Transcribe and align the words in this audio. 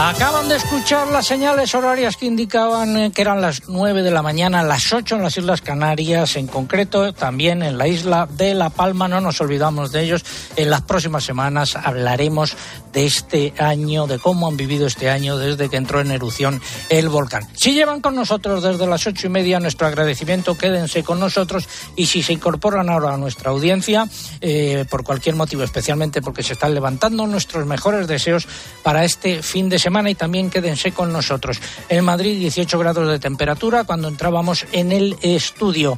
Acaban 0.00 0.48
de 0.48 0.54
escuchar 0.54 1.08
las 1.08 1.26
señales 1.26 1.74
horarias 1.74 2.16
que 2.16 2.26
indicaban 2.26 2.96
eh, 2.96 3.10
que 3.10 3.20
eran 3.20 3.40
las 3.40 3.68
9 3.68 4.04
de 4.04 4.12
la 4.12 4.22
mañana, 4.22 4.62
las 4.62 4.92
8 4.92 5.16
en 5.16 5.24
las 5.24 5.36
Islas 5.36 5.60
Canarias, 5.60 6.36
en 6.36 6.46
concreto 6.46 7.12
también 7.12 7.64
en 7.64 7.76
la 7.76 7.88
isla 7.88 8.28
de 8.30 8.54
La 8.54 8.70
Palma. 8.70 9.08
No 9.08 9.20
nos 9.20 9.40
olvidamos 9.40 9.90
de 9.90 10.04
ellos. 10.04 10.24
En 10.54 10.70
las 10.70 10.82
próximas 10.82 11.24
semanas 11.24 11.74
hablaremos 11.74 12.56
de 12.92 13.06
este 13.06 13.52
año, 13.58 14.06
de 14.06 14.20
cómo 14.20 14.46
han 14.46 14.56
vivido 14.56 14.86
este 14.86 15.10
año 15.10 15.36
desde 15.36 15.68
que 15.68 15.76
entró 15.76 16.00
en 16.00 16.12
erupción 16.12 16.62
el 16.90 17.08
volcán. 17.08 17.48
Si 17.56 17.74
llevan 17.74 18.00
con 18.00 18.14
nosotros 18.14 18.62
desde 18.62 18.86
las 18.86 19.04
ocho 19.04 19.26
y 19.26 19.30
media, 19.30 19.58
nuestro 19.58 19.88
agradecimiento, 19.88 20.56
quédense 20.56 21.02
con 21.02 21.18
nosotros 21.18 21.68
y 21.96 22.06
si 22.06 22.22
se 22.22 22.34
incorporan 22.34 22.88
ahora 22.88 23.14
a 23.14 23.16
nuestra 23.16 23.50
audiencia, 23.50 24.06
eh, 24.40 24.84
por 24.88 25.02
cualquier 25.02 25.34
motivo, 25.34 25.64
especialmente 25.64 26.22
porque 26.22 26.44
se 26.44 26.52
están 26.52 26.72
levantando 26.72 27.26
nuestros 27.26 27.66
mejores 27.66 28.06
deseos 28.06 28.46
para 28.84 29.04
este 29.04 29.42
fin 29.42 29.68
de 29.68 29.80
semana 29.80 29.87
semana 29.88 30.10
y 30.10 30.14
también 30.14 30.50
quédense 30.50 30.92
con 30.92 31.14
nosotros. 31.14 31.58
En 31.88 32.04
Madrid 32.04 32.38
18 32.38 32.78
grados 32.78 33.08
de 33.08 33.18
temperatura 33.18 33.84
cuando 33.84 34.08
entrábamos 34.08 34.66
en 34.72 34.92
el 34.92 35.16
estudio. 35.22 35.96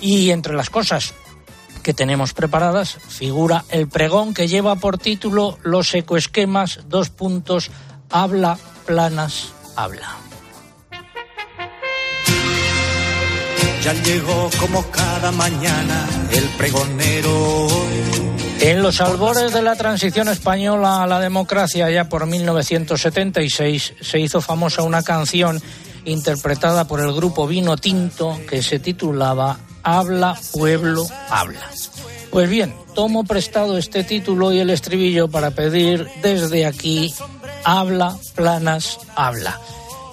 Y 0.00 0.30
entre 0.30 0.54
las 0.54 0.70
cosas 0.70 1.14
que 1.82 1.94
tenemos 1.94 2.32
preparadas 2.32 2.96
figura 3.08 3.64
el 3.70 3.88
pregón 3.88 4.34
que 4.34 4.46
lleva 4.46 4.76
por 4.76 4.98
título 4.98 5.58
Los 5.64 5.92
ecoesquemas, 5.96 6.84
dos 6.88 7.10
puntos, 7.10 7.72
habla, 8.08 8.56
planas, 8.86 9.48
habla. 9.74 10.14
Ya 13.82 13.94
llegó 13.94 14.48
como 14.60 14.88
cada 14.92 15.32
mañana 15.32 16.06
el 16.30 16.44
pregonero 16.56 17.68
en 18.70 18.82
los 18.82 19.02
albores 19.02 19.52
de 19.52 19.60
la 19.60 19.76
transición 19.76 20.28
española 20.28 21.02
a 21.02 21.06
la 21.06 21.20
democracia, 21.20 21.90
ya 21.90 22.08
por 22.08 22.24
1976, 22.24 23.94
se 24.00 24.20
hizo 24.20 24.40
famosa 24.40 24.82
una 24.82 25.02
canción 25.02 25.60
interpretada 26.06 26.86
por 26.86 27.00
el 27.00 27.12
grupo 27.12 27.46
Vino 27.46 27.76
Tinto 27.76 28.40
que 28.48 28.62
se 28.62 28.78
titulaba 28.78 29.58
Habla, 29.82 30.38
pueblo, 30.52 31.06
habla. 31.28 31.70
Pues 32.30 32.48
bien, 32.48 32.74
tomo 32.94 33.24
prestado 33.24 33.76
este 33.76 34.02
título 34.02 34.50
y 34.50 34.60
el 34.60 34.70
estribillo 34.70 35.28
para 35.28 35.50
pedir 35.50 36.08
desde 36.22 36.64
aquí, 36.64 37.12
habla, 37.64 38.16
planas, 38.34 38.98
habla. 39.14 39.60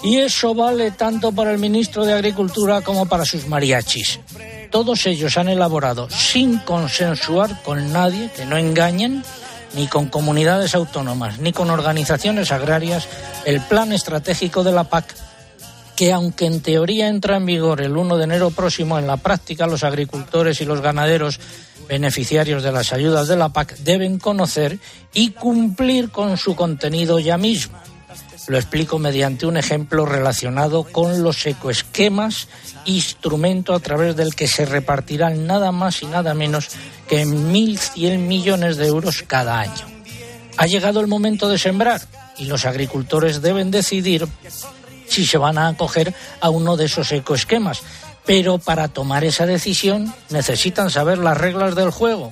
Y 0.04 0.18
eso 0.18 0.54
vale 0.54 0.92
tanto 0.92 1.32
para 1.32 1.54
el 1.54 1.58
ministro 1.58 2.04
de 2.04 2.14
Agricultura 2.14 2.82
como 2.82 3.06
para 3.08 3.24
sus 3.24 3.48
mariachis 3.48 4.20
todos 4.72 5.06
ellos 5.06 5.38
han 5.38 5.50
elaborado 5.50 6.10
sin 6.10 6.58
consensuar 6.58 7.62
con 7.62 7.94
nadie, 7.94 8.32
que 8.36 8.46
no 8.46 8.58
engañen, 8.58 9.24
ni 9.76 9.88
con 9.88 10.08
comunidades 10.08 10.74
autónomas, 10.74 11.40
ni 11.40 11.52
con 11.52 11.70
organizaciones 11.70 12.52
agrarias, 12.52 13.08
el 13.46 13.62
plan 13.62 13.94
estratégico 13.94 14.64
de 14.64 14.72
la 14.72 14.86
PAC, 14.86 15.14
que 15.96 16.12
aunque 16.12 16.46
en 16.46 16.62
teoría 16.62 17.08
entra 17.08 17.38
en 17.38 17.46
vigor 17.46 17.82
el 17.82 17.96
1 17.96 18.18
de 18.18 18.24
enero 18.24 18.50
próximo, 18.50 18.98
en 18.98 19.06
la 19.06 19.18
práctica 19.18 19.68
los 19.68 19.84
agricultores 19.84 20.60
y 20.62 20.66
los 20.66 20.82
ganaderos 20.82 21.40
beneficiarios 21.88 22.64
de 22.64 22.72
las 22.72 22.94
ayudas 22.94 23.28
de 23.28 23.36
la 23.36 23.50
PAC 23.50 23.78
deben 23.80 24.18
conocer 24.18 24.80
y 25.14 25.32
cumplir 25.32 26.10
con 26.10 26.38
su 26.38 26.56
contenido 26.56 27.20
ya 27.20 27.38
mismo. 27.38 27.78
Lo 28.48 28.58
explico 28.58 28.98
mediante 28.98 29.46
un 29.46 29.58
ejemplo 29.58 30.06
relacionado 30.06 30.84
con 30.84 31.22
los 31.22 31.46
ecoesquemas, 31.46 32.48
instrumento 32.86 33.74
a 33.74 33.80
través 33.80 34.16
del 34.16 34.36
que 34.36 34.48
se 34.48 34.66
repartirán 34.66 35.46
nada 35.46 35.72
más 35.72 36.02
y 36.02 36.08
nada 36.08 36.34
menos 36.34 36.70
que 37.08 37.26
1.100 37.26 38.18
millones 38.18 38.78
de 38.78 38.88
euros 38.88 39.24
cada 39.28 39.60
año. 39.60 39.86
Ha 40.58 40.66
llegado 40.68 41.00
el 41.00 41.08
momento 41.08 41.48
de 41.50 41.60
sembrar 41.60 42.02
y 42.38 42.46
los 42.46 42.66
agricultores 42.66 43.42
deben 43.42 43.72
decidir 43.72 44.28
si 45.08 45.26
se 45.26 45.38
van 45.38 45.58
a 45.58 45.68
acoger 45.68 46.14
a 46.40 46.50
uno 46.50 46.78
de 46.78 46.86
esos 46.86 47.12
ecoesquemas. 47.12 47.82
Pero 48.26 48.60
para 48.60 48.88
tomar 48.88 49.24
esa 49.24 49.46
decisión 49.46 50.14
necesitan 50.30 50.90
saber 50.90 51.18
las 51.18 51.38
reglas 51.38 51.76
del 51.76 51.92
juego. 51.92 52.32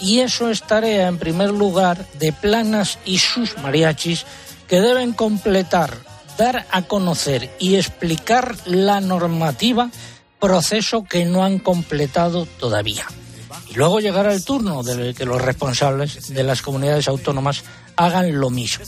Y 0.00 0.20
eso 0.20 0.50
es 0.50 0.62
tarea, 0.62 1.08
en 1.08 1.18
primer 1.18 1.50
lugar, 1.50 2.06
de 2.14 2.32
Planas 2.32 2.98
y 3.04 3.18
sus 3.18 3.56
mariachis 3.58 4.24
que 4.68 4.80
deben 4.80 5.12
completar, 5.12 5.96
dar 6.36 6.66
a 6.70 6.82
conocer 6.82 7.50
y 7.58 7.76
explicar 7.76 8.54
la 8.66 9.00
normativa, 9.00 9.90
proceso 10.38 11.04
que 11.04 11.24
no 11.24 11.44
han 11.44 11.58
completado 11.58 12.46
todavía. 12.46 13.06
Y 13.70 13.74
luego 13.74 14.00
llegará 14.00 14.32
el 14.32 14.44
turno 14.44 14.82
de 14.82 15.14
que 15.14 15.24
los 15.24 15.42
responsables 15.42 16.32
de 16.32 16.42
las 16.42 16.62
comunidades 16.62 17.08
autónomas 17.08 17.64
hagan 17.96 18.38
lo 18.38 18.50
mismo. 18.50 18.84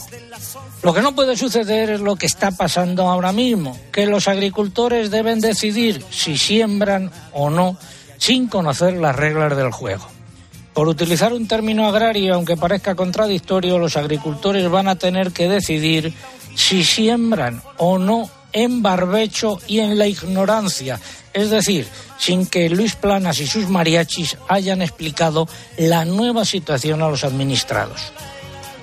Lo 0.83 0.95
que 0.95 1.03
no 1.03 1.15
puede 1.15 1.37
suceder 1.37 1.91
es 1.91 2.01
lo 2.01 2.17
que 2.17 2.27
está 2.27 2.53
pasando 2.53 3.09
ahora 3.09 3.33
mismo, 3.33 3.79
que 3.93 4.07
los 4.07 4.29
agricultores 4.29 5.11
deben 5.11 5.41
decidir 5.41 6.05
si 6.11 6.39
siembran 6.39 7.11
o 7.33 7.51
no 7.51 7.77
sin 8.17 8.49
conocer 8.49 8.95
las 8.95 9.17
reglas 9.17 9.57
del 9.57 9.73
juego. 9.73 10.07
Por 10.81 10.89
utilizar 10.89 11.35
un 11.35 11.47
término 11.47 11.87
agrario, 11.87 12.35
aunque 12.35 12.57
parezca 12.57 12.95
contradictorio, 12.95 13.79
los 13.79 13.99
agricultores 13.99 14.67
van 14.71 14.89
a 14.89 14.97
tener 14.97 15.31
que 15.31 15.47
decidir 15.47 16.15
si 16.55 16.85
siembran 16.85 17.63
o 17.77 17.99
no 17.99 18.31
en 18.55 18.81
barbecho 18.81 19.59
y 19.67 19.81
en 19.81 19.99
la 19.99 20.07
ignorancia, 20.07 20.99
es 21.35 21.51
decir, 21.51 21.87
sin 22.17 22.47
que 22.47 22.71
Luis 22.71 22.95
Planas 22.97 23.41
y 23.41 23.47
sus 23.47 23.69
mariachis 23.69 24.39
hayan 24.49 24.81
explicado 24.81 25.47
la 25.77 26.07
nueva 26.07 26.47
situación 26.47 27.03
a 27.03 27.11
los 27.11 27.25
administrados. 27.25 28.01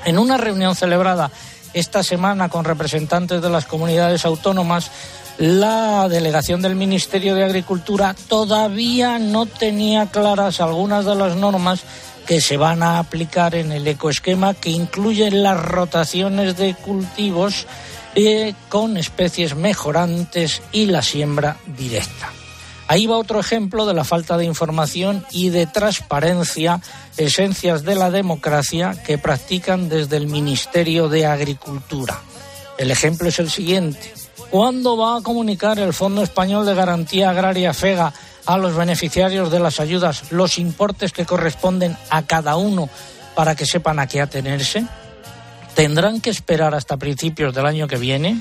En 0.05 0.19
una 0.19 0.37
reunión 0.37 0.75
celebrada 0.75 1.31
esta 1.73 2.03
semana 2.03 2.47
con 2.47 2.63
representantes 2.63 3.41
de 3.41 3.49
las 3.49 3.65
comunidades 3.65 4.23
autónomas, 4.23 4.91
la 5.37 6.07
delegación 6.09 6.61
del 6.61 6.75
Ministerio 6.75 7.35
de 7.35 7.43
Agricultura 7.43 8.15
todavía 8.27 9.19
no 9.19 9.45
tenía 9.45 10.07
claras 10.07 10.61
algunas 10.61 11.05
de 11.05 11.15
las 11.15 11.35
normas 11.35 11.81
que 12.25 12.41
se 12.41 12.57
van 12.57 12.81
a 12.81 12.99
aplicar 12.99 13.55
en 13.55 13.71
el 13.71 13.87
ecoesquema 13.87 14.53
que 14.53 14.69
incluyen 14.69 15.43
las 15.43 15.61
rotaciones 15.63 16.57
de 16.57 16.73
cultivos 16.75 17.67
eh, 18.15 18.55
con 18.67 18.97
especies 18.97 19.55
mejorantes 19.55 20.61
y 20.71 20.87
la 20.87 21.03
siembra 21.03 21.57
directa. 21.77 22.31
Ahí 22.87 23.05
va 23.05 23.17
otro 23.17 23.39
ejemplo 23.39 23.85
de 23.85 23.93
la 23.93 24.03
falta 24.03 24.37
de 24.37 24.45
información 24.45 25.25
y 25.31 25.49
de 25.49 25.67
transparencia, 25.67 26.81
esencias 27.17 27.83
de 27.83 27.95
la 27.95 28.09
democracia 28.09 28.95
que 29.05 29.17
practican 29.17 29.87
desde 29.87 30.17
el 30.17 30.27
Ministerio 30.27 31.09
de 31.09 31.25
Agricultura. 31.25 32.19
El 32.77 32.89
ejemplo 32.91 33.27
es 33.27 33.39
el 33.39 33.49
siguiente. 33.49 34.16
¿Cuándo 34.49 34.95
va 34.95 35.17
a 35.17 35.21
comunicar 35.21 35.77
el 35.77 35.93
Fondo 35.93 36.23
Español 36.23 36.65
de 36.65 36.73
Garantía 36.73 37.31
Agraria 37.31 37.73
FEGA 37.73 38.13
a 38.45 38.57
los 38.57 38.75
beneficiarios 38.75 39.51
de 39.51 39.59
las 39.59 39.81
ayudas 39.81 40.31
los 40.31 40.57
importes 40.57 41.11
que 41.11 41.25
corresponden 41.25 41.97
a 42.09 42.25
cada 42.25 42.55
uno 42.55 42.89
para 43.35 43.55
que 43.55 43.65
sepan 43.65 43.99
a 43.99 44.07
qué 44.07 44.21
atenerse? 44.21 44.85
¿Tendrán 45.75 46.21
que 46.21 46.29
esperar 46.29 46.73
hasta 46.73 46.95
principios 46.95 47.53
del 47.53 47.65
año 47.65 47.87
que 47.87 47.97
viene? 47.97 48.39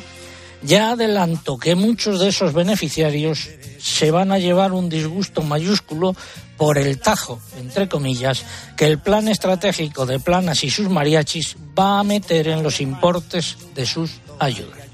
Ya 0.63 0.93
adelanto 0.93 1.59
que 1.59 1.75
muchos 1.75 2.21
de 2.21 2.29
esos 2.29 2.53
beneficiarios 2.53 3.51
se 3.79 4.11
van 4.13 4.31
a 4.31 4.39
llevar 4.39 4.73
un 4.73 4.89
disgusto 4.89 5.43
mayúsculo 5.43 6.15
por 6.57 6.79
el 6.79 6.99
tajo, 7.01 7.41
entre 7.59 7.89
comillas, 7.89 8.45
que 8.77 8.87
el 8.87 9.01
plan 9.01 9.27
estratégico 9.29 10.07
de 10.07 10.21
Planas 10.21 10.63
y 10.63 10.71
sus 10.71 10.89
mariachis 10.89 11.57
va 11.79 11.99
a 11.99 12.05
meter 12.05 12.49
en 12.49 12.63
los 12.63 12.81
importes 12.81 13.59
de 13.75 13.85
sus 13.85 14.13
ayudas. 14.39 14.86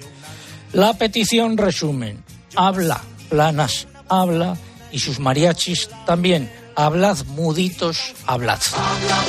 La 0.72 0.94
petición 0.94 1.58
resumen, 1.58 2.24
habla, 2.56 3.02
planas, 3.28 3.86
habla, 4.08 4.56
y 4.90 5.00
sus 5.00 5.18
mariachis 5.18 5.90
también, 6.06 6.50
hablad 6.76 7.18
muditos, 7.26 8.14
hablad. 8.26 8.60
Habla, 8.74 9.24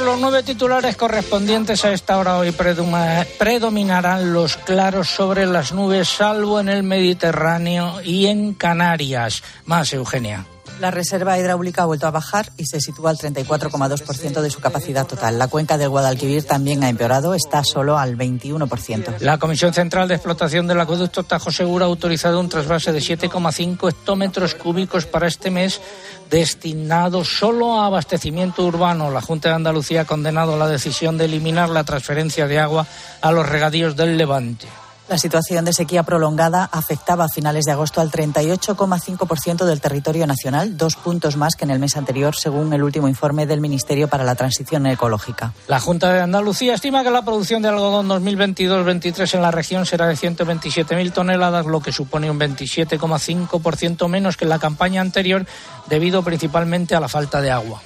Los 0.00 0.20
nueve 0.20 0.42
titulares 0.42 0.96
correspondientes 0.96 1.84
a 1.84 1.92
esta 1.92 2.18
hora. 2.18 2.38
Hoy 2.38 2.52
predominarán 3.38 4.32
los 4.32 4.56
claros 4.56 5.08
sobre 5.08 5.46
las 5.46 5.72
nubes, 5.72 6.08
salvo 6.08 6.60
en 6.60 6.68
el 6.68 6.82
Mediterráneo 6.82 8.00
y 8.02 8.26
en 8.26 8.54
Canarias. 8.54 9.42
Más, 9.66 9.92
Eugenia. 9.92 10.46
La 10.80 10.90
reserva 10.90 11.38
hidráulica 11.38 11.82
ha 11.82 11.86
vuelto 11.86 12.06
a 12.06 12.10
bajar 12.10 12.50
y 12.56 12.66
se 12.66 12.80
sitúa 12.80 13.10
al 13.10 13.16
34,2% 13.16 14.40
de 14.40 14.50
su 14.50 14.60
capacidad 14.60 15.06
total. 15.06 15.38
La 15.38 15.48
cuenca 15.48 15.78
del 15.78 15.88
Guadalquivir 15.88 16.44
también 16.44 16.82
ha 16.82 16.88
empeorado, 16.88 17.34
está 17.34 17.62
solo 17.62 17.96
al 17.96 18.16
21%. 18.16 19.20
La 19.20 19.38
Comisión 19.38 19.72
Central 19.72 20.08
de 20.08 20.14
Explotación 20.14 20.66
del 20.66 20.80
Acueducto 20.80 21.22
Tajo 21.22 21.52
Segura 21.52 21.84
ha 21.84 21.88
autorizado 21.88 22.40
un 22.40 22.48
trasvase 22.48 22.92
de 22.92 22.98
7,5 22.98 23.88
hectómetros 23.88 24.54
cúbicos 24.56 25.06
para 25.06 25.28
este 25.28 25.50
mes 25.50 25.80
destinado 26.28 27.24
solo 27.24 27.80
a 27.80 27.86
abastecimiento 27.86 28.64
urbano. 28.64 29.10
La 29.10 29.20
Junta 29.20 29.50
de 29.50 29.54
Andalucía 29.54 30.02
ha 30.02 30.06
condenado 30.06 30.58
la 30.58 30.66
decisión 30.66 31.16
de 31.16 31.26
eliminar 31.26 31.68
la 31.68 31.84
transferencia 31.84 32.48
de 32.48 32.58
agua 32.58 32.86
a 33.20 33.30
los 33.30 33.48
regadíos 33.48 33.94
del 33.96 34.16
Levante. 34.16 34.66
La 35.06 35.18
situación 35.18 35.66
de 35.66 35.74
sequía 35.74 36.02
prolongada 36.02 36.68
afectaba 36.72 37.26
a 37.26 37.28
finales 37.28 37.66
de 37.66 37.72
agosto 37.72 38.00
al 38.00 38.10
38,5% 38.10 39.66
del 39.66 39.82
territorio 39.82 40.26
nacional, 40.26 40.78
dos 40.78 40.96
puntos 40.96 41.36
más 41.36 41.56
que 41.56 41.64
en 41.64 41.70
el 41.70 41.78
mes 41.78 41.98
anterior, 41.98 42.34
según 42.34 42.72
el 42.72 42.82
último 42.82 43.06
informe 43.06 43.46
del 43.46 43.60
Ministerio 43.60 44.08
para 44.08 44.24
la 44.24 44.34
Transición 44.34 44.86
Ecológica. 44.86 45.52
La 45.68 45.78
Junta 45.78 46.10
de 46.10 46.22
Andalucía 46.22 46.72
estima 46.72 47.04
que 47.04 47.10
la 47.10 47.22
producción 47.22 47.60
de 47.60 47.68
algodón 47.68 48.08
2022-23 48.08 49.34
en 49.34 49.42
la 49.42 49.50
región 49.50 49.84
será 49.84 50.06
de 50.06 50.14
127.000 50.14 51.12
toneladas, 51.12 51.66
lo 51.66 51.80
que 51.80 51.92
supone 51.92 52.30
un 52.30 52.40
27,5% 52.40 54.08
menos 54.08 54.38
que 54.38 54.46
en 54.46 54.48
la 54.48 54.58
campaña 54.58 55.02
anterior, 55.02 55.44
debido 55.86 56.22
principalmente 56.22 56.94
a 56.94 57.00
la 57.00 57.08
falta 57.08 57.42
de 57.42 57.50
agua. 57.50 57.82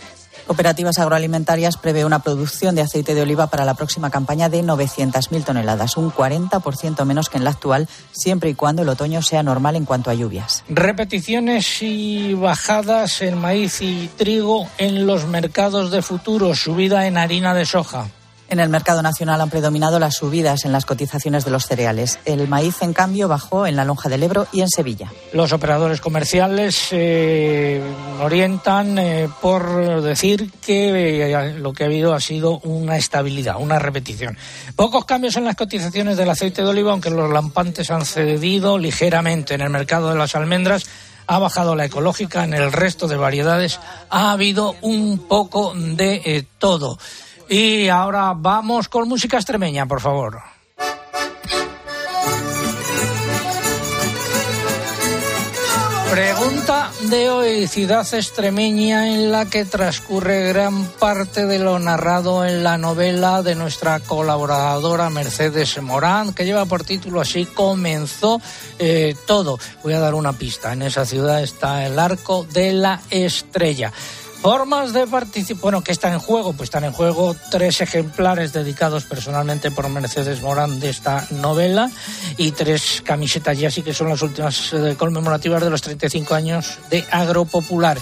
Cooperativas 0.49 0.99
Agroalimentarias 0.99 1.77
prevé 1.77 2.07
una 2.07 2.21
producción 2.21 2.75
de 2.75 2.81
aceite 2.81 3.15
de 3.15 3.21
oliva 3.21 3.49
para 3.49 3.67
la 3.67 3.75
próxima 3.75 4.09
campaña 4.09 4.49
de 4.49 4.63
900.000 4.63 5.45
toneladas, 5.45 5.99
un 5.99 6.11
40% 6.11 7.05
menos 7.05 7.29
que 7.29 7.37
en 7.37 7.45
la 7.45 7.51
actual, 7.51 7.87
siempre 8.13 8.49
y 8.49 8.55
cuando 8.55 8.81
el 8.81 8.89
otoño 8.89 9.21
sea 9.21 9.43
normal 9.43 9.77
en 9.77 9.85
cuanto 9.85 10.09
a 10.09 10.15
lluvias. 10.15 10.65
Repeticiones 10.71 11.83
y 11.83 12.33
bajadas 12.33 13.21
en 13.21 13.37
maíz 13.37 13.83
y 13.83 14.09
trigo 14.17 14.67
en 14.79 15.07
los 15.07 15.27
mercados 15.27 15.91
de 15.91 16.01
futuro, 16.01 16.55
subida 16.55 17.07
en 17.07 17.19
harina 17.19 17.53
de 17.53 17.67
soja. 17.67 18.09
En 18.51 18.61
el 18.61 18.71
mercado 18.71 19.03
nacional 19.03 19.43
han 19.43 19.51
predominado 19.51 19.99
las 19.99 20.17
subidas 20.17 20.65
en 20.65 20.73
las 20.73 20.87
cotizaciones 20.87 21.45
de 21.45 21.51
los 21.51 21.67
cereales. 21.67 22.19
El 22.25 22.49
maíz, 22.49 22.81
en 22.81 22.95
cambio, 22.95 23.29
bajó 23.29 23.67
en 23.67 23.77
la 23.77 23.85
lonja 23.85 24.09
del 24.09 24.23
Ebro 24.23 24.47
y 24.53 24.63
en 24.63 24.71
Sevilla. 24.71 25.13
Los 25.35 25.53
operadores 25.53 26.01
comerciales 26.01 26.89
eh, 26.93 27.83
orientan 28.23 28.99
eh, 28.99 29.29
por 29.43 30.01
decir 30.01 30.51
que 30.65 31.31
eh, 31.31 31.59
lo 31.59 31.75
que 31.75 31.83
ha 31.83 31.87
habido 31.89 32.15
ha 32.15 32.21
sido 32.21 32.59
una 32.61 32.97
estabilidad, 32.97 33.57
una 33.59 33.79
repetición. 33.79 34.39
Pocos 34.75 35.05
cambios 35.05 35.37
en 35.37 35.45
las 35.45 35.55
cotizaciones 35.55 36.17
del 36.17 36.31
aceite 36.31 36.63
de 36.63 36.69
oliva, 36.69 36.93
aunque 36.93 37.11
los 37.11 37.31
lampantes 37.31 37.91
han 37.91 38.07
cedido 38.07 38.79
ligeramente 38.79 39.55
en 39.55 39.61
el 39.61 39.71
mercado 39.71 40.09
de 40.09 40.17
las 40.17 40.35
almendras 40.35 40.87
ha 41.31 41.39
bajado 41.39 41.77
la 41.77 41.85
ecológica, 41.85 42.43
en 42.45 42.55
el 42.55 42.73
resto 42.73 43.07
de 43.07 43.19
variedades 43.19 43.79
ha 44.09 44.33
habido 44.33 44.77
un 44.81 45.19
poco 45.19 45.75
de 45.75 46.47
todo. 46.59 46.99
Y 47.49 47.89
ahora 47.89 48.35
vamos 48.37 48.89
con 48.89 49.09
música 49.09 49.39
extremeña, 49.39 49.87
por 49.87 50.01
favor. 50.01 50.39
Pregunta 56.11 56.91
de 57.03 57.31
hoy, 57.31 57.67
ciudad 57.67 58.07
extremeña 58.13 59.09
en 59.09 59.31
la 59.31 59.45
que 59.47 59.65
transcurre 59.65 60.49
gran 60.49 60.85
parte 60.99 61.47
de 61.47 61.59
lo 61.59 61.79
narrado 61.79 62.45
en 62.45 62.65
la 62.65 62.77
novela 62.77 63.43
de 63.43 63.55
nuestra 63.55 64.01
colaboradora 64.01 65.11
Mercedes 65.11 65.81
Morán, 65.83 66.33
que 66.33 66.45
lleva 66.45 66.65
por 66.65 66.83
título 66.83 67.21
así 67.21 67.45
Comenzó 67.45 68.41
eh, 68.79 69.15
todo. 69.27 69.59
Voy 69.83 69.93
a 69.93 70.01
dar 70.01 70.15
una 70.15 70.33
pista, 70.33 70.73
en 70.73 70.83
esa 70.83 71.07
ciudad 71.07 71.43
está 71.43 71.87
el 71.87 71.99
Arco 71.99 72.45
de 72.53 72.73
la 72.73 73.01
Estrella. 73.11 73.93
Formas 74.41 74.93
de 74.93 75.07
participar. 75.07 75.63
Bueno, 75.63 75.83
¿qué 75.83 75.91
está 75.91 76.13
en 76.13 76.21
juego? 76.21 76.53
Pues 76.53 76.69
están 76.69 76.85
en 76.85 76.93
juego 76.93 77.35
tres 77.51 77.81
ejemplares 77.81 78.53
dedicados 78.53 79.03
personalmente 79.05 79.73
por 79.73 79.89
Mercedes 79.89 80.43
Morán 80.43 80.79
de 80.79 80.91
esta 80.91 81.27
novela 81.31 81.91
y 82.37 82.53
tres 82.53 83.03
camisetas 83.05 83.59
ya 83.59 83.69
sí 83.71 83.83
que 83.83 83.93
son 83.93 84.11
las 84.11 84.23
últimas 84.23 84.73
eh, 84.73 84.95
conmemorativas 84.97 85.61
de 85.63 85.71
los 85.71 85.83
35 85.83 86.37
años 86.37 86.79
de 86.89 87.05
Agropopular. 87.11 87.99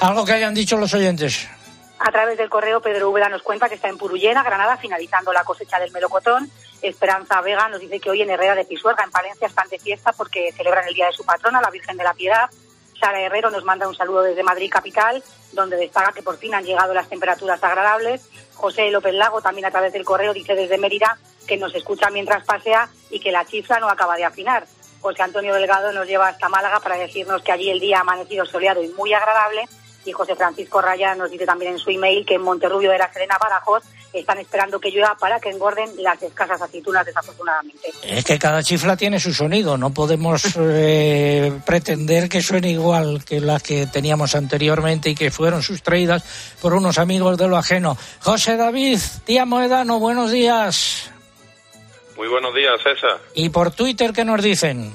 Algo 0.00 0.24
que 0.24 0.32
hayan 0.32 0.54
dicho 0.54 0.76
los 0.76 0.92
oyentes. 0.94 1.48
A 2.02 2.10
través 2.10 2.38
del 2.38 2.48
correo, 2.48 2.80
Pedro 2.80 3.10
Úbeda 3.10 3.28
nos 3.28 3.42
cuenta 3.42 3.68
que 3.68 3.74
está 3.74 3.88
en 3.88 3.98
Purullena, 3.98 4.42
Granada, 4.42 4.78
finalizando 4.78 5.34
la 5.34 5.44
cosecha 5.44 5.78
del 5.78 5.92
melocotón. 5.92 6.50
Esperanza 6.80 7.42
Vega 7.42 7.68
nos 7.68 7.78
dice 7.78 8.00
que 8.00 8.08
hoy 8.08 8.22
en 8.22 8.30
Herrera 8.30 8.54
de 8.54 8.64
Pisuerga, 8.64 9.04
en 9.04 9.10
Palencia, 9.10 9.46
están 9.46 9.68
de 9.68 9.78
fiesta 9.78 10.14
porque 10.14 10.50
celebran 10.52 10.88
el 10.88 10.94
Día 10.94 11.08
de 11.08 11.12
su 11.12 11.26
patrona, 11.26 11.60
la 11.60 11.68
Virgen 11.68 11.98
de 11.98 12.04
la 12.04 12.14
Piedad. 12.14 12.48
Sara 12.98 13.20
Herrero 13.20 13.50
nos 13.50 13.64
manda 13.64 13.86
un 13.86 13.94
saludo 13.94 14.22
desde 14.22 14.42
Madrid 14.42 14.70
capital, 14.70 15.22
donde 15.52 15.76
destaca 15.76 16.12
que 16.12 16.22
por 16.22 16.38
fin 16.38 16.54
han 16.54 16.64
llegado 16.64 16.94
las 16.94 17.06
temperaturas 17.06 17.62
agradables. 17.62 18.30
José 18.54 18.90
López 18.90 19.12
Lago 19.12 19.42
también 19.42 19.66
a 19.66 19.70
través 19.70 19.92
del 19.92 20.06
correo 20.06 20.32
dice 20.32 20.54
desde 20.54 20.78
Mérida 20.78 21.18
que 21.46 21.58
nos 21.58 21.74
escucha 21.74 22.08
mientras 22.08 22.46
pasea 22.46 22.88
y 23.10 23.20
que 23.20 23.30
la 23.30 23.44
chifla 23.44 23.78
no 23.78 23.90
acaba 23.90 24.16
de 24.16 24.24
afinar. 24.24 24.66
José 25.02 25.22
Antonio 25.22 25.52
Delgado 25.52 25.92
nos 25.92 26.06
lleva 26.06 26.28
hasta 26.28 26.48
Málaga 26.48 26.80
para 26.80 26.96
decirnos 26.96 27.42
que 27.42 27.52
allí 27.52 27.68
el 27.70 27.80
día 27.80 27.98
ha 27.98 28.00
amanecido 28.00 28.46
soleado 28.46 28.82
y 28.82 28.88
muy 28.88 29.12
agradable. 29.12 29.68
Y 30.04 30.12
José 30.12 30.34
Francisco 30.34 30.80
Raya 30.80 31.14
nos 31.14 31.30
dice 31.30 31.46
también 31.46 31.72
en 31.72 31.78
su 31.78 31.90
email 31.90 32.24
que 32.24 32.34
en 32.34 32.42
Monterrubio 32.42 32.90
de 32.90 32.98
la 32.98 33.12
Serena, 33.12 33.36
Badajoz, 33.40 33.84
están 34.12 34.38
esperando 34.38 34.80
que 34.80 34.90
llueva 34.90 35.16
para 35.18 35.38
que 35.38 35.50
engorden 35.50 35.90
las 35.98 36.20
escasas 36.22 36.60
aceitunas, 36.60 37.06
desafortunadamente. 37.06 37.92
Es 38.02 38.24
que 38.24 38.38
cada 38.38 38.62
chifla 38.62 38.96
tiene 38.96 39.20
su 39.20 39.32
sonido, 39.32 39.76
no 39.76 39.90
podemos 39.90 40.42
eh, 40.58 41.52
pretender 41.64 42.28
que 42.28 42.42
suene 42.42 42.70
igual 42.70 43.24
que 43.24 43.40
las 43.40 43.62
que 43.62 43.86
teníamos 43.86 44.34
anteriormente 44.34 45.10
y 45.10 45.14
que 45.14 45.30
fueron 45.30 45.62
sustraídas 45.62 46.24
por 46.60 46.74
unos 46.74 46.98
amigos 46.98 47.36
de 47.38 47.48
lo 47.48 47.56
ajeno. 47.56 47.96
José 48.20 48.56
David, 48.56 48.98
tía 49.24 49.44
Moedano, 49.44 49.98
buenos 49.98 50.30
días. 50.30 51.10
Muy 52.16 52.28
buenos 52.28 52.54
días, 52.54 52.80
César. 52.82 53.18
¿Y 53.34 53.48
por 53.48 53.70
Twitter 53.70 54.12
qué 54.12 54.24
nos 54.24 54.42
dicen? 54.42 54.92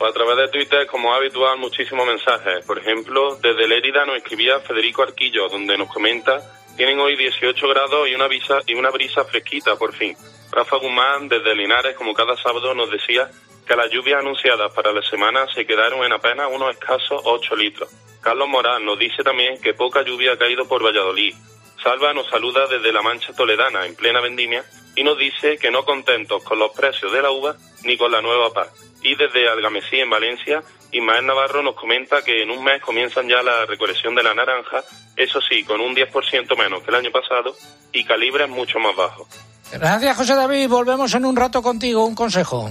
Pues 0.00 0.12
a 0.12 0.14
través 0.14 0.36
de 0.38 0.48
Twitter, 0.48 0.86
como 0.86 1.12
habitual, 1.12 1.58
muchísimos 1.58 2.06
mensajes. 2.06 2.64
Por 2.64 2.78
ejemplo, 2.78 3.36
desde 3.36 3.68
Lérida 3.68 4.06
nos 4.06 4.16
escribía 4.16 4.58
Federico 4.60 5.02
Arquillo, 5.02 5.46
donde 5.50 5.76
nos 5.76 5.92
comenta 5.92 6.40
tienen 6.74 6.98
hoy 7.00 7.16
18 7.16 7.68
grados 7.68 8.08
y 8.08 8.14
una 8.14 8.26
brisa, 8.26 8.60
y 8.66 8.72
una 8.72 8.88
brisa 8.88 9.26
fresquita, 9.26 9.76
por 9.76 9.94
fin. 9.94 10.16
Rafa 10.52 10.76
Guzmán, 10.76 11.28
desde 11.28 11.54
Linares, 11.54 11.94
como 11.96 12.14
cada 12.14 12.34
sábado, 12.38 12.72
nos 12.74 12.90
decía 12.90 13.30
que 13.66 13.76
las 13.76 13.90
lluvias 13.90 14.20
anunciadas 14.20 14.72
para 14.72 14.90
la 14.90 15.02
semana 15.02 15.46
se 15.54 15.66
quedaron 15.66 16.02
en 16.02 16.14
apenas 16.14 16.48
unos 16.50 16.70
escasos 16.70 17.20
8 17.22 17.56
litros. 17.56 17.90
Carlos 18.22 18.48
Morán 18.48 18.82
nos 18.86 18.98
dice 18.98 19.22
también 19.22 19.60
que 19.60 19.74
poca 19.74 20.00
lluvia 20.00 20.32
ha 20.32 20.38
caído 20.38 20.66
por 20.66 20.82
Valladolid. 20.82 21.34
Salva 21.82 22.14
nos 22.14 22.26
saluda 22.30 22.66
desde 22.68 22.90
La 22.90 23.02
Mancha 23.02 23.34
Toledana, 23.34 23.84
en 23.84 23.94
plena 23.94 24.22
vendimia, 24.22 24.64
y 24.96 25.04
nos 25.04 25.18
dice 25.18 25.56
que 25.58 25.70
no 25.70 25.84
contentos 25.84 26.42
con 26.42 26.58
los 26.58 26.72
precios 26.72 27.12
de 27.12 27.22
la 27.22 27.30
uva 27.30 27.56
ni 27.84 27.96
con 27.96 28.10
la 28.12 28.20
nueva 28.20 28.52
paz. 28.52 28.68
Y 29.02 29.14
desde 29.14 29.48
Algamesí, 29.48 29.98
en 29.98 30.10
Valencia, 30.10 30.62
Ismael 30.92 31.26
Navarro 31.26 31.62
nos 31.62 31.74
comenta 31.74 32.22
que 32.22 32.42
en 32.42 32.50
un 32.50 32.62
mes 32.62 32.82
comienzan 32.82 33.28
ya 33.28 33.42
la 33.42 33.64
recolección 33.66 34.14
de 34.14 34.22
la 34.22 34.34
naranja, 34.34 34.82
eso 35.16 35.40
sí, 35.40 35.64
con 35.64 35.80
un 35.80 35.94
10% 35.94 36.58
menos 36.58 36.82
que 36.82 36.90
el 36.90 36.96
año 36.96 37.10
pasado 37.10 37.56
y 37.92 38.04
calibres 38.04 38.48
mucho 38.48 38.78
más 38.78 38.94
bajos. 38.96 39.28
Gracias, 39.72 40.16
José 40.16 40.34
David. 40.34 40.68
Volvemos 40.68 41.14
en 41.14 41.24
un 41.24 41.36
rato 41.36 41.62
contigo. 41.62 42.04
Un 42.04 42.14
consejo. 42.14 42.70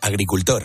Agricultor, 0.00 0.64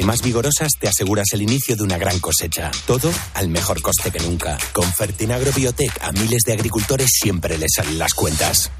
y 0.01 0.03
más 0.03 0.21
vigorosas 0.23 0.71
te 0.79 0.87
aseguras 0.87 1.27
el 1.33 1.43
inicio 1.43 1.75
de 1.75 1.83
una 1.83 1.97
gran 1.97 2.19
cosecha. 2.19 2.71
Todo 2.87 3.11
al 3.35 3.49
mejor 3.49 3.81
coste 3.81 4.09
que 4.09 4.19
nunca. 4.19 4.57
Con 4.73 4.91
Fertinagro 4.91 5.51
Biotech 5.51 5.91
a 6.01 6.11
miles 6.11 6.43
de 6.43 6.53
agricultores 6.53 7.07
siempre 7.11 7.57
les 7.57 7.73
salen 7.75 7.99
las 7.99 8.13
cuentas. 8.13 8.71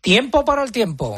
Tiempo 0.00 0.44
para 0.44 0.62
el 0.62 0.70
tiempo. 0.70 1.16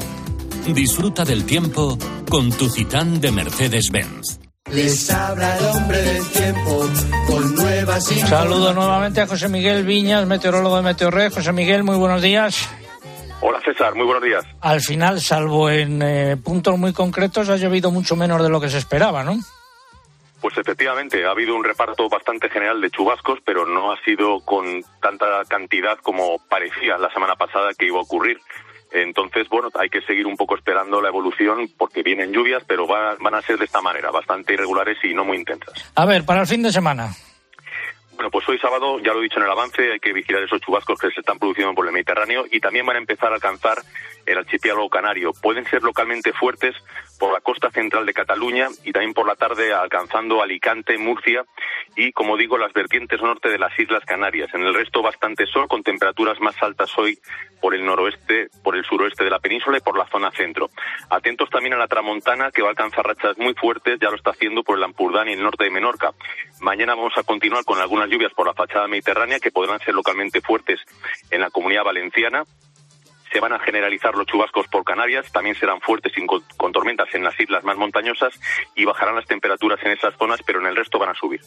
Disfruta 0.72 1.24
del 1.24 1.44
tiempo 1.44 1.98
con 2.30 2.50
tu 2.50 2.70
Citán 2.70 3.20
de 3.20 3.30
Mercedes-Benz. 3.30 4.40
Les 4.72 5.10
habla 5.10 5.58
el 5.58 5.64
hombre 5.66 6.02
del 6.02 6.26
tiempo 6.28 6.88
con 7.26 7.54
nuevas 7.54 8.04
Saludo 8.04 8.72
nuevamente 8.72 9.20
a 9.20 9.26
José 9.26 9.48
Miguel 9.48 9.84
Viñas, 9.84 10.26
meteorólogo 10.26 10.76
de 10.76 10.82
Meteorred. 10.82 11.32
José 11.32 11.52
Miguel, 11.52 11.84
muy 11.84 11.96
buenos 11.96 12.22
días. 12.22 12.68
Hola 13.48 13.60
César, 13.64 13.94
muy 13.94 14.04
buenos 14.04 14.24
días. 14.24 14.44
Al 14.60 14.80
final, 14.80 15.20
salvo 15.20 15.70
en 15.70 16.02
eh, 16.02 16.36
puntos 16.36 16.76
muy 16.76 16.92
concretos, 16.92 17.48
ha 17.48 17.56
llovido 17.56 17.92
mucho 17.92 18.16
menos 18.16 18.42
de 18.42 18.48
lo 18.48 18.60
que 18.60 18.68
se 18.68 18.78
esperaba, 18.78 19.22
¿no? 19.22 19.36
Pues 20.40 20.58
efectivamente, 20.58 21.24
ha 21.24 21.30
habido 21.30 21.54
un 21.54 21.62
reparto 21.62 22.08
bastante 22.08 22.50
general 22.50 22.80
de 22.80 22.90
chubascos, 22.90 23.38
pero 23.44 23.64
no 23.64 23.92
ha 23.92 24.00
sido 24.02 24.40
con 24.40 24.82
tanta 25.00 25.44
cantidad 25.46 25.96
como 25.98 26.40
parecía 26.48 26.98
la 26.98 27.08
semana 27.12 27.36
pasada 27.36 27.70
que 27.78 27.86
iba 27.86 27.98
a 27.98 28.02
ocurrir. 28.02 28.40
Entonces, 28.90 29.48
bueno, 29.48 29.68
hay 29.78 29.90
que 29.90 30.02
seguir 30.02 30.26
un 30.26 30.36
poco 30.36 30.56
esperando 30.56 31.00
la 31.00 31.10
evolución 31.10 31.70
porque 31.78 32.02
vienen 32.02 32.32
lluvias, 32.32 32.64
pero 32.66 32.88
van 32.88 33.34
a 33.34 33.42
ser 33.42 33.58
de 33.58 33.66
esta 33.66 33.80
manera, 33.80 34.10
bastante 34.10 34.54
irregulares 34.54 34.98
y 35.04 35.14
no 35.14 35.24
muy 35.24 35.36
intensas. 35.36 35.92
A 35.94 36.04
ver, 36.04 36.26
para 36.26 36.40
el 36.40 36.46
fin 36.48 36.64
de 36.64 36.72
semana. 36.72 37.14
Bueno, 38.16 38.30
pues 38.30 38.48
hoy 38.48 38.58
sábado, 38.58 38.98
ya 38.98 39.12
lo 39.12 39.20
he 39.20 39.24
dicho 39.24 39.38
en 39.38 39.44
el 39.44 39.50
avance, 39.50 39.92
hay 39.92 40.00
que 40.00 40.14
vigilar 40.14 40.42
esos 40.42 40.60
chubascos 40.62 40.98
que 40.98 41.10
se 41.10 41.20
están 41.20 41.38
produciendo 41.38 41.74
por 41.74 41.86
el 41.86 41.92
Mediterráneo 41.92 42.46
y 42.50 42.60
también 42.60 42.86
van 42.86 42.96
a 42.96 43.00
empezar 43.00 43.30
a 43.30 43.34
alcanzar 43.34 43.76
el 44.26 44.38
archipiélago 44.38 44.88
canario. 44.90 45.32
Pueden 45.40 45.64
ser 45.66 45.82
localmente 45.82 46.32
fuertes 46.32 46.74
por 47.18 47.32
la 47.32 47.40
costa 47.40 47.70
central 47.70 48.04
de 48.04 48.12
Cataluña 48.12 48.68
y 48.84 48.92
también 48.92 49.14
por 49.14 49.26
la 49.26 49.36
tarde 49.36 49.72
alcanzando 49.72 50.42
Alicante, 50.42 50.98
Murcia 50.98 51.44
y, 51.96 52.12
como 52.12 52.36
digo, 52.36 52.58
las 52.58 52.72
vertientes 52.72 53.22
norte 53.22 53.48
de 53.48 53.58
las 53.58 53.78
Islas 53.78 54.04
Canarias. 54.04 54.52
En 54.54 54.62
el 54.62 54.74
resto 54.74 55.02
bastante 55.02 55.46
sol 55.46 55.68
con 55.68 55.82
temperaturas 55.82 56.40
más 56.40 56.60
altas 56.62 56.90
hoy 56.98 57.18
por 57.60 57.74
el 57.74 57.84
noroeste, 57.84 58.48
por 58.62 58.76
el 58.76 58.84
suroeste 58.84 59.24
de 59.24 59.30
la 59.30 59.38
península 59.38 59.78
y 59.78 59.80
por 59.80 59.96
la 59.96 60.06
zona 60.08 60.30
centro. 60.32 60.68
Atentos 61.10 61.48
también 61.50 61.74
a 61.74 61.78
la 61.78 61.88
tramontana 61.88 62.50
que 62.50 62.62
va 62.62 62.68
a 62.68 62.70
alcanzar 62.70 63.06
rachas 63.06 63.38
muy 63.38 63.54
fuertes, 63.54 63.98
ya 64.00 64.10
lo 64.10 64.16
está 64.16 64.30
haciendo 64.30 64.62
por 64.62 64.76
el 64.76 64.84
Ampurdán 64.84 65.28
y 65.28 65.32
el 65.32 65.42
norte 65.42 65.64
de 65.64 65.70
Menorca. 65.70 66.12
Mañana 66.60 66.94
vamos 66.94 67.14
a 67.16 67.22
continuar 67.22 67.64
con 67.64 67.80
algunas 67.80 68.08
lluvias 68.08 68.32
por 68.34 68.46
la 68.46 68.54
fachada 68.54 68.88
mediterránea 68.88 69.40
que 69.40 69.50
podrán 69.50 69.80
ser 69.80 69.94
localmente 69.94 70.40
fuertes 70.40 70.80
en 71.30 71.40
la 71.40 71.50
comunidad 71.50 71.84
valenciana 71.84 72.44
se 73.32 73.40
van 73.40 73.52
a 73.52 73.58
generalizar 73.58 74.14
los 74.14 74.26
chubascos 74.26 74.66
por 74.68 74.84
Canarias, 74.84 75.30
también 75.32 75.56
serán 75.56 75.80
fuertes 75.80 76.12
con, 76.56 76.72
tormentas 76.72 77.08
en 77.14 77.24
las 77.24 77.38
islas 77.38 77.64
más 77.64 77.76
montañosas 77.76 78.34
y 78.74 78.84
bajarán 78.84 79.16
las 79.16 79.26
temperaturas 79.26 79.80
en 79.84 79.92
esas 79.92 80.14
zonas, 80.16 80.40
pero 80.46 80.60
en 80.60 80.66
el 80.66 80.76
resto 80.76 80.98
van 80.98 81.10
a 81.10 81.14
subir. 81.14 81.40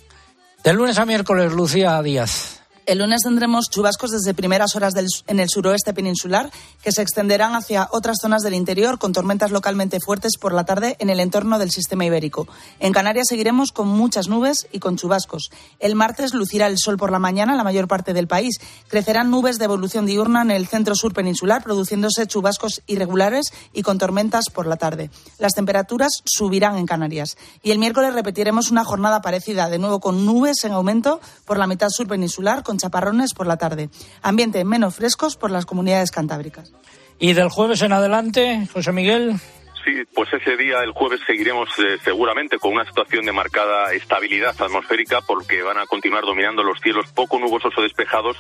De 0.64 0.74
lunes 0.74 1.00
a 1.00 1.06
miércoles, 1.06 1.54
Lucía 1.54 2.02
Díaz. 2.02 2.64
El 2.90 2.98
lunes 2.98 3.22
tendremos 3.22 3.70
chubascos 3.70 4.10
desde 4.10 4.34
primeras 4.34 4.76
horas 4.76 4.96
en 5.28 5.40
el 5.40 5.48
suroeste 5.48 5.94
peninsular 5.94 6.50
que 6.82 6.92
se 6.92 7.04
extenderán 7.04 7.54
hacia 7.54 7.88
otras 7.92 8.18
zonas 8.20 8.42
del 8.42 8.56
interior 8.56 8.98
con 8.98 9.14
tormentas 9.14 9.52
localmente 9.52 10.00
fuertes 10.00 10.38
por 10.40 10.54
la 10.54 10.64
tarde 10.64 10.96
en 10.98 11.12
el 11.12 11.20
entorno 11.20 11.60
del 11.60 11.70
sistema 11.70 12.06
ibérico. 12.06 12.48
En 12.80 12.92
Canarias 12.92 13.28
seguiremos 13.30 13.72
con 13.72 13.90
muchas 13.90 14.28
nubes 14.28 14.68
y 14.72 14.80
con 14.80 14.98
chubascos. 14.98 15.52
El 15.78 15.94
martes 15.94 16.34
lucirá 16.34 16.66
el 16.66 16.80
sol 16.80 16.98
por 16.98 17.12
la 17.12 17.20
mañana 17.20 17.52
en 17.52 17.60
la 17.60 17.64
mayor 17.64 17.88
parte 17.88 18.16
del 18.16 18.28
país. 18.28 18.56
Crecerán 18.88 19.30
nubes 19.30 19.60
de 19.60 19.66
evolución 19.66 20.08
diurna 20.08 20.42
en 20.42 20.50
el 20.50 20.66
centro 20.66 20.96
sur 20.96 21.14
peninsular, 21.14 21.62
produciéndose 21.62 22.26
chubascos 22.26 22.82
irregulares 22.88 23.54
y 23.72 23.84
con 23.84 24.00
tormentas 24.00 24.46
por 24.52 24.66
la 24.66 24.78
tarde. 24.78 25.12
Las 25.38 25.54
temperaturas 25.54 26.24
subirán 26.26 26.76
en 26.80 26.88
Canarias. 26.88 27.38
Y 27.62 27.70
el 27.70 27.78
miércoles 27.78 28.16
repetiremos 28.16 28.72
una 28.72 28.84
jornada 28.84 29.22
parecida, 29.22 29.70
de 29.70 29.78
nuevo 29.78 30.00
con 30.00 30.26
nubes 30.26 30.64
en 30.64 30.72
aumento 30.72 31.22
por 31.46 31.60
la 31.60 31.68
mitad 31.68 31.90
sur 31.92 32.08
peninsular, 32.08 32.64
con 32.64 32.79
chaparrones 32.80 33.34
por 33.34 33.48
la 33.48 33.58
tarde. 33.58 33.90
Ambiente 34.22 34.64
menos 34.64 34.96
frescos 34.96 35.36
por 35.36 35.52
las 35.52 35.66
comunidades 35.66 36.12
cantábricas. 36.12 36.74
¿Y 37.20 37.34
del 37.34 37.50
jueves 37.50 37.82
en 37.82 37.92
adelante, 37.92 38.68
José 38.74 38.92
Miguel? 38.92 39.40
Sí, 39.86 40.04
pues 40.14 40.32
ese 40.34 40.58
día, 40.58 40.84
el 40.84 40.92
jueves, 40.92 41.22
seguiremos 41.26 41.70
eh, 41.80 41.98
seguramente 42.04 42.58
con 42.60 42.74
una 42.74 42.86
situación 42.86 43.26
de 43.26 43.32
marcada 43.32 43.94
estabilidad 43.94 44.56
atmosférica 44.60 45.22
porque 45.22 45.62
van 45.62 45.78
a 45.78 45.86
continuar 45.86 46.26
dominando 46.26 46.64
los 46.64 46.80
cielos 46.82 47.12
poco 47.14 47.40
nubosos 47.40 47.74
o 47.78 47.82
despejados 47.82 48.38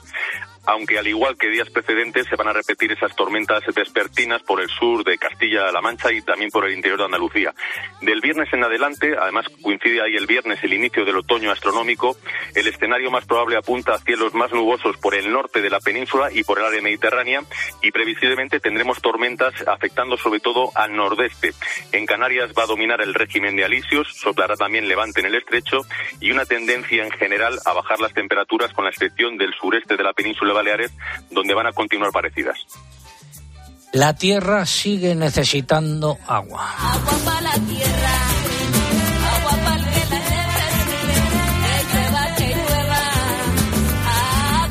aunque 0.65 0.99
al 0.99 1.07
igual 1.07 1.35
que 1.37 1.49
días 1.49 1.69
precedentes 1.69 2.27
se 2.27 2.35
van 2.35 2.47
a 2.47 2.53
repetir 2.53 2.91
esas 2.91 3.15
tormentas 3.15 3.63
vespertinas 3.73 4.43
por 4.43 4.61
el 4.61 4.69
sur 4.69 5.03
de 5.03 5.17
Castilla-La 5.17 5.81
Mancha 5.81 6.11
y 6.11 6.21
también 6.21 6.51
por 6.51 6.65
el 6.65 6.73
interior 6.73 6.99
de 6.99 7.05
Andalucía. 7.05 7.53
Del 8.01 8.21
viernes 8.21 8.53
en 8.53 8.63
adelante, 8.63 9.15
además 9.19 9.45
coincide 9.63 10.01
ahí 10.01 10.15
el 10.15 10.27
viernes 10.27 10.63
el 10.63 10.73
inicio 10.73 11.05
del 11.05 11.17
otoño 11.17 11.51
astronómico, 11.51 12.17
el 12.53 12.67
escenario 12.67 13.09
más 13.09 13.25
probable 13.25 13.57
apunta 13.57 13.95
a 13.95 13.99
cielos 13.99 14.33
más 14.33 14.51
nubosos 14.51 14.97
por 14.97 15.15
el 15.15 15.31
norte 15.31 15.61
de 15.61 15.69
la 15.69 15.79
península 15.79 16.29
y 16.31 16.43
por 16.43 16.59
el 16.59 16.65
área 16.65 16.81
mediterránea 16.81 17.41
y 17.81 17.91
previsiblemente 17.91 18.59
tendremos 18.59 19.01
tormentas 19.01 19.53
afectando 19.67 20.17
sobre 20.17 20.39
todo 20.39 20.71
al 20.75 20.95
nordeste. 20.95 21.38
En 21.91 22.05
Canarias 22.05 22.51
va 22.57 22.63
a 22.63 22.67
dominar 22.67 23.01
el 23.01 23.13
régimen 23.13 23.55
de 23.55 23.65
alisios, 23.65 24.07
soplará 24.15 24.55
también 24.55 24.87
levante 24.87 25.19
en 25.19 25.27
el 25.27 25.35
estrecho 25.35 25.81
y 26.19 26.31
una 26.31 26.45
tendencia 26.45 27.03
en 27.03 27.11
general 27.11 27.59
a 27.65 27.73
bajar 27.73 27.99
las 27.99 28.13
temperaturas 28.13 28.73
con 28.73 28.85
la 28.85 28.91
excepción 28.91 29.37
del 29.37 29.53
sureste 29.53 29.97
de 29.97 30.03
la 30.03 30.13
península 30.13 30.53
Baleares, 30.53 30.91
donde 31.31 31.53
van 31.53 31.67
a 31.67 31.73
continuar 31.73 32.11
parecidas. 32.11 32.57
La 33.91 34.15
tierra 34.15 34.65
sigue 34.67 35.15
necesitando 35.15 36.19
agua. 36.27 36.75
Agua 36.77 37.17
para 37.25 37.41
la 37.41 37.53
tierra, 37.53 38.13
agua 39.35 39.57
para 39.63 39.77
la 39.77 39.89
llueva, 42.37 42.99
ah. 44.05 44.67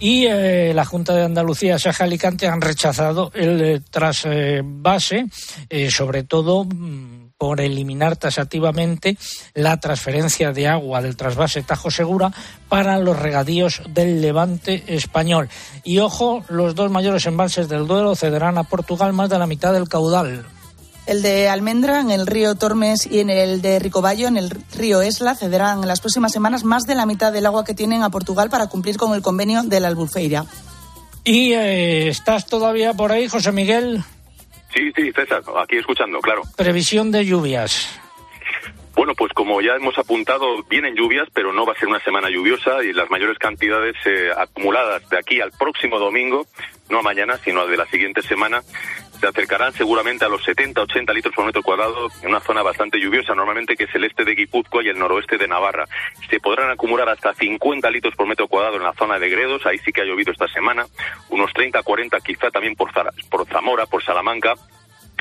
Y 0.00 0.24
eh, 0.26 0.72
la 0.74 0.86
Junta 0.86 1.14
de 1.14 1.24
Andalucía, 1.24 1.78
Saja 1.78 2.04
Alicante, 2.04 2.48
han 2.48 2.62
rechazado 2.62 3.30
el 3.34 3.60
eh, 3.60 3.80
trasvase, 3.90 5.26
eh, 5.68 5.90
sobre 5.90 6.24
todo 6.24 6.64
mm, 6.64 7.29
por 7.40 7.62
eliminar 7.62 8.18
tasativamente 8.18 9.16
la 9.54 9.80
transferencia 9.80 10.52
de 10.52 10.68
agua 10.68 11.00
del 11.00 11.16
trasvase 11.16 11.62
Tajo 11.62 11.90
Segura 11.90 12.32
para 12.68 12.98
los 12.98 13.18
regadíos 13.18 13.80
del 13.88 14.20
levante 14.20 14.84
español. 14.88 15.48
Y 15.82 16.00
ojo, 16.00 16.44
los 16.50 16.74
dos 16.74 16.90
mayores 16.90 17.24
embalses 17.24 17.66
del 17.70 17.86
Duero 17.86 18.14
cederán 18.14 18.58
a 18.58 18.64
Portugal 18.64 19.14
más 19.14 19.30
de 19.30 19.38
la 19.38 19.46
mitad 19.46 19.72
del 19.72 19.88
caudal. 19.88 20.44
El 21.06 21.22
de 21.22 21.48
Almendra 21.48 22.00
en 22.00 22.10
el 22.10 22.26
río 22.26 22.56
Tormes 22.56 23.06
y 23.10 23.20
en 23.20 23.30
el 23.30 23.62
de 23.62 23.78
Ricoballo 23.78 24.28
en 24.28 24.36
el 24.36 24.50
río 24.50 25.00
Esla 25.00 25.34
cederán 25.34 25.80
en 25.80 25.88
las 25.88 26.00
próximas 26.00 26.32
semanas 26.32 26.62
más 26.62 26.82
de 26.82 26.94
la 26.94 27.06
mitad 27.06 27.32
del 27.32 27.46
agua 27.46 27.64
que 27.64 27.72
tienen 27.72 28.02
a 28.02 28.10
Portugal 28.10 28.50
para 28.50 28.66
cumplir 28.66 28.98
con 28.98 29.14
el 29.14 29.22
convenio 29.22 29.62
de 29.62 29.80
la 29.80 29.88
Albufeira. 29.88 30.44
¿Y 31.24 31.54
eh, 31.54 32.08
estás 32.08 32.44
todavía 32.44 32.92
por 32.92 33.12
ahí, 33.12 33.28
José 33.28 33.50
Miguel? 33.50 34.04
Sí, 34.72 34.92
sí, 34.94 35.12
César, 35.12 35.42
aquí 35.62 35.76
escuchando, 35.76 36.20
claro. 36.20 36.42
Previsión 36.56 37.10
de 37.10 37.24
lluvias. 37.24 38.00
Bueno, 38.94 39.14
pues 39.14 39.32
como 39.32 39.60
ya 39.62 39.76
hemos 39.76 39.96
apuntado, 39.98 40.62
vienen 40.68 40.94
lluvias, 40.94 41.28
pero 41.32 41.52
no 41.52 41.64
va 41.64 41.72
a 41.72 41.76
ser 41.76 41.88
una 41.88 42.00
semana 42.00 42.28
lluviosa 42.28 42.82
y 42.84 42.92
las 42.92 43.10
mayores 43.10 43.38
cantidades 43.38 43.94
eh, 44.04 44.30
acumuladas 44.36 45.08
de 45.08 45.18
aquí 45.18 45.40
al 45.40 45.52
próximo 45.52 45.98
domingo, 45.98 46.46
no 46.90 46.98
a 46.98 47.02
mañana, 47.02 47.38
sino 47.38 47.62
a 47.62 47.66
de 47.66 47.76
la 47.76 47.86
siguiente 47.86 48.20
semana, 48.22 48.62
se 49.20 49.26
acercarán 49.26 49.72
seguramente 49.74 50.24
a 50.24 50.28
los 50.28 50.42
70-80 50.42 51.12
litros 51.12 51.34
por 51.34 51.44
metro 51.44 51.62
cuadrado 51.62 52.08
en 52.22 52.28
una 52.28 52.40
zona 52.40 52.62
bastante 52.62 52.98
lluviosa, 52.98 53.34
normalmente 53.34 53.76
que 53.76 53.84
es 53.84 53.94
el 53.94 54.04
este 54.04 54.24
de 54.24 54.34
Guipúzcoa 54.34 54.82
y 54.82 54.88
el 54.88 54.98
noroeste 54.98 55.36
de 55.36 55.46
Navarra. 55.46 55.86
Se 56.30 56.40
podrán 56.40 56.70
acumular 56.70 57.08
hasta 57.08 57.34
50 57.34 57.90
litros 57.90 58.14
por 58.16 58.26
metro 58.26 58.48
cuadrado 58.48 58.76
en 58.76 58.82
la 58.82 58.94
zona 58.94 59.18
de 59.18 59.28
Gredos, 59.28 59.66
ahí 59.66 59.78
sí 59.78 59.92
que 59.92 60.00
ha 60.00 60.04
llovido 60.04 60.32
esta 60.32 60.48
semana, 60.48 60.86
unos 61.28 61.52
30-40 61.52 62.22
quizá 62.22 62.50
también 62.50 62.74
por, 62.74 62.90
Zamora, 63.48 63.86
por 63.86 64.02
Salamanca, 64.02 64.54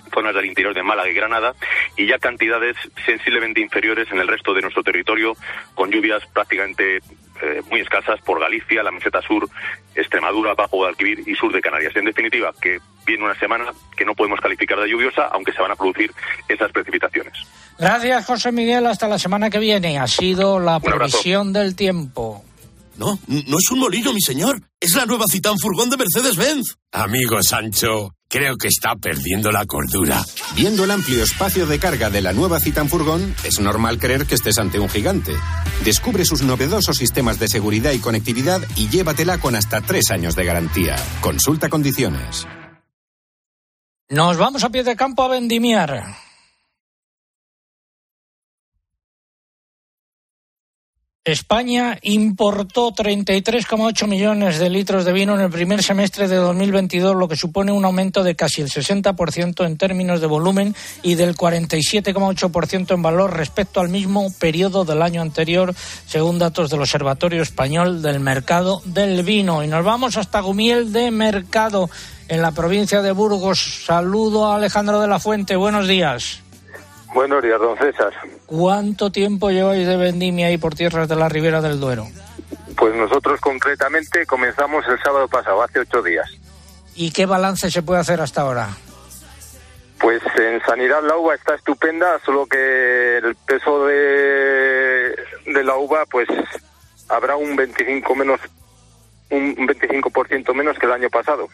zonas 0.10 0.36
del 0.36 0.46
interior 0.46 0.74
de 0.74 0.84
Málaga 0.84 1.10
y 1.10 1.14
Granada 1.14 1.54
y 1.96 2.08
ya 2.08 2.18
cantidades 2.20 2.76
sensiblemente 3.06 3.62
inferiores 3.62 4.12
en 4.12 4.20
el 4.20 4.28
resto 4.28 4.54
de 4.54 4.62
nuestro 4.62 4.84
territorio 4.84 5.36
con 5.76 5.92
lluvias 5.92 6.24
prácticamente 6.34 7.00
eh, 7.42 7.62
muy 7.70 7.80
escasas 7.80 8.20
por 8.22 8.40
Galicia, 8.40 8.84
la 8.84 8.92
meseta 8.92 9.22
sur, 9.22 9.50
Extremadura, 9.96 10.56
Bajo 10.56 10.78
Guadalquivir 10.78 11.24
y 11.26 11.36
sur 11.36 11.54
de 11.54 11.62
Canarias. 11.62 11.96
En 11.96 12.06
definitiva, 12.06 12.54
que 12.62 12.80
viene 13.06 13.24
una 13.24 13.40
semana 13.40 13.66
que 13.96 14.04
no 14.04 14.14
podemos 14.14 14.42
calificar 14.42 14.78
de 14.80 14.90
lluviosa, 14.90 15.28
aunque 15.32 15.54
se 15.54 15.62
van 15.62 15.72
a 15.72 15.76
producir 15.76 16.12
esas 16.50 16.70
precipitaciones. 16.72 17.34
Gracias, 17.78 18.26
José 18.26 18.52
Miguel. 18.52 18.86
Hasta 18.88 19.08
la 19.08 19.18
semana 19.18 19.50
que 19.50 19.60
viene. 19.60 20.00
Ha 20.00 20.08
sido 20.08 20.60
la 20.60 20.82
previsión 20.82 21.54
del 21.54 21.76
tiempo. 21.76 22.44
No, 22.98 23.18
no 23.28 23.58
es 23.58 23.72
un 23.72 23.80
molino, 23.80 24.12
mi 24.12 24.22
señor. 24.22 24.62
Es 24.78 24.94
la 24.96 25.06
nueva 25.06 25.24
Citán 25.32 25.58
Furgón 25.58 25.90
de 25.90 25.96
Mercedes-Benz. 25.96 26.76
Amigo 26.92 27.42
Sancho, 27.42 28.12
creo 28.30 28.58
que 28.58 28.68
está 28.68 28.96
perdiendo 28.96 29.52
la 29.52 29.66
cordura. 29.66 30.24
Viendo 30.56 30.84
el 30.84 30.92
amplio 30.92 31.24
espacio 31.24 31.66
de 31.66 31.80
carga 31.80 32.10
de 32.10 32.22
la 32.22 32.32
nueva 32.32 32.60
Citan 32.60 32.88
Furgón, 32.88 33.36
es 33.44 33.60
normal 33.60 33.98
creer 33.98 34.26
que 34.26 34.36
estés 34.36 34.60
ante 34.60 34.80
un 34.80 34.88
gigante. 34.88 35.34
Descubre 35.84 36.24
sus 36.24 36.44
novedosos 36.44 36.96
sistemas 36.96 37.40
de 37.40 37.48
seguridad 37.48 37.92
y 37.92 38.00
conectividad 38.00 38.62
y 38.76 38.88
llévatela 38.88 39.40
con 39.40 39.56
hasta 39.56 39.82
tres 39.82 40.12
años 40.12 40.36
de 40.36 40.46
garantía. 40.46 40.96
Consulta 41.22 41.70
condiciones. 41.70 42.48
Nos 44.10 44.38
vamos 44.38 44.64
a 44.64 44.70
pie 44.70 44.84
de 44.84 44.96
campo 44.96 45.24
a 45.24 45.28
vendimiar. 45.28 46.29
España 51.30 51.98
importó 52.02 52.92
33,8 52.92 54.08
millones 54.08 54.60
de 54.60 54.70
litros 54.70 55.06
de 55.06 55.14
vino 55.14 55.36
en 55.36 55.42
el 55.42 55.50
primer 55.50 55.84
semestre 55.84 56.28
de 56.28 56.36
2022, 56.36 57.16
lo 57.16 57.28
que 57.28 57.36
supone 57.36 57.72
un 57.72 57.86
aumento 57.86 58.24
de 58.24 58.36
casi 58.36 58.62
el 58.62 58.70
60% 58.70 59.66
en 59.66 59.78
términos 59.78 60.22
de 60.22 60.28
volumen 60.28 60.76
y 61.04 61.16
del 61.16 61.36
47,8% 61.36 62.94
en 62.94 63.02
valor 63.02 63.36
respecto 63.36 63.80
al 63.80 63.90
mismo 63.90 64.32
periodo 64.40 64.86
del 64.86 65.02
año 65.02 65.22
anterior, 65.22 65.74
según 66.08 66.40
datos 66.40 66.70
del 66.70 66.82
Observatorio 66.82 67.42
Español 67.42 68.02
del 68.02 68.20
Mercado 68.20 68.82
del 68.86 69.24
Vino. 69.24 69.64
Y 69.64 69.68
nos 69.68 69.86
vamos 69.86 70.18
hasta 70.18 70.42
Gumiel 70.42 70.92
de 70.92 71.12
Mercado, 71.12 71.90
en 72.28 72.42
la 72.42 72.52
provincia 72.52 73.02
de 73.02 73.12
Burgos. 73.12 73.84
Saludo 73.86 74.46
a 74.46 74.56
Alejandro 74.56 75.02
de 75.02 75.08
la 75.08 75.20
Fuente. 75.20 75.56
Buenos 75.56 75.88
días. 75.88 76.42
Buenos 77.14 77.42
días, 77.42 77.60
don 77.60 77.78
César. 77.78 78.14
¿Cuánto 78.46 79.12
tiempo 79.12 79.50
lleváis 79.50 79.88
de 79.88 79.98
vendimia 79.98 80.48
ahí 80.48 80.58
por 80.58 80.76
tierras 80.76 81.10
de 81.10 81.16
la 81.16 81.28
Ribera 81.28 81.62
del 81.62 81.80
Duero? 81.80 82.08
Pues 82.78 82.96
nosotros 82.96 83.40
concretamente 83.42 84.26
comenzamos 84.26 84.86
el 84.88 85.00
sábado 85.02 85.28
pasado, 85.28 85.62
hace 85.64 85.80
ocho 85.80 86.02
días. 86.04 86.30
¿Y 86.96 87.12
qué 87.12 87.26
balance 87.26 87.72
se 87.72 87.82
puede 87.82 88.00
hacer 88.00 88.22
hasta 88.22 88.42
ahora? 88.42 88.70
Pues 90.00 90.22
en 90.38 90.62
sanidad 90.62 91.02
la 91.04 91.18
uva 91.18 91.36
está 91.36 91.56
estupenda, 91.56 92.20
solo 92.26 92.46
que 92.46 93.18
el 93.18 93.36
peso 93.36 93.86
de, 93.86 95.16
de 95.46 95.64
la 95.64 95.76
uva 95.76 96.06
pues 96.10 96.28
habrá 97.10 97.36
un 97.36 97.56
25 97.56 98.16
menos 98.16 98.40
un 99.32 99.56
25% 99.56 100.54
menos 100.54 100.78
que 100.80 100.86
el 100.86 100.92
año 100.92 101.10
pasado 101.10 101.48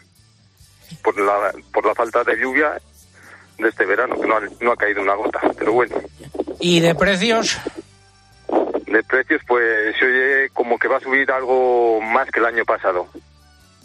por 1.02 1.18
la 1.18 1.52
por 1.72 1.84
la 1.84 1.94
falta 1.94 2.24
de 2.24 2.36
lluvia 2.36 2.78
de 3.58 3.68
este 3.68 3.84
verano 3.86 4.20
que 4.20 4.26
no 4.26 4.36
ha, 4.36 4.40
no 4.60 4.72
ha 4.72 4.76
caído 4.76 5.02
una 5.02 5.14
gota, 5.14 5.40
pero 5.58 5.72
bueno. 5.72 5.96
¿Y 6.60 6.80
de 6.80 6.94
precios? 6.94 7.58
De 8.86 9.02
precios, 9.04 9.42
pues 9.46 9.96
se 9.98 10.04
oye 10.06 10.48
como 10.50 10.78
que 10.78 10.88
va 10.88 10.96
a 10.98 11.00
subir 11.00 11.30
algo 11.30 12.00
más 12.00 12.30
que 12.30 12.38
el 12.40 12.46
año 12.46 12.64
pasado, 12.64 13.06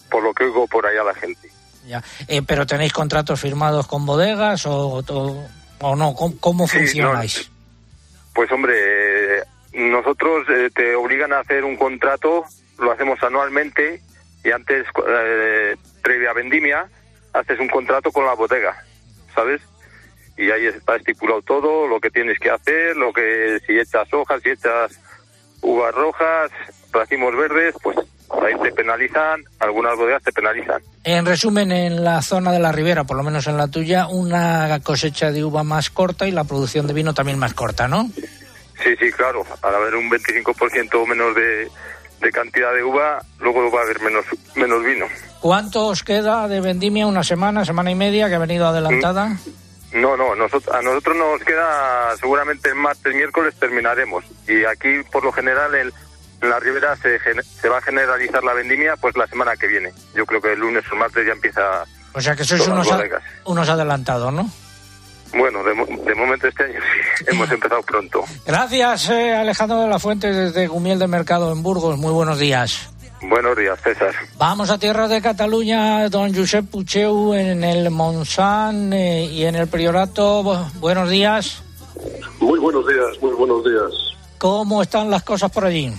por 0.10 0.24
lo 0.24 0.34
que 0.34 0.44
oigo 0.46 0.68
por 0.68 0.86
allá 0.86 1.04
la 1.04 1.14
gente. 1.16 1.50
Ya. 1.88 2.04
Eh, 2.28 2.42
¿Pero 2.46 2.66
tenéis 2.66 2.94
contratos 2.94 3.40
firmados 3.40 3.88
con 3.88 4.06
bodegas 4.06 4.66
o, 4.68 5.04
o, 5.08 5.50
o 5.80 5.96
no? 5.96 6.14
¿Cómo, 6.14 6.36
cómo 6.40 6.68
Sí, 6.68 6.78
funcionáis? 6.78 7.50
Pues 8.34 8.52
hombre, 8.52 9.40
eh, 9.40 9.44
nosotros 9.74 10.46
eh, 10.50 10.70
te 10.74 10.96
obligan 10.96 11.34
a 11.34 11.40
hacer 11.40 11.64
un 11.64 11.76
contrato, 11.76 12.46
lo 12.80 12.92
hacemos 12.92 13.22
anualmente 13.24 14.02
y 14.44 14.52
antes, 14.52 14.86
eh, 15.08 15.76
previa 16.04 16.34
vendimia, 16.34 16.86
haces 17.34 17.60
un 17.60 17.68
contrato 17.68 18.12
con 18.12 18.26
la 18.26 18.34
bodega, 18.34 18.76
¿sabes? 19.42 19.62
Y 20.38 20.50
ahí 20.52 20.68
está 20.68 20.96
estipulado 20.96 21.42
todo, 21.42 21.88
lo 21.88 22.00
que 22.00 22.10
tienes 22.10 22.38
que 22.40 22.50
hacer, 22.50 22.96
lo 22.96 23.12
que 23.12 23.60
si 23.66 23.78
echas 23.78 24.12
hojas, 24.14 24.42
si 24.44 24.50
echas 24.50 25.00
uvas 25.62 25.94
rojas, 25.94 26.52
racimos 26.92 27.36
verdes, 27.36 27.76
pues 27.82 27.98
ahí 28.44 28.54
te 28.62 28.72
penalizan, 28.72 29.44
algunas 29.60 29.96
bodegas 29.98 30.24
te 30.24 30.32
penalizan. 30.32 30.82
En 31.04 31.26
resumen, 31.26 31.72
en 31.72 32.04
la 32.04 32.22
zona 32.22 32.52
de 32.52 32.60
la 32.60 32.72
Ribera, 32.72 33.04
por 33.04 33.18
lo 33.18 33.24
menos 33.24 33.48
en 33.48 33.58
la 33.58 33.68
tuya, 33.68 34.08
una 34.08 34.80
cosecha 34.84 35.32
de 35.32 35.44
uva 35.44 35.64
más 35.64 35.90
corta 35.90 36.28
y 36.28 36.32
la 36.32 36.44
producción 36.44 36.88
de 36.88 36.94
vino 36.94 37.14
también 37.14 37.40
más 37.40 37.54
corta, 37.54 37.88
¿no? 37.88 38.10
Sí, 38.16 38.96
sí, 39.00 39.12
claro. 39.12 39.44
Al 39.62 39.76
haber 39.76 39.96
un 39.96 40.10
25% 40.10 41.08
menos 41.08 41.36
de, 41.36 41.68
de 42.22 42.32
cantidad 42.32 42.74
de 42.74 42.84
uva, 42.84 43.22
luego 43.40 43.72
va 43.72 43.80
a 43.82 43.84
haber 43.84 44.00
menos, 44.02 44.26
menos 44.56 44.84
vino. 44.84 45.06
¿Cuánto 45.40 45.88
os 45.88 46.04
queda 46.04 46.48
de 46.48 46.62
vendimia? 46.62 47.08
¿Una 47.08 47.24
semana, 47.24 47.66
semana 47.66 47.92
y 47.92 47.96
media 47.96 48.30
que 48.30 48.36
ha 48.36 48.40
venido 48.40 48.68
adelantada? 48.68 49.38
No, 49.94 50.16
no, 50.16 50.36
nosotros, 50.36 50.74
a 50.74 50.82
nosotros 50.82 51.18
nos 51.18 51.42
queda 51.44 52.16
seguramente 52.18 52.70
el 52.70 52.76
martes, 52.76 53.14
miércoles 53.16 53.56
terminaremos. 53.60 54.24
Y 54.48 54.64
aquí, 54.66 55.02
por 55.12 55.24
lo 55.26 55.32
general, 55.32 55.74
el- 55.76 55.94
en 56.42 56.50
la 56.50 56.60
ribera 56.60 56.96
se, 56.96 57.20
se 57.44 57.70
va 57.70 57.78
a 57.78 57.82
generalizar 57.82 58.44
la 58.44 58.54
vendimia 58.54 58.96
pues 58.98 59.16
la 59.18 59.28
semana 59.28 59.56
que 59.58 59.68
viene. 59.68 59.92
Yo 60.16 60.26
creo 60.26 60.42
que 60.42 60.54
el 60.54 60.60
lunes 60.60 60.84
o 60.90 60.94
el 60.94 61.00
martes 61.00 61.26
ya 61.26 61.34
empieza... 61.34 61.84
O 62.14 62.22
sea 62.22 62.36
que 62.36 62.44
sois 62.44 62.66
unos, 62.68 62.92
a- 62.92 63.00
unos 63.46 63.70
adelantados, 63.70 64.34
¿no? 64.34 64.50
Bueno, 65.34 65.64
de, 65.64 65.72
de 66.04 66.16
momento 66.16 66.48
este 66.48 66.64
año 66.66 66.80
sí, 67.18 67.24
hemos 67.32 67.50
empezado 67.52 67.82
pronto. 67.84 68.24
Gracias, 68.46 69.10
eh, 69.10 69.34
Alejandro 69.36 69.80
de 69.82 69.88
la 69.88 70.00
Fuente, 70.00 70.32
desde 70.32 70.68
Gumiel 70.68 71.00
de 71.00 71.08
Mercado 71.08 71.52
en 71.52 71.64
Burgos. 71.64 71.98
Muy 71.98 72.12
buenos 72.12 72.38
días. 72.40 72.90
Buenos 73.24 73.56
días, 73.56 73.80
César. 73.84 74.14
Vamos 74.38 74.72
a 74.72 74.80
tierras 74.80 75.10
de 75.10 75.22
Cataluña, 75.22 76.10
don 76.10 76.34
Josep 76.34 76.66
Pucheu 76.70 77.34
en 77.36 77.64
el 77.64 77.92
Montsant 77.92 78.92
eh, 78.94 79.26
y 79.26 79.46
en 79.46 79.56
el 79.56 79.68
Priorato. 79.68 80.42
Bu- 80.44 80.72
Buenos 80.80 81.10
días. 81.10 81.62
Muy 82.40 82.60
buenos 82.60 82.86
días, 82.88 83.22
muy 83.22 83.34
buenos 83.34 83.64
días. 83.64 83.92
¿Cómo 84.40 84.82
están 84.82 85.12
las 85.12 85.22
cosas 85.22 85.52
por 85.52 85.66
allí? 85.66 85.94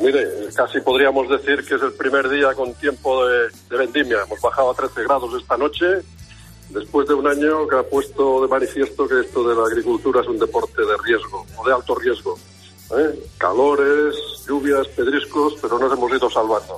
Mire, 0.00 0.24
casi 0.54 0.80
podríamos 0.80 1.28
decir 1.28 1.64
que 1.66 1.74
es 1.74 1.82
el 1.82 1.92
primer 1.94 2.28
día 2.28 2.54
con 2.54 2.72
tiempo 2.74 3.26
de, 3.26 3.48
de 3.68 3.76
vendimia. 3.76 4.18
Hemos 4.24 4.40
bajado 4.40 4.70
a 4.70 4.74
13 4.74 5.02
grados 5.02 5.34
esta 5.42 5.56
noche, 5.56 5.84
después 6.70 7.08
de 7.08 7.14
un 7.14 7.26
año 7.26 7.66
que 7.66 7.76
ha 7.76 7.82
puesto 7.82 8.42
de 8.42 8.48
manifiesto 8.48 9.08
que 9.08 9.20
esto 9.20 9.48
de 9.48 9.54
la 9.54 9.62
agricultura 9.66 10.20
es 10.20 10.28
un 10.28 10.38
deporte 10.38 10.82
de 10.82 10.96
riesgo, 11.04 11.46
o 11.56 11.66
de 11.66 11.74
alto 11.74 11.94
riesgo. 11.94 12.38
¿eh? 12.96 13.28
Calores, 13.38 14.14
lluvias, 14.46 14.86
pedriscos, 14.88 15.54
pero 15.60 15.78
nos 15.78 15.92
hemos 15.92 16.10
ido 16.12 16.30
salvando. 16.30 16.76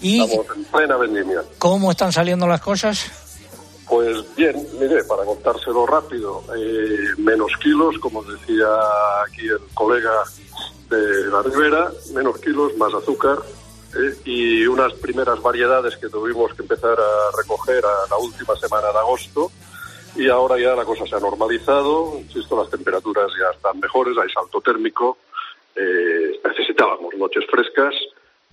¿Y 0.00 0.20
Estamos 0.20 0.56
en 0.56 0.64
plena 0.64 0.96
vendimia. 0.96 1.42
cómo 1.58 1.90
están 1.92 2.12
saliendo 2.12 2.46
las 2.46 2.60
cosas? 2.60 3.10
Pues 3.88 4.24
bien, 4.36 4.66
mire, 4.80 5.04
para 5.04 5.24
contárselo 5.24 5.86
rápido, 5.86 6.42
eh, 6.56 6.96
menos 7.18 7.52
kilos, 7.62 7.96
como 8.00 8.22
decía 8.22 8.66
aquí 9.26 9.46
el 9.46 9.60
colega 9.74 10.12
de 10.88 11.26
la 11.30 11.42
Ribera, 11.42 11.92
menos 12.14 12.38
kilos, 12.38 12.76
más 12.78 12.92
azúcar 12.94 13.38
eh, 13.94 14.16
y 14.24 14.66
unas 14.66 14.92
primeras 14.94 15.40
variedades 15.40 15.96
que 15.96 16.08
tuvimos 16.08 16.54
que 16.54 16.62
empezar 16.62 16.98
a 16.98 17.36
recoger 17.36 17.84
a 17.84 18.08
la 18.10 18.16
última 18.18 18.56
semana 18.56 18.92
de 18.92 18.98
agosto 18.98 19.50
y 20.16 20.28
ahora 20.28 20.58
ya 20.58 20.74
la 20.74 20.84
cosa 20.84 21.06
se 21.06 21.16
ha 21.16 21.20
normalizado, 21.20 22.18
insisto, 22.18 22.60
las 22.60 22.70
temperaturas 22.70 23.30
ya 23.38 23.50
están 23.54 23.80
mejores, 23.80 24.16
hay 24.18 24.28
salto 24.30 24.60
térmico, 24.60 25.18
eh, 25.74 26.40
necesitábamos 26.44 27.14
noches 27.14 27.44
frescas 27.50 27.94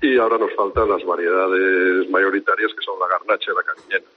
y 0.01 0.17
ahora 0.17 0.37
nos 0.37 0.53
faltan 0.55 0.89
las 0.89 1.03
variedades 1.03 2.09
mayoritarias 2.09 2.71
que 2.73 2.85
son 2.85 2.97
la 2.99 3.07
garnacha 3.07 3.51
y 3.51 3.55
la 3.55 3.63
cariñena. 3.63 4.11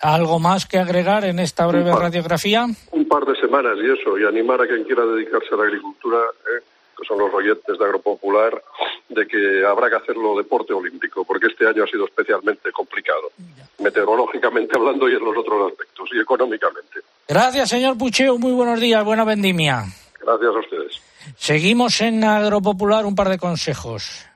¿Algo 0.00 0.38
más 0.38 0.66
que 0.66 0.78
agregar 0.78 1.24
en 1.24 1.38
esta 1.38 1.66
breve 1.66 1.90
par. 1.90 2.00
radiografía? 2.00 2.66
un 2.92 3.08
par 3.08 3.24
de 3.24 3.36
semanas 3.40 3.76
y 3.78 3.90
eso, 3.90 4.18
y 4.18 4.24
animar 4.24 4.60
a 4.62 4.66
quien 4.66 4.84
quiera 4.84 5.04
dedicarse 5.04 5.54
a 5.54 5.56
la 5.56 5.64
agricultura, 5.64 6.18
¿eh? 6.18 6.62
Que 6.96 7.06
son 7.06 7.18
los 7.18 7.32
oyentes 7.32 7.78
de 7.78 7.84
Agropopular, 7.84 8.62
de 9.08 9.26
que 9.26 9.64
habrá 9.66 9.90
que 9.90 9.96
hacerlo 9.96 10.36
deporte 10.36 10.72
olímpico, 10.72 11.24
porque 11.24 11.46
este 11.46 11.66
año 11.66 11.84
ha 11.84 11.86
sido 11.86 12.06
especialmente 12.06 12.72
complicado, 12.72 13.30
meteorológicamente 13.78 14.74
hablando 14.76 15.08
y 15.08 15.14
en 15.14 15.24
los 15.24 15.36
otros 15.36 15.72
aspectos, 15.72 16.08
y 16.12 16.20
económicamente. 16.20 17.00
Gracias, 17.28 17.68
señor 17.68 17.98
Pucheo. 17.98 18.38
Muy 18.38 18.52
buenos 18.52 18.80
días. 18.80 19.04
Buena 19.04 19.24
vendimia. 19.24 19.84
Gracias 20.20 20.54
a 20.54 20.58
ustedes. 20.58 21.02
Seguimos 21.36 22.00
en 22.00 22.24
Agropopular. 22.24 23.04
Un 23.04 23.14
par 23.14 23.28
de 23.28 23.38
consejos. 23.38 24.26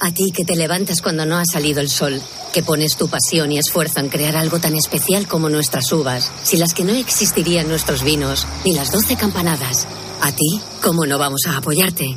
A 0.00 0.12
ti 0.12 0.32
que 0.34 0.44
te 0.44 0.56
levantas 0.56 1.02
cuando 1.02 1.26
no 1.26 1.36
ha 1.36 1.44
salido 1.44 1.80
el 1.80 1.90
sol, 1.90 2.20
que 2.54 2.62
pones 2.62 2.96
tu 2.96 3.08
pasión 3.08 3.52
y 3.52 3.58
esfuerzo 3.58 4.00
en 4.00 4.08
crear 4.08 4.34
algo 4.34 4.58
tan 4.58 4.74
especial 4.74 5.28
como 5.28 5.50
nuestras 5.50 5.92
uvas, 5.92 6.32
sin 6.42 6.60
las 6.60 6.72
que 6.72 6.84
no 6.84 6.94
existirían 6.94 7.68
nuestros 7.68 8.02
vinos, 8.02 8.46
ni 8.64 8.74
las 8.74 8.90
doce 8.90 9.16
campanadas. 9.16 9.86
A 10.22 10.32
ti, 10.32 10.60
¿cómo 10.82 11.06
no 11.06 11.18
vamos 11.18 11.42
a 11.46 11.56
apoyarte? 11.56 12.16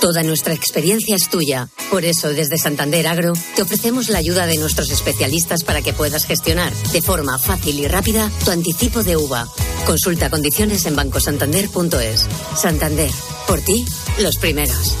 Toda 0.00 0.22
nuestra 0.22 0.54
experiencia 0.54 1.14
es 1.16 1.28
tuya. 1.28 1.68
Por 1.90 2.04
eso, 2.04 2.28
desde 2.30 2.56
Santander 2.56 3.06
Agro, 3.06 3.34
te 3.54 3.62
ofrecemos 3.62 4.08
la 4.08 4.18
ayuda 4.18 4.46
de 4.46 4.56
nuestros 4.56 4.90
especialistas 4.90 5.64
para 5.64 5.82
que 5.82 5.92
puedas 5.92 6.24
gestionar 6.24 6.72
de 6.92 7.02
forma 7.02 7.38
fácil 7.38 7.78
y 7.78 7.86
rápida 7.86 8.30
tu 8.44 8.50
anticipo 8.50 9.02
de 9.02 9.16
uva. 9.16 9.46
Consulta 9.84 10.30
condiciones 10.30 10.86
en 10.86 10.96
bancosantander.es. 10.96 12.26
Santander, 12.56 13.10
por 13.46 13.60
ti, 13.60 13.84
los 14.20 14.36
primeros. 14.36 14.96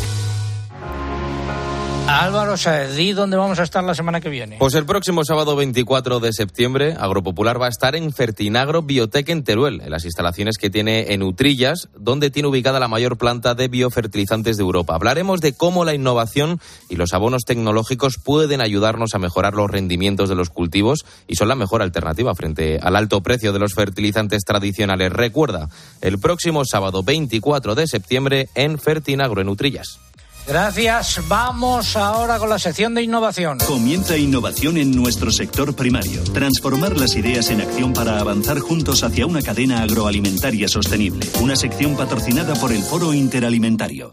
Álvaro 2.10 2.56
Saez, 2.56 3.14
dónde 3.14 3.36
vamos 3.36 3.60
a 3.60 3.62
estar 3.62 3.84
la 3.84 3.94
semana 3.94 4.20
que 4.20 4.28
viene. 4.28 4.56
Pues 4.58 4.74
el 4.74 4.84
próximo 4.84 5.24
sábado 5.24 5.54
24 5.54 6.18
de 6.18 6.32
septiembre, 6.32 6.96
Agropopular 6.98 7.60
va 7.60 7.66
a 7.66 7.68
estar 7.68 7.94
en 7.94 8.12
Fertinagro 8.12 8.82
Biotech 8.82 9.28
en 9.28 9.44
Teruel, 9.44 9.80
en 9.80 9.90
las 9.90 10.04
instalaciones 10.04 10.58
que 10.58 10.70
tiene 10.70 11.12
en 11.12 11.22
Utrillas, 11.22 11.88
donde 11.96 12.30
tiene 12.30 12.48
ubicada 12.48 12.80
la 12.80 12.88
mayor 12.88 13.16
planta 13.16 13.54
de 13.54 13.68
biofertilizantes 13.68 14.56
de 14.56 14.62
Europa. 14.62 14.96
Hablaremos 14.96 15.40
de 15.40 15.52
cómo 15.52 15.84
la 15.84 15.94
innovación 15.94 16.60
y 16.88 16.96
los 16.96 17.12
abonos 17.14 17.44
tecnológicos 17.44 18.16
pueden 18.22 18.60
ayudarnos 18.60 19.14
a 19.14 19.18
mejorar 19.18 19.54
los 19.54 19.70
rendimientos 19.70 20.28
de 20.28 20.34
los 20.34 20.50
cultivos 20.50 21.04
y 21.28 21.36
son 21.36 21.48
la 21.48 21.54
mejor 21.54 21.80
alternativa 21.80 22.34
frente 22.34 22.80
al 22.82 22.96
alto 22.96 23.20
precio 23.22 23.52
de 23.52 23.60
los 23.60 23.74
fertilizantes 23.74 24.44
tradicionales. 24.44 25.12
Recuerda, 25.12 25.68
el 26.00 26.18
próximo 26.18 26.64
sábado 26.64 27.04
24 27.04 27.76
de 27.76 27.86
septiembre 27.86 28.48
en 28.56 28.78
Fertinagro 28.78 29.40
en 29.40 29.48
Utrillas. 29.48 30.00
Gracias. 30.46 31.20
Vamos 31.28 31.96
ahora 31.96 32.38
con 32.38 32.48
la 32.48 32.58
sección 32.58 32.94
de 32.94 33.02
innovación. 33.02 33.58
Comienza 33.66 34.16
innovación 34.16 34.76
en 34.76 34.90
nuestro 34.90 35.30
sector 35.30 35.74
primario. 35.74 36.22
Transformar 36.32 36.96
las 36.96 37.14
ideas 37.14 37.50
en 37.50 37.60
acción 37.60 37.92
para 37.92 38.18
avanzar 38.18 38.58
juntos 38.58 39.02
hacia 39.02 39.26
una 39.26 39.42
cadena 39.42 39.82
agroalimentaria 39.82 40.68
sostenible. 40.68 41.26
Una 41.40 41.56
sección 41.56 41.96
patrocinada 41.96 42.54
por 42.54 42.72
el 42.72 42.82
Foro 42.82 43.14
Interalimentario. 43.14 44.12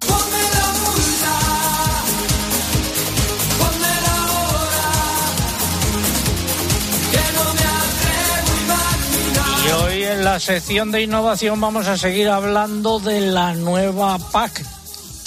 Y 9.66 9.70
hoy 9.70 10.04
en 10.04 10.24
la 10.24 10.40
sección 10.40 10.92
de 10.92 11.02
innovación 11.02 11.60
vamos 11.60 11.88
a 11.88 11.98
seguir 11.98 12.30
hablando 12.30 13.00
de 13.00 13.20
la 13.22 13.54
nueva 13.54 14.18
PAC, 14.18 14.64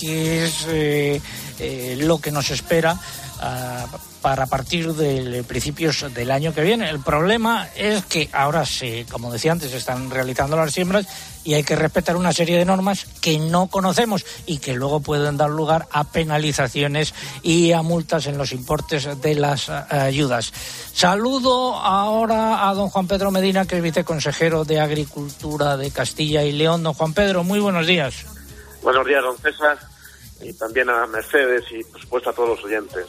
que 0.00 0.44
es 0.44 0.66
eh, 0.68 1.20
eh, 1.58 1.96
lo 2.00 2.18
que 2.18 2.32
nos 2.32 2.50
espera 2.50 2.98
ah, 3.40 3.86
para 4.22 4.46
partir 4.46 4.94
de 4.94 5.44
principios 5.44 6.06
del 6.14 6.30
año 6.30 6.54
que 6.54 6.62
viene. 6.62 6.88
El 6.88 7.00
problema 7.00 7.68
es 7.76 8.04
que 8.06 8.30
ahora 8.32 8.64
se, 8.64 9.04
como 9.10 9.30
decía 9.30 9.52
antes, 9.52 9.70
se 9.70 9.76
están 9.76 10.10
realizando 10.10 10.56
las 10.56 10.72
siembras 10.72 11.06
y 11.44 11.54
hay 11.54 11.64
que 11.64 11.76
respetar 11.76 12.16
una 12.16 12.32
serie 12.32 12.58
de 12.58 12.64
normas 12.64 13.06
que 13.20 13.38
no 13.38 13.66
conocemos 13.66 14.24
y 14.46 14.58
que 14.58 14.74
luego 14.74 15.00
pueden 15.00 15.36
dar 15.36 15.50
lugar 15.50 15.86
a 15.90 16.04
penalizaciones 16.04 17.14
y 17.42 17.72
a 17.72 17.82
multas 17.82 18.26
en 18.26 18.38
los 18.38 18.52
importes 18.52 19.20
de 19.20 19.34
las 19.34 19.68
ah, 19.68 19.86
ayudas. 19.90 20.52
Saludo 20.94 21.74
ahora 21.76 22.68
a 22.68 22.74
don 22.74 22.88
Juan 22.88 23.06
Pedro 23.06 23.30
Medina, 23.30 23.66
que 23.66 23.76
es 23.76 23.82
viceconsejero 23.82 24.64
de 24.64 24.80
Agricultura 24.80 25.76
de 25.76 25.90
Castilla 25.90 26.42
y 26.42 26.52
León. 26.52 26.82
Don 26.82 26.94
Juan 26.94 27.12
Pedro, 27.12 27.44
muy 27.44 27.60
buenos 27.60 27.86
días. 27.86 28.24
Buenos 28.82 29.06
días, 29.06 29.22
don 29.22 29.36
César, 29.36 29.78
y 30.40 30.53
también 30.55 30.88
a 30.90 31.07
Mercedes 31.07 31.64
y, 31.70 31.85
por 31.85 32.00
supuesto, 32.00 32.31
a 32.31 32.33
todos 32.33 32.50
los 32.50 32.64
oyentes. 32.64 33.07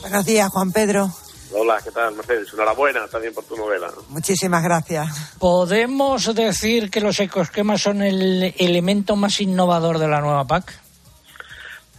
Buenos 0.00 0.24
días, 0.24 0.48
Juan 0.50 0.72
Pedro. 0.72 1.08
Hola, 1.52 1.80
¿qué 1.82 1.90
tal, 1.90 2.14
Mercedes? 2.14 2.52
Enhorabuena 2.52 3.06
también 3.06 3.32
por 3.32 3.44
tu 3.44 3.56
novela. 3.56 3.90
Muchísimas 4.08 4.62
gracias. 4.62 5.36
¿Podemos 5.38 6.34
decir 6.34 6.90
que 6.90 7.00
los 7.00 7.20
ecoesquemas 7.20 7.82
son 7.82 8.02
el 8.02 8.54
elemento 8.58 9.14
más 9.14 9.40
innovador 9.40 9.98
de 9.98 10.08
la 10.08 10.20
nueva 10.20 10.46
PAC? 10.46 10.80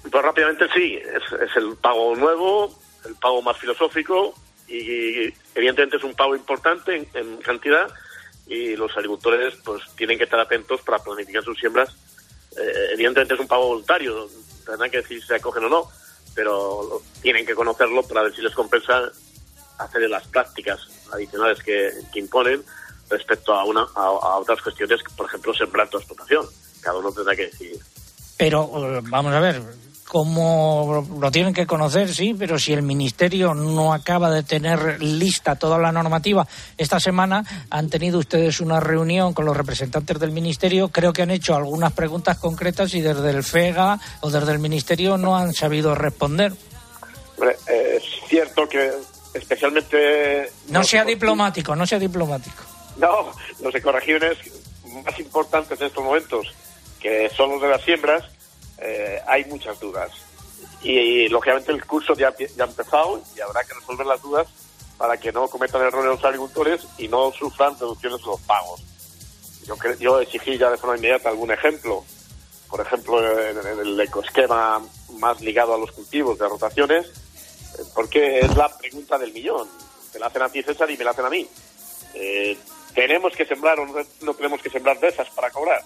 Pues 0.02 0.24
rápidamente 0.24 0.66
sí, 0.74 0.96
es, 0.96 1.42
es 1.42 1.56
el 1.56 1.78
pago 1.78 2.16
nuevo, 2.16 2.78
el 3.06 3.16
pago 3.16 3.42
más 3.42 3.58
filosófico 3.58 4.34
y 4.68 5.34
evidentemente 5.54 5.98
es 5.98 6.04
un 6.04 6.14
pago 6.16 6.36
importante 6.36 6.96
en, 6.96 7.08
en 7.14 7.38
cantidad 7.38 7.88
y 8.48 8.76
los 8.76 8.96
agricultores 8.96 9.56
pues 9.64 9.84
tienen 9.96 10.18
que 10.18 10.26
estar 10.26 10.40
atentos 10.40 10.82
para 10.82 11.00
planificar 11.00 11.44
sus 11.44 11.58
siembras. 11.58 11.96
Eh, 12.58 12.94
evidentemente 12.94 13.34
es 13.34 13.40
un 13.40 13.48
pago 13.48 13.68
voluntario, 13.68 14.30
tendrán 14.66 14.90
que 14.90 14.98
decir 14.98 15.22
si 15.22 15.28
se 15.28 15.36
acogen 15.36 15.64
o 15.66 15.70
no, 15.70 15.90
pero 16.34 17.02
tienen 17.22 17.46
que 17.46 17.56
conocerlo 17.56 18.04
para 18.04 18.24
ver 18.24 18.36
si 18.36 18.42
les 18.42 18.54
compensa 18.54 19.12
hacer 19.78 20.10
las 20.10 20.28
prácticas 20.28 20.80
adicionales 21.12 21.62
que, 21.64 21.92
imponen 22.16 22.64
respecto 23.10 23.54
a 23.54 23.64
una 23.66 23.82
a, 23.96 24.02
a, 24.02 24.38
otras 24.38 24.62
cuestiones, 24.62 25.02
por 25.16 25.28
ejemplo, 25.28 25.54
sembrar 25.54 25.90
tu 25.90 25.98
explotación. 25.98 26.46
Cada 26.82 26.98
uno 26.98 27.12
tendrá 27.12 27.36
que 27.36 27.46
decidir. 27.46 27.80
Pero 28.38 28.70
eh, 28.76 29.02
vamos 29.04 29.34
a 29.34 29.40
ver, 29.40 29.62
cómo 30.08 31.06
lo 31.20 31.32
tienen 31.32 31.54
que 31.54 31.66
conocer, 31.66 32.14
sí, 32.14 32.36
pero 32.38 32.60
si 32.60 32.74
el 32.74 32.84
Ministerio 32.84 33.54
no 33.54 33.94
acaba 33.94 34.30
de 34.30 34.44
tener 34.44 35.02
lista 35.02 35.56
toda 35.56 35.78
la 35.78 35.92
normativa, 35.92 36.48
esta 36.78 37.00
semana 37.00 37.44
han 37.70 37.90
tenido 37.90 38.20
ustedes 38.20 38.62
una 38.62 38.80
reunión 38.80 39.34
con 39.34 39.46
los 39.46 39.58
representantes 39.58 40.20
del 40.20 40.32
Ministerio, 40.32 40.90
creo 40.90 41.12
que 41.12 41.24
han 41.24 41.32
hecho 41.32 41.56
algunas 41.56 41.94
preguntas 41.94 42.38
concretas 42.38 42.94
y 42.94 43.02
desde 43.02 43.30
el 43.32 43.44
FEGA 43.44 44.00
o 44.22 44.30
desde 44.30 44.52
el 44.52 44.60
Ministerio 44.60 45.18
no 45.18 45.36
han 45.36 45.54
sabido 45.54 45.96
responder. 45.96 46.54
Eh, 47.42 47.98
es 47.98 48.04
cierto 48.30 48.70
que 48.70 48.92
especialmente... 49.34 50.52
No 50.68 50.84
sea 50.84 51.04
diplomático, 51.04 51.76
no 51.76 51.86
sea 51.86 52.00
diplomático. 52.00 52.64
No, 52.98 53.32
los 53.62 53.76
ecoregiones 53.76 54.38
más 55.04 55.20
importantes 55.20 55.80
en 55.82 55.88
estos 55.88 56.04
momentos, 56.04 56.54
que 57.02 57.30
son 57.36 57.52
los 57.52 57.62
de 57.62 57.68
las 57.68 57.82
siembras, 57.82 58.24
eh, 58.78 59.22
hay 59.28 59.46
muchas 59.46 59.80
dudas. 59.80 60.12
Y, 60.82 60.92
y, 60.92 61.30
lógicamente 61.30 61.72
el 61.72 61.86
curso 61.86 62.14
ya, 62.14 62.34
ya 62.38 62.64
ha 62.64 62.68
empezado 62.68 63.22
y 63.36 63.42
habrá 63.42 63.64
que 63.64 63.74
resolver 63.74 64.06
las 64.06 64.22
dudas 64.22 64.48
para 64.98 65.18
que 65.18 65.32
no 65.32 65.48
cometan 65.48 65.82
errores 65.82 66.12
los 66.12 66.24
agricultores 66.24 66.88
y 66.98 67.08
no 67.08 67.32
sufran 67.32 67.78
reducciones 67.78 68.20
en 68.22 68.28
los 68.28 68.42
pagos. 68.42 68.84
Yo, 69.66 69.76
yo 70.00 70.20
exigí 70.20 70.58
ya 70.58 70.70
de 70.70 70.78
forma 70.78 70.98
inmediata 70.98 71.30
algún 71.30 71.52
ejemplo, 71.52 72.04
por 72.70 72.82
ejemplo, 72.82 73.20
en, 73.42 73.58
en 73.58 73.80
el 73.80 74.00
ecoesquema 74.00 74.82
más 75.18 75.42
ligado 75.42 75.74
a 75.74 75.78
los 75.78 75.92
cultivos 75.92 76.38
de 76.38 76.48
rotaciones, 76.48 77.12
porque 77.94 78.40
es 78.40 78.56
la 78.56 78.70
pregunta 78.78 79.18
del 79.18 79.34
millón. 79.34 79.68
Te 80.12 80.20
la 80.20 80.28
hacen 80.28 80.42
a 80.44 80.50
ti, 80.50 80.64
César, 80.64 80.90
y 80.90 80.98
me 80.98 81.04
la 81.04 81.12
hacen 81.12 81.26
a 81.26 81.30
mí. 81.30 81.48
Eh, 82.14 82.58
¿Tenemos 82.94 83.36
que 83.36 83.46
sembrar 83.46 83.80
o 83.80 83.86
no, 83.86 83.94
no 84.22 84.34
tenemos 84.34 84.62
que 84.62 84.70
sembrar 84.70 85.00
de 85.00 85.10
esas 85.10 85.30
para 85.32 85.52
cobrar? 85.52 85.82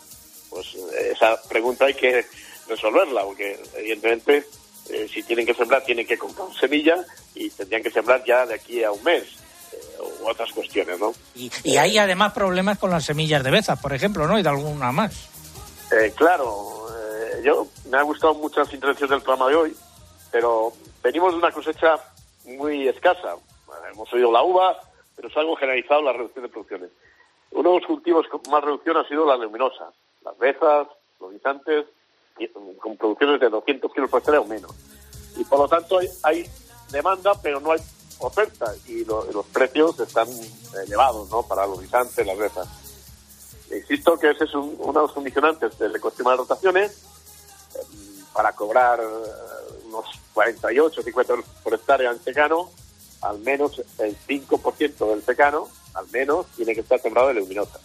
Pues 0.50 0.76
eh, 0.76 1.14
esa 1.14 1.42
pregunta 1.44 1.86
hay 1.86 1.96
que 1.96 2.26
resolverla, 2.70 3.24
porque 3.24 3.60
evidentemente 3.76 4.46
eh, 4.90 5.08
si 5.12 5.24
tienen 5.24 5.46
que 5.46 5.54
sembrar 5.54 5.84
tienen 5.84 6.08
que 6.08 6.18
comprar 6.18 6.48
semilla 6.60 6.98
y 7.36 7.50
tendrían 7.50 7.84
que 7.84 7.92
sembrar 7.92 8.24
ya 8.26 8.46
de 8.46 8.56
aquí 8.56 8.84
a 8.84 8.92
un 8.92 9.04
mes 9.04 9.24
eh, 9.74 9.78
u 10.22 10.28
otras 10.28 10.52
cuestiones, 10.52 11.00
¿no? 11.00 11.14
Y, 11.36 11.52
y 11.64 11.78
hay 11.78 11.98
además 11.98 12.34
problemas 12.34 12.80
con 12.80 12.92
las 12.92 13.06
semillas 13.06 13.44
de 13.44 13.52
bezas, 13.52 13.80
por 13.82 13.94
ejemplo, 13.94 14.28
¿no? 14.28 14.40
Y 14.40 14.44
de 14.44 14.50
alguna 14.50 14.92
más. 14.92 15.30
Eh, 15.92 16.14
claro, 16.16 16.88
yo 17.44 17.68
me 17.90 17.98
ha 17.98 18.04
gustado 18.04 18.36
mucho 18.36 18.60
las 18.60 18.74
intervenciones 18.74 19.10
del 19.10 19.22
programa 19.22 19.50
de 19.50 19.56
hoy 19.56 19.76
pero 20.32 20.74
venimos 21.04 21.32
de 21.34 21.40
una 21.40 21.52
cosecha 21.52 21.98
muy 22.46 22.88
escasa. 22.88 23.36
Bueno, 23.66 23.86
hemos 23.92 24.12
oído 24.14 24.32
la 24.32 24.44
uva, 24.44 24.80
pero 25.16 25.28
es 25.28 25.38
algo 25.38 25.56
generalizado 25.56 26.02
la 26.02 26.14
reducción 26.14 26.44
de 26.44 26.50
producciones. 26.50 26.90
Uno 27.52 27.72
de 27.72 27.80
los 27.80 27.88
cultivos 27.88 28.28
con 28.28 28.42
más 28.50 28.64
reducción 28.64 28.98
ha 28.98 29.08
sido 29.08 29.26
la 29.26 29.38
leguminosa, 29.38 29.92
las 30.24 30.38
bezas, 30.38 30.88
los 31.20 31.32
guisantes, 31.32 31.86
con 32.48 32.98
producciones 32.98 33.40
de 33.40 33.50
200 33.50 33.94
kilos 33.94 34.10
por 34.10 34.20
hectárea 34.20 34.42
o 34.42 34.46
menos. 34.46 34.72
Y 35.38 35.44
por 35.44 35.60
lo 35.60 35.68
tanto 35.68 36.00
hay, 36.00 36.10
hay 36.24 36.50
demanda, 36.92 37.34
pero 37.42 37.60
no 37.60 37.72
hay 37.72 37.80
oferta 38.20 38.74
y 38.88 39.06
lo- 39.06 39.24
los 39.32 39.46
precios 39.48 40.00
están 40.00 40.28
elevados 40.86 41.30
¿no? 41.30 41.44
para 41.44 41.66
los 41.68 41.80
guisantes, 41.82 42.26
las 42.26 42.38
bezas. 42.38 42.68
Insisto 43.72 44.18
que 44.18 44.32
ese 44.32 44.46
es 44.46 44.54
un- 44.56 44.76
uno 44.80 44.94
de 44.94 45.00
los 45.08 45.12
condicionantes 45.14 45.78
del 45.78 45.96
ecosistema 45.96 46.32
de 46.32 46.38
rotaciones 46.38 46.92
eh, 47.76 47.80
para 48.34 48.54
cobrar 48.54 49.00
eh, 49.00 49.84
unos 49.88 50.06
48, 50.34 51.02
50 51.04 51.34
euros 51.34 51.46
por 51.64 51.74
hectárea 51.74 52.12
en 52.12 52.22
secano, 52.24 52.70
al 53.22 53.40
menos 53.40 53.82
el 54.00 54.18
5% 54.28 55.10
del 55.10 55.24
secano, 55.24 55.68
al 55.94 56.08
menos, 56.10 56.46
tiene 56.56 56.74
que 56.74 56.82
estar 56.82 57.00
sembrado 57.00 57.28
de 57.30 57.36
leguminosa. 57.36 57.80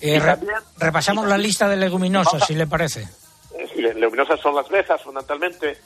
Eh, 0.00 0.18
re- 0.20 0.38
repasamos 0.78 1.26
la 1.26 1.38
lista 1.38 1.68
de 1.68 1.76
leguminosas, 1.76 2.46
si 2.46 2.54
le 2.54 2.66
parece. 2.66 3.08
Leguminosas 3.76 4.40
son 4.40 4.54
las 4.54 4.68
bezas, 4.68 5.02
fundamentalmente, 5.02 5.78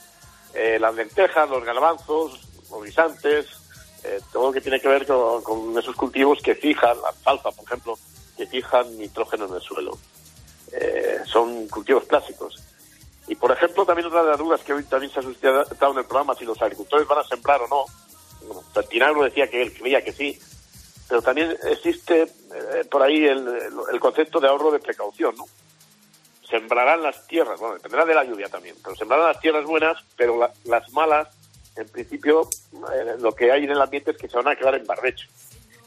eh, 0.55 0.79
las 0.79 0.95
lentejas, 0.95 1.49
los 1.49 1.65
garbanzos, 1.65 2.41
los 2.71 2.85
guisantes, 2.85 3.47
eh, 4.05 4.21
todo 4.33 4.47
lo 4.47 4.53
que 4.53 4.61
tiene 4.61 4.81
que 4.81 4.89
ver 4.89 5.07
con, 5.07 5.77
esos 5.79 5.95
cultivos 5.95 6.41
que 6.43 6.55
fijan, 6.55 7.01
la 7.03 7.09
alfalfa, 7.09 7.51
por 7.51 7.65
ejemplo, 7.65 7.99
que 8.37 8.47
fijan 8.47 8.97
nitrógeno 8.97 9.47
en 9.47 9.55
el 9.55 9.61
suelo. 9.61 9.99
Eh, 10.73 11.21
son 11.27 11.69
cultivos 11.69 12.05
clásicos. 12.05 12.63
Y, 13.27 13.35
por 13.35 13.53
ejemplo, 13.53 13.85
también 13.85 14.07
otra 14.07 14.23
de 14.23 14.31
las 14.31 14.39
dudas 14.39 14.63
que 14.63 14.73
hoy 14.73 14.85
también 14.85 15.13
se 15.13 15.21
ha 15.21 15.23
suscitado 15.23 15.93
en 15.93 15.99
el 15.99 16.05
programa, 16.05 16.35
si 16.35 16.45
los 16.45 16.61
agricultores 16.63 17.07
van 17.07 17.19
a 17.19 17.25
sembrar 17.25 17.61
o 17.63 17.69
no. 17.69 17.85
Bueno, 18.47 18.63
Santinagro 18.73 19.25
decía 19.25 19.49
que 19.51 19.61
él 19.61 19.75
creía 19.75 20.03
que 20.03 20.13
sí, 20.13 20.39
pero 21.09 21.21
también 21.21 21.55
existe 21.65 22.27
por 22.91 23.03
ahí 23.03 23.27
el, 23.27 23.47
el 23.93 24.01
concepto 24.01 24.41
de 24.41 24.49
ahorro 24.49 24.71
de 24.71 24.79
precaución, 24.79 25.35
¿no? 25.37 25.45
Sembrarán 26.49 27.03
las 27.03 27.27
tierras, 27.27 27.59
bueno, 27.61 27.75
dependerá 27.75 28.05
de 28.05 28.15
la 28.15 28.25
lluvia 28.25 28.49
también, 28.49 28.77
pero 28.83 28.97
sembrarán 28.97 29.27
las 29.29 29.41
tierras 29.41 29.65
buenas, 29.65 29.99
pero 30.17 30.39
la- 30.39 30.53
las 30.65 30.91
malas, 30.93 31.29
en 31.77 31.89
principio, 31.89 32.49
eh, 32.95 33.17
lo 33.21 33.35
que 33.35 33.53
hay 33.53 33.65
en 33.65 33.71
el 33.71 33.81
ambiente 33.81 34.13
es 34.13 34.17
que 34.17 34.29
se 34.29 34.37
van 34.37 34.49
a 34.49 34.57
quedar 34.57 34.75
en 34.75 34.87
barbecho. 34.87 35.29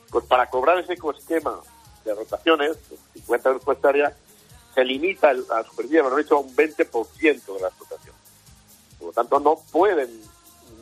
Pues 0.09 0.25
para 0.25 0.49
cobrar 0.49 0.77
ese 0.77 0.93
ecosistema 0.93 1.59
de 2.05 2.13
rotaciones, 2.15 2.77
50 3.13 3.49
euros 3.49 3.63
por 3.63 3.75
hectárea, 3.75 4.15
se 4.73 4.83
limita 4.85 5.31
el- 5.31 5.45
la 5.49 5.63
superficie 5.63 5.97
de 6.01 6.09
barbecho 6.09 6.35
a 6.37 6.39
un 6.39 6.55
20% 6.55 7.55
de 7.55 7.61
la 7.61 7.67
explotación. 7.67 8.15
Por 8.99 9.07
lo 9.07 9.13
tanto, 9.13 9.39
no 9.39 9.55
pueden 9.71 10.09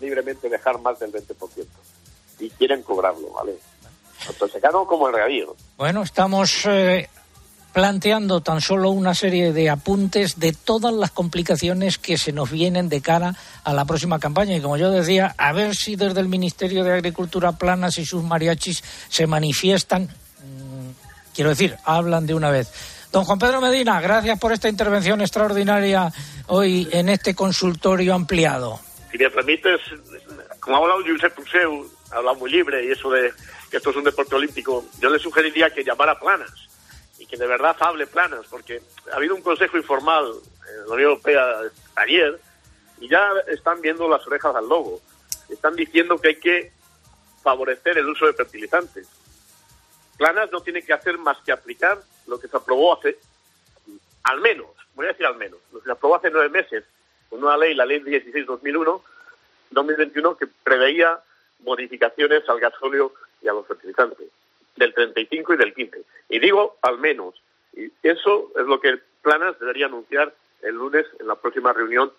libremente 0.02 0.50
dejar 0.50 0.80
más 0.80 1.00
del 1.00 1.12
20%. 1.12 1.68
Y 2.40 2.50
quieren 2.52 2.84
cobrarlo, 2.84 3.30
¿vale? 3.32 3.58
Tanto 4.26 4.46
el 4.46 4.52
secano 4.52 4.86
como 4.86 5.08
el 5.08 5.14
regadío. 5.16 5.56
Bueno, 5.78 6.04
estamos 6.04 6.66
eh, 6.68 7.10
planteando 7.74 8.42
tan 8.42 8.62
solo 8.62 8.90
una 8.90 9.14
serie 9.14 9.54
de 9.54 9.70
apuntes 9.70 10.40
de 10.40 10.54
todas 10.54 10.94
las 10.94 11.12
complicaciones 11.12 11.98
que 11.98 12.18
se 12.18 12.32
nos 12.32 12.50
vienen 12.50 12.90
de 12.90 13.02
cara 13.02 13.36
a 13.64 13.74
la 13.74 13.86
próxima 13.86 14.20
campaña. 14.20 14.56
Y 14.56 14.62
como 14.62 14.78
yo 14.78 14.90
decía, 14.92 15.36
a 15.38 15.54
ver 15.54 15.76
si 15.76 15.96
desde 15.96 16.20
el 16.20 16.28
Ministerio 16.28 16.84
de 16.84 16.94
Agricultura 16.94 17.54
Planas 17.54 17.98
y 17.98 18.06
sus 18.06 18.24
mariachis 18.24 18.84
se 19.10 19.28
manifiestan, 19.28 20.04
mm, 20.04 21.36
quiero 21.36 21.52
decir, 21.52 21.76
hablan 21.86 22.26
de 22.26 22.34
una 22.34 22.50
vez. 22.50 22.72
Don 23.12 23.24
Juan 23.24 23.40
Pedro 23.40 23.62
Medina, 23.62 24.00
gracias 24.02 24.40
por 24.40 24.52
esta 24.52 24.70
intervención 24.70 25.22
extraordinaria 25.22 26.12
hoy 26.48 26.88
en 26.92 27.10
este 27.10 27.34
consultorio 27.34 28.14
ampliado. 28.14 28.80
si 29.12 29.18
me 29.18 29.30
permites, 29.32 29.82
como 30.60 30.76
ha 30.76 30.80
hablado 30.80 31.02
Josep 31.08 31.34
Puseu, 31.34 31.90
ha 32.12 32.18
hablado 32.18 32.38
muy 32.38 32.52
libre 32.52 32.86
y 32.86 32.92
eso 32.92 33.10
de 33.10 33.32
que 33.72 33.78
esto 33.78 33.90
es 33.90 33.96
un 33.96 34.04
deporte 34.04 34.36
olímpico, 34.36 34.86
yo 35.00 35.10
le 35.10 35.18
sugeriría 35.18 35.72
que 35.72 35.84
llamara 35.84 36.20
planas 36.20 36.70
que 37.30 37.38
de 37.38 37.48
verdad 37.48 37.76
hable 37.80 38.08
planas, 38.08 38.48
porque 38.50 38.82
ha 39.12 39.16
habido 39.16 39.36
un 39.36 39.42
consejo 39.42 39.78
informal 39.78 40.26
en 40.68 40.88
la 40.88 40.94
Unión 40.94 41.12
Europea 41.12 41.62
ayer 41.96 42.40
y 43.00 43.08
ya 43.08 43.32
están 43.48 43.82
viendo 43.82 44.10
las 44.10 44.26
orejas 44.26 44.56
al 44.56 44.68
lobo. 44.68 45.00
Están 45.48 45.76
diciendo 45.76 46.18
que 46.18 46.30
hay 46.30 46.40
que 46.40 46.72
favorecer 47.44 47.98
el 47.98 48.10
uso 48.10 48.26
de 48.26 48.34
fertilizantes. 48.34 49.08
Planas 50.18 50.52
no 50.52 50.62
tiene 50.62 50.82
que 50.82 50.92
hacer 50.92 51.18
más 51.18 51.38
que 51.46 51.52
aplicar 51.52 52.00
lo 52.28 52.40
que 52.40 52.48
se 52.48 52.58
aprobó 52.58 52.98
hace, 52.98 53.18
al 54.24 54.42
menos, 54.42 54.68
voy 54.96 55.06
a 55.06 55.10
decir 55.10 55.26
al 55.26 55.38
menos, 55.38 55.60
lo 55.72 55.80
que 55.80 55.86
se 55.86 55.92
aprobó 55.92 56.16
hace 56.16 56.30
nueve 56.30 56.50
meses, 56.50 56.84
con 57.30 57.44
una 57.44 57.58
ley, 57.58 57.74
la 57.74 57.86
ley 57.86 58.02
16-2001, 58.02 59.02
2021, 59.72 60.38
que 60.38 60.48
preveía 60.48 61.20
modificaciones 61.60 62.48
al 62.50 62.60
gasóleo 62.60 63.14
y 63.42 63.48
a 63.48 63.54
los 63.54 63.66
fertilizantes, 63.66 64.28
del 64.80 64.94
35 64.94 65.54
y 65.54 65.58
del 65.58 65.74
15. 65.74 66.02
Y 66.30 66.40
digo 66.40 66.78
al 66.82 66.98
menos. 66.98 67.36
Y 67.74 67.92
eso 68.02 68.52
es 68.60 68.66
lo 68.66 68.80
que 68.80 69.00
Planas 69.22 69.60
debería 69.60 69.86
anunciar 69.88 70.34
el 70.64 70.76
lunes 70.76 71.06
en 71.20 71.28
la 71.28 71.36
próxima 71.36 71.74
reunión 71.74 72.12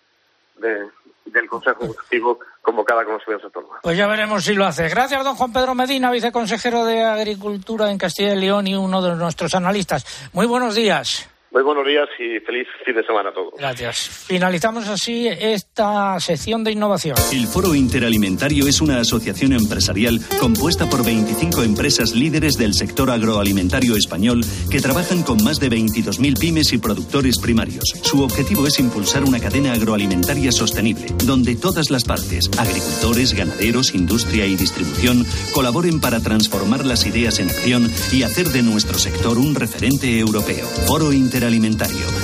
de- 0.57 0.87
del 1.25 1.47
Consejo 1.47 1.83
Ejecutivo 1.85 2.39
convocada 2.61 3.03
con 3.03 3.13
las 3.13 3.23
comunidades 3.23 3.45
autónomas. 3.45 3.79
Pues 3.83 3.97
ya 3.97 4.07
veremos 4.07 4.43
si 4.43 4.53
lo 4.53 4.65
hace. 4.65 4.87
Gracias, 4.89 5.23
don 5.23 5.35
Juan 5.35 5.53
Pedro 5.53 5.73
Medina, 5.75 6.11
viceconsejero 6.11 6.85
de 6.85 7.01
Agricultura 7.03 7.89
en 7.89 7.97
Castilla 7.97 8.33
y 8.35 8.39
León 8.39 8.67
y 8.67 8.75
uno 8.75 9.01
de 9.01 9.15
nuestros 9.15 9.53
analistas. 9.55 10.29
Muy 10.33 10.45
buenos 10.45 10.75
días. 10.75 11.30
Muy 11.53 11.63
buenos 11.63 11.85
días 11.85 12.07
y 12.17 12.39
feliz 12.39 12.65
fin 12.85 12.95
de 12.95 13.03
semana 13.03 13.31
a 13.31 13.33
todos. 13.33 13.53
Gracias. 13.57 14.25
Finalizamos 14.25 14.87
así 14.87 15.27
esta 15.27 16.17
sección 16.21 16.63
de 16.63 16.71
innovación. 16.71 17.17
El 17.33 17.45
Foro 17.45 17.75
Interalimentario 17.75 18.69
es 18.69 18.79
una 18.79 19.01
asociación 19.01 19.51
empresarial 19.51 20.21
compuesta 20.39 20.89
por 20.89 21.03
25 21.03 21.63
empresas 21.63 22.13
líderes 22.15 22.53
del 22.53 22.73
sector 22.73 23.11
agroalimentario 23.11 23.97
español 23.97 24.45
que 24.71 24.79
trabajan 24.79 25.23
con 25.23 25.43
más 25.43 25.59
de 25.59 25.69
22.000 25.69 26.39
pymes 26.39 26.71
y 26.71 26.77
productores 26.77 27.37
primarios. 27.37 27.83
Su 28.01 28.23
objetivo 28.23 28.65
es 28.65 28.79
impulsar 28.79 29.25
una 29.25 29.41
cadena 29.41 29.73
agroalimentaria 29.73 30.53
sostenible, 30.53 31.07
donde 31.25 31.57
todas 31.57 31.89
las 31.89 32.05
partes, 32.05 32.49
agricultores, 32.57 33.33
ganaderos, 33.33 33.93
industria 33.93 34.45
y 34.45 34.55
distribución, 34.55 35.25
colaboren 35.53 35.99
para 35.99 36.21
transformar 36.21 36.85
las 36.85 37.05
ideas 37.05 37.39
en 37.39 37.49
acción 37.49 37.91
y 38.13 38.23
hacer 38.23 38.47
de 38.47 38.63
nuestro 38.63 38.97
sector 38.97 39.37
un 39.37 39.53
referente 39.53 40.17
europeo. 40.17 40.65
Foro 40.87 41.11
Interalimentario. 41.11 41.40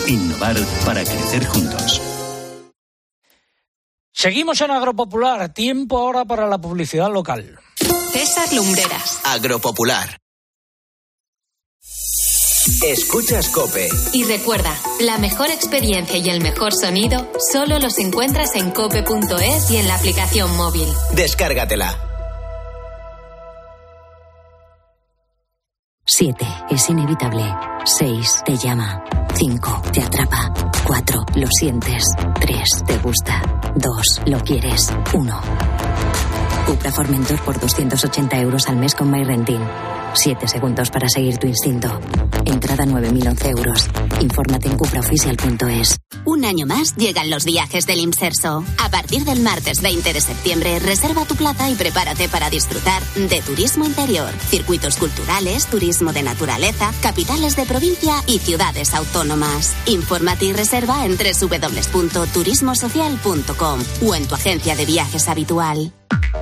Innovar 0.07 0.57
para 0.85 1.03
crecer 1.03 1.45
juntos. 1.47 2.01
Seguimos 4.13 4.61
en 4.61 4.71
Agropopular. 4.71 5.53
Tiempo 5.53 5.97
ahora 5.97 6.25
para 6.25 6.47
la 6.47 6.57
publicidad 6.57 7.11
local. 7.11 7.59
César 8.11 8.51
Lumbreras. 8.53 9.19
Agropopular. 9.23 10.17
Escuchas 12.83 13.49
Cope. 13.49 13.87
Y 14.13 14.23
recuerda, 14.25 14.75
la 14.99 15.17
mejor 15.17 15.49
experiencia 15.49 16.17
y 16.17 16.29
el 16.29 16.41
mejor 16.41 16.73
sonido 16.73 17.31
solo 17.51 17.79
los 17.79 17.97
encuentras 17.97 18.55
en 18.55 18.71
cope.es 18.71 19.71
y 19.71 19.77
en 19.77 19.87
la 19.87 19.95
aplicación 19.95 20.55
móvil. 20.57 20.87
Descárgatela. 21.13 22.06
7. 26.09 26.47
Es 26.69 26.89
inevitable. 26.89 27.43
6. 27.83 28.43
Te 28.45 28.55
llama. 28.55 29.03
5. 29.33 29.81
Te 29.91 30.01
atrapa. 30.01 30.53
4. 30.85 31.25
Lo 31.35 31.47
sientes. 31.59 32.01
3. 32.39 32.63
Te 32.85 32.97
gusta. 32.99 33.41
2. 33.75 34.21
Lo 34.27 34.39
quieres. 34.39 34.89
1. 35.13 35.41
Cupra 36.65 36.91
Formentor 36.93 37.41
por 37.41 37.59
280 37.59 38.39
euros 38.39 38.69
al 38.69 38.77
mes 38.77 38.95
con 38.95 39.11
MyRentin. 39.11 39.59
7 40.17 40.47
segundos 40.47 40.89
para 40.89 41.07
seguir 41.07 41.37
tu 41.37 41.45
instinto. 41.47 41.87
Entrada 42.45 42.85
9.011 42.85 43.49
euros. 43.49 43.87
Infórmate 44.19 44.67
en 44.67 44.77
cupraoficial.es. 44.77 45.99
Un 46.25 46.43
año 46.43 46.65
más 46.65 46.95
llegan 46.95 47.29
los 47.29 47.45
viajes 47.45 47.85
del 47.85 47.99
Imserso. 47.99 48.63
A 48.83 48.89
partir 48.89 49.25
del 49.25 49.41
martes 49.41 49.79
20 49.81 50.13
de 50.13 50.21
septiembre, 50.21 50.79
reserva 50.79 51.25
tu 51.25 51.35
plaza 51.35 51.69
y 51.69 51.75
prepárate 51.75 52.29
para 52.29 52.49
disfrutar 52.49 53.03
de 53.15 53.41
turismo 53.41 53.85
interior, 53.85 54.31
circuitos 54.49 54.97
culturales, 54.97 55.67
turismo 55.67 56.13
de 56.13 56.23
naturaleza, 56.23 56.91
capitales 57.01 57.55
de 57.55 57.65
provincia 57.65 58.15
y 58.25 58.39
ciudades 58.39 58.95
autónomas. 58.95 59.75
Infórmate 59.85 60.45
y 60.45 60.53
reserva 60.53 61.05
en 61.05 61.15
www.turismosocial.com 61.15 63.79
o 64.07 64.15
en 64.15 64.27
tu 64.27 64.33
agencia 64.33 64.75
de 64.75 64.85
viajes 64.85 65.27
habitual. 65.27 65.93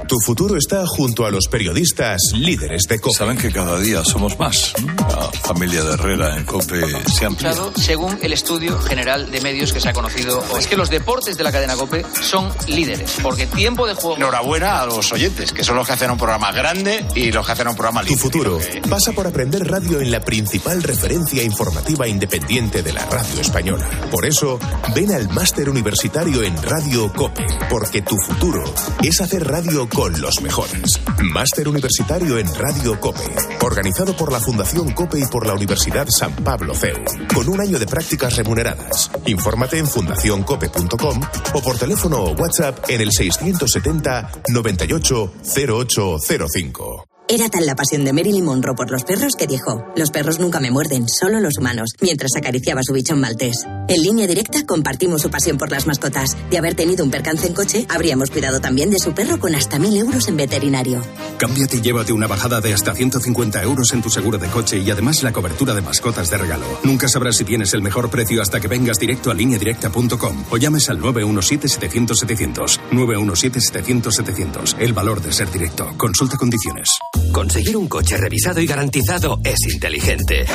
Tu 0.07 0.19
futuro 0.19 0.55
está 0.55 0.85
junto 0.85 1.25
a 1.25 1.31
los 1.31 1.47
periodistas 1.47 2.21
líderes 2.35 2.83
de 2.83 2.99
COPE. 2.99 3.17
Saben 3.17 3.37
que 3.37 3.51
cada 3.51 3.64
día 3.73 4.03
somos 4.03 4.37
más. 4.39 4.73
La 4.97 5.31
familia 5.41 5.83
de 5.83 5.93
Herrera 5.93 6.37
en 6.37 6.45
COPE 6.45 6.81
se 7.11 7.25
amplía. 7.25 7.53
Según 7.75 8.17
el 8.21 8.31
estudio 8.33 8.79
general 8.79 9.31
de 9.31 9.41
medios 9.41 9.73
que 9.73 9.81
se 9.81 9.89
ha 9.89 9.93
conocido, 9.93 10.43
es 10.57 10.67
que 10.67 10.77
los 10.77 10.89
deportes 10.89 11.37
de 11.37 11.43
la 11.43 11.51
cadena 11.51 11.75
COPE 11.75 12.05
son 12.21 12.49
líderes, 12.67 13.17
porque 13.21 13.47
tiempo 13.47 13.85
de 13.87 13.93
juego... 13.95 14.17
Enhorabuena 14.17 14.81
a 14.81 14.85
los 14.85 15.11
oyentes, 15.11 15.51
que 15.51 15.63
son 15.63 15.75
los 15.75 15.87
que 15.87 15.93
hacen 15.93 16.11
un 16.11 16.17
programa 16.17 16.51
grande 16.51 17.05
y 17.15 17.31
los 17.31 17.45
que 17.45 17.51
hacen 17.51 17.67
un 17.67 17.75
programa 17.75 18.01
Tu 18.01 18.09
libre. 18.09 18.21
futuro 18.21 18.59
pasa 18.89 19.11
por 19.11 19.27
aprender 19.27 19.67
radio 19.67 19.99
en 19.99 20.11
la 20.11 20.19
principal 20.21 20.81
referencia 20.81 21.43
informativa 21.43 22.07
independiente 22.07 22.81
de 22.83 22.93
la 22.93 23.05
radio 23.05 23.41
española. 23.41 23.89
Por 24.11 24.25
eso, 24.25 24.59
ven 24.93 25.11
al 25.11 25.27
máster 25.29 25.69
universitario 25.69 26.43
en 26.43 26.55
Radio 26.61 27.11
COPE, 27.13 27.45
porque 27.69 28.01
tu 28.01 28.15
futuro 28.17 28.63
es 29.03 29.19
hacer 29.21 29.47
radio 29.47 29.89
con 29.89 30.19
los 30.21 30.41
mejores. 30.41 30.99
Máster 31.21 31.67
universitario 31.67 32.37
en 32.37 32.53
Radio 32.55 32.99
COPE, 32.99 33.35
organizado 33.61 34.15
por 34.15 34.31
la 34.31 34.39
Fundación 34.39 34.91
COPE 34.91 35.19
y 35.19 35.25
por 35.25 35.45
la 35.45 35.53
Universidad 35.53 36.07
San 36.09 36.35
Pablo 36.35 36.73
CEU, 36.73 37.03
con 37.33 37.49
un 37.49 37.61
año 37.61 37.79
de 37.79 37.85
prácticas 37.85 38.35
remuneradas. 38.35 39.11
Infórmate 39.25 39.77
en 39.77 39.87
fundacioncope.com 39.87 41.21
o 41.53 41.61
por 41.61 41.77
teléfono 41.77 42.23
o 42.23 42.31
WhatsApp 42.31 42.89
en 42.89 43.01
el 43.01 43.11
670 43.11 44.31
98 44.49 45.33
0805. 45.43 47.05
Era 47.27 47.49
tal 47.49 47.65
la 47.65 47.75
pasión 47.75 48.05
de 48.05 48.13
Marilyn 48.13 48.45
Monroe 48.45 48.75
por 48.75 48.91
los 48.91 49.03
perros 49.03 49.35
que 49.35 49.47
dijo, 49.47 49.83
los 49.95 50.11
perros 50.11 50.39
nunca 50.39 50.59
me 50.59 50.69
muerden, 50.69 51.09
solo 51.09 51.39
los 51.39 51.57
humanos, 51.57 51.89
mientras 51.99 52.35
acariciaba 52.37 52.81
su 52.83 52.93
bichón 52.93 53.19
maltés. 53.19 53.65
En 53.87 54.01
línea 54.01 54.25
directa 54.25 54.65
compartimos 54.65 55.21
su 55.21 55.29
pasión 55.29 55.57
por 55.57 55.69
las 55.69 55.85
mascotas. 55.85 56.35
De 56.49 56.57
haber 56.57 56.73
tenido 56.73 57.03
un 57.03 57.11
percance 57.11 57.45
en 57.45 57.53
coche, 57.53 57.85
habríamos 57.87 58.31
cuidado 58.31 58.59
también 58.59 58.89
de 58.89 58.97
su 58.97 59.13
perro 59.13 59.39
con 59.39 59.53
hasta 59.53 59.77
mil 59.77 59.95
euros 59.95 60.27
en 60.27 60.37
veterinario. 60.37 61.03
Cámbiate 61.37 61.77
y 61.77 61.81
llévate 61.81 62.11
una 62.11 62.25
bajada 62.25 62.61
de 62.61 62.73
hasta 62.73 62.95
150 62.95 63.61
euros 63.61 63.93
en 63.93 64.01
tu 64.01 64.09
seguro 64.09 64.39
de 64.39 64.47
coche 64.47 64.79
y 64.79 64.89
además 64.89 65.21
la 65.21 65.31
cobertura 65.31 65.75
de 65.75 65.81
mascotas 65.81 66.31
de 66.31 66.37
regalo. 66.37 66.65
Nunca 66.83 67.07
sabrás 67.07 67.37
si 67.37 67.43
tienes 67.45 67.73
el 67.73 67.83
mejor 67.83 68.09
precio 68.09 68.41
hasta 68.41 68.59
que 68.59 68.67
vengas 68.67 68.97
directo 68.97 69.29
a 69.29 69.35
lineadirecta.com 69.35 70.45
o 70.49 70.57
llames 70.57 70.89
al 70.89 70.99
917-700-700. 71.01 72.79
917-700-700. 72.91 74.77
El 74.79 74.93
valor 74.93 75.21
de 75.21 75.31
ser 75.31 75.51
directo. 75.51 75.93
Consulta 75.97 76.37
condiciones. 76.37 76.89
Conseguir 77.31 77.77
un 77.77 77.87
coche 77.87 78.17
revisado 78.17 78.59
y 78.61 78.65
garantizado 78.65 79.39
es 79.43 79.57
inteligente. 79.71 80.45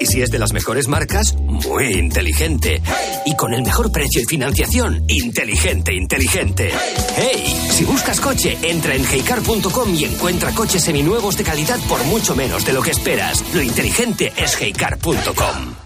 Y 0.00 0.06
si 0.06 0.22
es 0.22 0.30
de 0.30 0.38
las 0.38 0.52
mejores 0.52 0.88
marcas, 0.88 1.34
muy 1.34 1.92
inteligente. 1.92 2.82
Y 3.24 3.36
con 3.36 3.54
el 3.54 3.62
mejor 3.62 3.92
precio 3.92 4.22
y 4.22 4.24
financiación, 4.24 5.04
inteligente, 5.08 5.94
inteligente. 5.94 6.70
¡Hey! 7.16 7.68
Si 7.70 7.84
buscas 7.84 8.20
coche, 8.20 8.58
entra 8.62 8.94
en 8.94 9.04
heycar.com 9.04 9.94
y 9.94 10.04
encuentra 10.04 10.52
coches 10.52 10.84
seminuevos 10.84 11.36
de 11.36 11.44
calidad 11.44 11.78
por 11.88 12.02
mucho 12.04 12.34
menos 12.34 12.64
de 12.64 12.72
lo 12.72 12.82
que 12.82 12.90
esperas. 12.90 13.44
Lo 13.54 13.62
inteligente 13.62 14.32
es 14.36 14.60
heycar.com. 14.60 15.81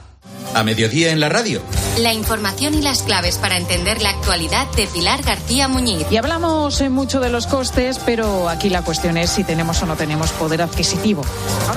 A 0.57 0.63
mediodía 0.63 1.13
en 1.13 1.21
la 1.21 1.29
radio. 1.29 1.61
La 1.99 2.15
información 2.15 2.73
y 2.73 2.81
las 2.81 3.03
claves 3.03 3.37
para 3.37 3.59
entender 3.59 4.01
la 4.01 4.09
actualidad 4.09 4.67
de 4.75 4.87
Pilar 4.87 5.23
García 5.23 5.69
Muñiz. 5.69 6.07
Y 6.11 6.17
hablamos 6.17 6.81
eh, 6.81 6.89
mucho 6.89 7.21
de 7.21 7.29
los 7.29 7.47
costes, 7.47 8.01
pero 8.07 8.49
aquí 8.49 8.71
la 8.71 8.81
cuestión 8.81 9.19
es 9.19 9.29
si 9.29 9.45
tenemos 9.45 9.83
o 9.83 9.87
no 9.87 9.97
tenemos 9.97 10.31
poder 10.33 10.63
adquisitivo. 10.63 11.27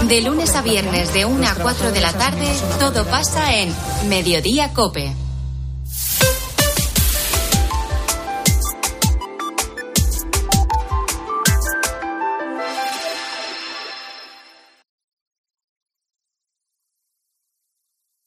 De 0.07 0.21
lunes 0.21 0.55
a 0.55 0.61
viernes 0.61 1.13
de 1.13 1.25
1 1.25 1.45
a 1.45 1.55
4 1.55 1.91
de 1.91 1.99
la 1.99 2.13
tarde, 2.13 2.47
todo 2.79 3.05
pasa 3.05 3.53
en 3.57 3.75
Mediodía 4.07 4.71
Cope. 4.71 5.13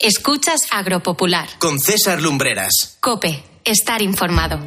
Escuchas 0.03 0.63
Agropopular. 0.73 1.49
Con 1.61 1.79
César 1.79 2.21
Lumbreras. 2.21 2.99
Cope, 2.99 3.41
estar 3.65 4.03
informado. 4.03 4.59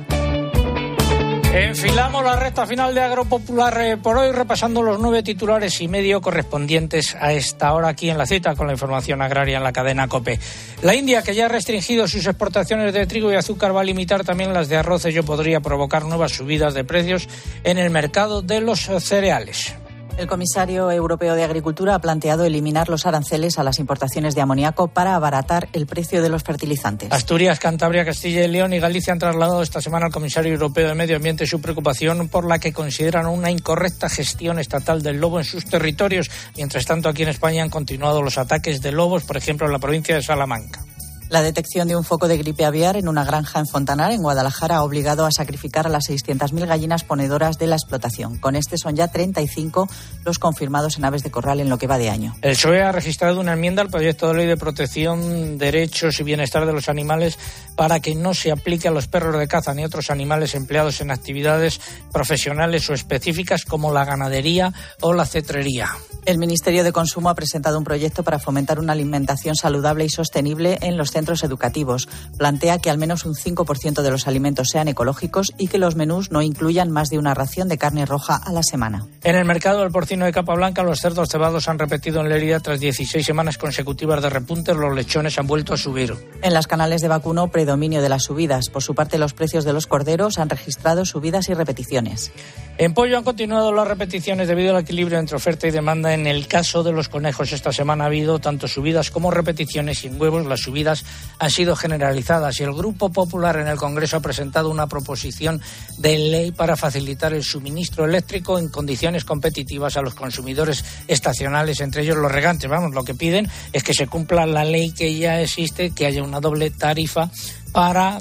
Enfilamos 1.54 2.24
la 2.24 2.38
recta 2.38 2.66
final 2.66 2.96
de 2.96 3.02
Agropopular 3.02 3.82
eh, 3.82 3.98
por 3.98 4.18
hoy, 4.18 4.32
repasando 4.32 4.82
los 4.82 4.98
nueve 4.98 5.24
titulares 5.24 5.82
y 5.82 5.90
medio 5.90 6.22
correspondientes 6.22 7.18
a 7.20 7.34
esta 7.34 7.74
hora 7.74 7.90
aquí 7.90 8.10
en 8.10 8.18
la 8.18 8.26
cita 8.26 8.56
con 8.56 8.68
la 8.68 8.74
información 8.74 9.22
agraria 9.22 9.58
en 9.58 9.64
la 9.64 9.74
cadena 9.74 10.08
COPE. 10.08 10.40
La 10.84 10.96
India, 10.96 11.22
que 11.22 11.36
ya 11.36 11.48
ha 11.48 11.50
restringido 11.50 12.08
sus 12.08 12.26
exportaciones 12.26 12.94
de 12.94 13.06
trigo 13.06 13.30
y 13.30 13.36
azúcar, 13.36 13.76
va 13.76 13.82
a 13.82 13.84
limitar 13.86 14.24
también 14.24 14.54
las 14.54 14.70
de 14.70 14.78
arroz. 14.78 15.04
Ello 15.04 15.26
podría 15.26 15.60
provocar 15.60 16.06
nuevas 16.06 16.32
subidas 16.32 16.74
de 16.74 16.86
precios 16.86 17.28
en 17.66 17.78
el 17.78 17.90
mercado 17.90 18.42
de 18.42 18.62
los 18.62 18.90
cereales. 19.02 19.76
El 20.18 20.28
comisario 20.28 20.90
europeo 20.92 21.36
de 21.36 21.44
Agricultura 21.44 21.94
ha 21.94 22.00
planteado 22.00 22.46
eliminar 22.46 22.88
los 22.88 23.06
aranceles 23.06 23.60
a 23.60 23.64
las 23.64 23.80
importaciones 23.80 24.34
de 24.34 24.40
amoníaco 24.40 24.88
para 24.88 25.14
abaratar 25.14 25.68
el 25.74 25.88
precio 25.88 26.22
de 26.22 26.30
los 26.30 26.42
fertilizantes. 26.44 27.12
Asturias, 27.12 27.60
Cantabria, 27.60 28.06
Castilla 28.06 28.46
y 28.46 28.48
León 28.48 28.72
y 28.72 28.80
Galicia 28.80 29.12
han 29.12 29.20
trasladado 29.20 29.62
esta 29.62 29.82
semana 29.82 30.06
al 30.06 30.14
comisario 30.14 30.54
europeo 30.54 30.88
de 30.88 30.96
Medio 30.96 31.18
Ambiente 31.18 31.46
su 31.46 31.60
preocupación 31.60 32.30
por 32.30 32.48
la 32.48 32.60
que 32.60 32.72
consideran 32.72 33.26
una 33.26 33.52
incorrecta 33.52 34.08
gestión 34.08 34.58
estatal 34.58 35.04
del 35.04 35.20
lobo 35.20 35.40
en 35.40 35.46
sus 35.46 35.66
territorios. 35.66 36.32
Mientras 36.56 36.86
tanto, 36.86 37.10
aquí 37.10 37.24
en 37.24 37.30
España 37.30 37.64
han 37.64 37.70
continuado 37.70 38.22
los 38.22 38.38
ataques 38.38 38.82
de 38.82 38.94
lobos, 38.94 39.24
por 39.24 39.36
ejemplo, 39.36 39.68
en 39.68 39.74
la 39.74 39.80
provincia 39.80 40.16
de 40.16 40.22
Salamanca. 40.22 40.86
La 41.28 41.42
detección 41.42 41.88
de 41.88 41.96
un 41.96 42.04
foco 42.04 42.28
de 42.28 42.38
gripe 42.38 42.66
aviar 42.66 42.98
en 42.98 43.08
una 43.08 43.26
granja 43.26 43.60
en 43.60 43.66
Fontanar, 43.66 44.12
en 44.12 44.22
Guadalajara, 44.22 44.78
ha 44.78 44.84
obligado 44.84 45.26
a 45.26 45.32
sacrificar 45.32 45.88
a 45.88 45.90
las 45.90 46.08
600.000 46.08 46.68
gallinas 46.68 47.04
ponedoras 47.04 47.58
de 47.58 47.66
la 47.66 47.76
explotación. 47.76 48.38
Con 48.38 48.56
este 48.56 48.78
son 48.78 48.96
ya 48.96 49.08
35 49.08 49.90
los 50.24 50.38
confirmados 50.38 50.98
en 50.98 51.06
aves 51.06 51.24
de 51.24 51.32
corral 51.32 51.60
en 51.60 51.70
lo 51.70 51.80
que 51.80 51.88
va 51.88 51.98
de 51.98 52.12
año. 52.12 52.36
El 52.44 52.56
PSOE 52.56 52.84
ha 52.84 52.92
registrado 52.92 53.40
una 53.40 53.54
enmienda 53.54 53.82
al 53.82 53.90
proyecto 53.90 54.28
de 54.28 54.36
ley 54.36 54.46
de 54.46 54.56
protección, 54.56 55.58
derechos 55.58 56.20
y 56.20 56.24
bienestar 56.24 56.68
de 56.68 56.74
los 56.74 56.90
animales 56.90 57.40
para 57.76 58.00
que 58.00 58.14
no 58.14 58.36
se 58.36 58.52
aplique 58.52 58.88
a 58.88 58.92
los 58.92 59.08
perros 59.08 59.38
de 59.38 59.48
caza 59.48 59.74
ni 59.74 59.82
a 59.82 59.88
otros 59.88 60.12
animales 60.12 60.54
empleados 60.54 61.02
en 61.02 61.10
actividades 61.10 61.82
profesionales 62.12 62.88
o 62.92 62.94
específicas 62.94 63.66
como 63.66 63.92
la 63.92 64.06
ganadería 64.06 64.74
o 65.02 65.12
la 65.12 65.26
cetrería. 65.26 65.90
El 66.26 66.38
Ministerio 66.38 66.84
de 66.84 66.92
Consumo 66.92 67.30
ha 67.30 67.36
presentado 67.36 67.78
un 67.78 67.84
proyecto 67.84 68.24
para 68.24 68.40
fomentar 68.40 68.80
una 68.80 68.94
alimentación 68.94 69.56
saludable 69.56 70.06
y 70.06 70.10
sostenible 70.10 70.78
en 70.82 70.98
los 70.98 71.12
centros 71.12 71.25
educativos. 71.44 72.08
Plantea 72.38 72.80
que 72.80 72.90
al 72.90 72.98
menos 72.98 73.26
un 73.26 73.36
5% 73.36 74.02
de 74.02 74.12
los 74.12 74.28
alimentos 74.28 74.70
sean 74.72 74.88
ecológicos 74.88 75.54
y 75.58 75.68
que 75.68 75.78
los 75.78 75.96
menús 75.96 76.32
no 76.32 76.42
incluyan 76.42 76.92
más 76.92 77.10
de 77.10 77.18
una 77.18 77.34
ración 77.34 77.68
de 77.68 77.78
carne 77.78 78.06
roja 78.06 78.36
a 78.36 78.52
la 78.52 78.64
semana. 78.64 79.06
En 79.24 79.36
el 79.36 79.46
mercado 79.46 79.82
del 79.82 79.92
porcino 79.92 80.26
de 80.26 80.32
capa 80.32 80.56
blanca, 80.56 80.84
los 80.84 81.00
cerdos 81.00 81.30
cebados 81.30 81.68
han 81.68 81.80
repetido 81.80 82.22
en 82.22 82.30
Lerida 82.30 82.60
tras 82.60 82.80
16 82.80 83.26
semanas 83.26 83.58
consecutivas 83.58 84.22
de 84.22 84.30
repuntes. 84.30 84.76
Los 84.76 84.96
lechones 84.96 85.38
han 85.40 85.48
vuelto 85.48 85.74
a 85.74 85.78
subir. 85.78 86.14
En 86.42 86.54
las 86.54 86.68
canales 86.68 87.02
de 87.02 87.08
vacuno, 87.08 87.50
predominio 87.50 88.02
de 88.02 88.10
las 88.10 88.24
subidas. 88.24 88.70
Por 88.70 88.84
su 88.84 88.96
parte, 88.96 89.18
los 89.18 89.34
precios 89.34 89.66
de 89.66 89.74
los 89.74 89.88
corderos 89.88 90.38
han 90.38 90.50
registrado 90.50 91.06
subidas 91.06 91.50
y 91.50 91.54
repeticiones. 91.54 92.32
En 92.78 92.94
pollo 92.94 93.18
han 93.18 93.24
continuado 93.24 93.72
las 93.72 93.88
repeticiones 93.88 94.50
debido 94.50 94.76
al 94.76 94.84
equilibrio 94.84 95.18
entre 95.18 95.38
oferta 95.38 95.68
y 95.68 95.72
demanda. 95.72 96.14
En 96.14 96.28
el 96.28 96.48
caso 96.48 96.84
de 96.84 96.92
los 96.92 97.08
conejos, 97.08 97.54
esta 97.54 97.72
semana 97.72 98.04
ha 98.04 98.08
habido 98.08 98.40
tanto 98.40 98.68
subidas 98.68 99.12
como 99.12 99.32
repeticiones 99.32 100.04
y 100.04 100.08
en 100.08 100.20
huevos 100.20 100.46
las 100.46 100.60
subidas 100.60 101.05
han 101.40 101.52
sido 101.52 101.76
generalizadas. 101.76 102.60
Y 102.60 102.64
el 102.64 102.74
Grupo 102.74 103.12
Popular 103.12 103.58
en 103.58 103.68
el 103.68 103.78
Congreso 103.78 104.18
ha 104.18 104.22
presentado 104.22 104.70
una 104.70 104.88
proposición 104.88 105.62
de 105.98 106.18
ley 106.18 106.52
para 106.52 106.76
facilitar 106.76 107.34
el 107.34 107.44
suministro 107.44 108.06
eléctrico 108.06 108.60
en 108.60 108.70
condiciones 108.70 109.26
competitivas 109.26 109.98
a 109.98 110.02
los 110.02 110.16
consumidores 110.16 110.84
estacionales, 111.08 111.82
entre 111.82 112.04
ellos 112.04 112.18
los 112.18 112.32
regantes. 112.32 112.70
Vamos, 112.70 112.94
lo 112.94 113.04
que 113.04 113.16
piden 113.16 113.50
es 113.74 113.84
que 113.84 113.94
se 113.94 114.08
cumpla 114.08 114.46
la 114.46 114.64
ley 114.64 114.92
que 114.92 115.16
ya 115.16 115.42
existe, 115.42 115.92
que 115.92 116.06
haya 116.06 116.24
una 116.24 116.40
doble 116.40 116.72
tarifa 116.72 117.30
para 117.72 118.20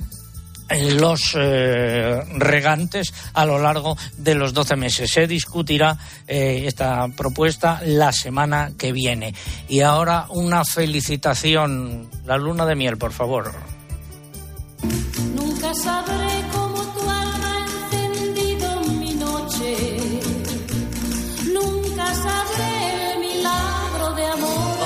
los 0.80 1.36
eh, 1.38 2.22
regantes 2.36 3.12
a 3.32 3.44
lo 3.44 3.58
largo 3.58 3.96
de 4.16 4.34
los 4.34 4.52
12 4.52 4.76
meses. 4.76 5.10
Se 5.10 5.26
discutirá 5.26 5.96
eh, 6.26 6.64
esta 6.66 7.06
propuesta 7.08 7.80
la 7.84 8.12
semana 8.12 8.72
que 8.76 8.92
viene. 8.92 9.34
Y 9.68 9.80
ahora 9.80 10.26
una 10.30 10.64
felicitación, 10.64 12.08
la 12.24 12.36
luna 12.36 12.66
de 12.66 12.76
miel, 12.76 12.96
por 12.96 13.12
favor. 13.12 13.52
Nunca 15.34 15.74
sabré 15.74 16.44
cómo 16.52 16.63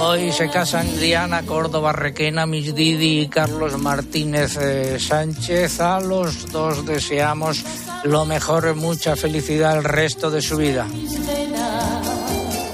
Hoy 0.00 0.32
se 0.32 0.48
casan 0.48 0.98
Diana 0.98 1.42
Córdoba 1.44 1.92
Requena, 1.92 2.46
Miss 2.46 2.74
Didi 2.74 3.20
y 3.22 3.28
Carlos 3.28 3.76
Martínez 3.78 4.56
eh, 4.60 4.98
Sánchez. 5.00 5.80
A 5.80 6.00
los 6.00 6.50
dos 6.52 6.86
deseamos 6.86 7.64
lo 8.04 8.24
mejor, 8.24 8.74
mucha 8.74 9.16
felicidad 9.16 9.76
el 9.76 9.84
resto 9.84 10.30
de 10.30 10.40
su 10.40 10.56
vida. 10.56 10.86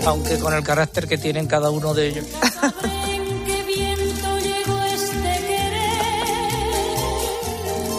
Aunque 0.07 0.39
con 0.39 0.53
el 0.55 0.63
carácter 0.63 1.09
que 1.09 1.17
tienen 1.19 1.47
cada 1.47 1.71
uno 1.71 1.95
de 1.95 2.09
ellos. 2.09 2.27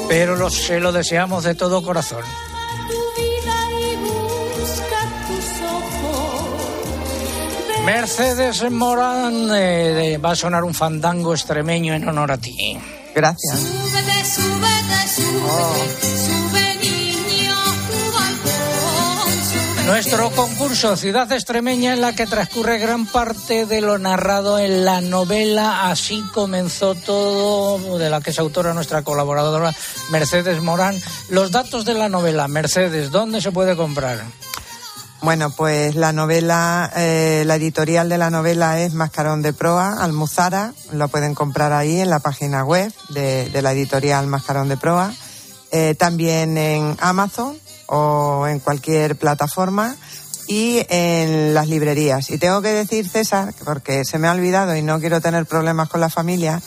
Pero 0.08 0.36
lo- 0.36 0.50
se 0.50 0.80
lo 0.80 0.92
deseamos 0.92 1.44
de 1.44 1.56
todo 1.56 1.82
corazón. 1.84 2.22
Mercedes 7.86 8.70
Morán, 8.72 9.50
eh, 9.54 9.94
de- 9.94 10.18
va 10.18 10.32
a 10.32 10.36
sonar 10.36 10.64
un 10.64 10.74
fandango 10.74 11.34
extremeño 11.34 11.94
en 11.94 12.08
honor 12.08 12.32
a 12.32 12.38
ti. 12.38 12.78
Gracias. 13.14 13.60
Súbete, 13.60 14.26
súbete, 14.26 15.08
súbete, 15.16 16.18
sube 16.26 16.76
niño, 16.82 17.56
tu 17.88 18.12
balcón, 18.18 19.34
sube. 19.44 19.84
Nuestro 19.86 20.32
concurso 20.32 20.98
Ciudad 20.98 21.32
Extremeña 21.32 21.94
en 21.94 22.02
la 22.02 22.14
que 22.16 22.26
transcurre 22.26 22.80
gran 22.80 23.06
parte 23.06 23.66
de 23.68 23.82
lo 23.82 24.00
narrado 24.00 24.58
en 24.60 24.84
la 24.84 25.00
novela 25.02 25.90
Así 25.90 26.22
comenzó 26.34 26.96
todo, 26.96 27.98
de 28.00 28.10
la 28.10 28.20
que 28.20 28.32
es 28.32 28.40
autora 28.40 28.74
nuestra 28.74 29.04
colaboradora 29.04 29.74
Mercedes 30.10 30.62
Morán. 30.62 31.00
Los 31.30 31.52
datos 31.52 31.86
de 31.86 31.94
la 31.94 32.10
novela, 32.10 32.48
Mercedes, 32.48 33.12
¿dónde 33.12 33.42
se 33.42 33.52
puede 33.52 33.76
comprar? 33.76 34.24
Bueno, 35.22 35.50
pues 35.50 35.96
la 35.96 36.12
novela, 36.12 36.92
eh, 36.96 37.44
la 37.46 37.56
editorial 37.56 38.10
de 38.10 38.18
la 38.18 38.30
novela 38.30 38.82
es 38.82 38.94
Mascarón 38.94 39.42
de 39.42 39.54
Proa, 39.54 40.04
Almuzara. 40.04 40.74
Lo 40.92 41.08
pueden 41.08 41.34
comprar 41.34 41.74
ahí 41.74 42.00
en 42.00 42.10
la 42.10 42.20
página 42.20 42.64
web 42.64 42.94
de, 43.10 43.50
la 43.62 43.72
editorial 43.72 44.28
Mascarón 44.28 44.68
de 44.68 44.78
Proa. 44.78 45.14
Eh, 45.72 45.96
también 45.98 46.58
en 46.58 46.96
Amazon 47.00 47.58
o 47.88 48.46
en 48.48 48.60
cualquier 48.60 49.16
plataforma 49.16 49.96
y 50.48 50.86
en 50.90 51.54
las 51.54 51.68
librerías. 51.68 52.30
Y 52.30 52.38
tengo 52.38 52.62
que 52.62 52.70
decir, 52.70 53.08
César, 53.10 53.54
porque 53.64 54.06
se 54.06 54.20
me 54.20 54.28
ha 54.28 54.32
olvidado 54.32 54.76
y 54.76 54.82
no 54.82 55.00
quiero 55.00 55.22
tener 55.22 55.46
problemas 55.46 55.90
con 55.90 56.02
la 56.02 56.10
familia, 56.10 56.62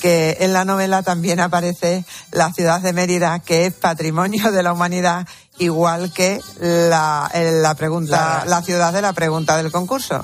que 0.00 0.36
en 0.40 0.52
la 0.52 0.64
novela 0.64 1.02
también 1.02 1.40
aparece 1.40 2.04
la 2.30 2.52
ciudad 2.52 2.80
de 2.80 2.92
Mérida, 2.92 3.38
que 3.40 3.66
es 3.66 3.72
patrimonio 3.74 4.52
de 4.52 4.62
la 4.62 4.72
humanidad, 4.72 5.26
igual 5.58 6.12
que 6.12 6.40
la, 6.60 7.30
la 7.34 7.74
pregunta, 7.74 8.42
La- 8.44 8.50
la 8.56 8.62
ciudad 8.62 8.92
de 8.92 9.02
la 9.02 9.12
pregunta 9.12 9.56
del 9.56 9.70
concurso. 9.72 10.22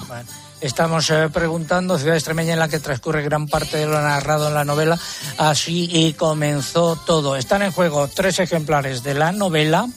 Estamos 0.61 1.11
eh, 1.11 1.29
preguntando 1.33 1.99
Ciudad 1.99 2.15
Extremeña 2.15 2.53
en 2.53 2.61
la 2.61 2.69
que 2.69 2.79
transcurre 2.79 3.23
gran 3.23 3.49
parte 3.49 3.79
de 3.79 3.87
lo 3.87 4.01
narrado 4.01 4.47
en 4.49 4.55
la 4.55 4.65
novela. 4.65 4.97
Así 5.39 5.89
y 5.91 6.13
comenzó 6.13 6.95
todo. 7.05 7.35
Están 7.35 7.63
en 7.63 7.73
juego 7.73 8.07
tres 8.09 8.39
ejemplares 8.39 9.03
de 9.03 9.15
la 9.15 9.33
novela. 9.33 9.89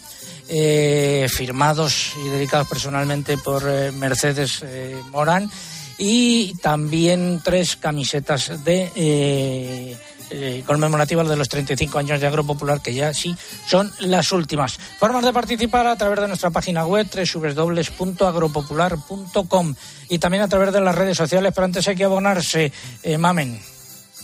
eh, 0.47 1.27
firmados 1.29 2.11
y 2.23 2.29
dedicados 2.29 2.67
personalmente 2.67 3.35
por 3.37 3.63
eh, 3.67 3.91
Mercedes 3.91 4.61
eh, 4.63 4.95
Morán 5.11 5.49
y 5.97 6.53
también 6.61 7.41
tres 7.43 7.75
camisetas 7.77 8.63
de 8.63 9.97
eh, 10.29 10.63
conmemorativas 10.65 11.27
de 11.27 11.35
los 11.35 11.49
35 11.49 11.99
años 11.99 12.19
de 12.19 12.25
Agropopular 12.27 12.81
que 12.81 12.93
ya 12.93 13.13
sí 13.13 13.35
son 13.67 13.91
las 13.99 14.31
últimas. 14.31 14.79
Formas 14.99 15.23
de 15.23 15.33
participar 15.33 15.85
a 15.87 15.95
través 15.95 16.19
de 16.19 16.27
nuestra 16.27 16.49
página 16.49 16.85
web 16.85 17.07
www.agropopular.com 17.07 19.75
y 20.09 20.19
también 20.19 20.43
a 20.43 20.47
través 20.47 20.73
de 20.73 20.81
las 20.81 20.95
redes 20.95 21.17
sociales, 21.17 21.51
pero 21.53 21.65
antes 21.65 21.87
hay 21.87 21.95
que 21.95 22.03
abonarse. 22.03 22.71
Eh, 23.03 23.17
mamen. 23.17 23.74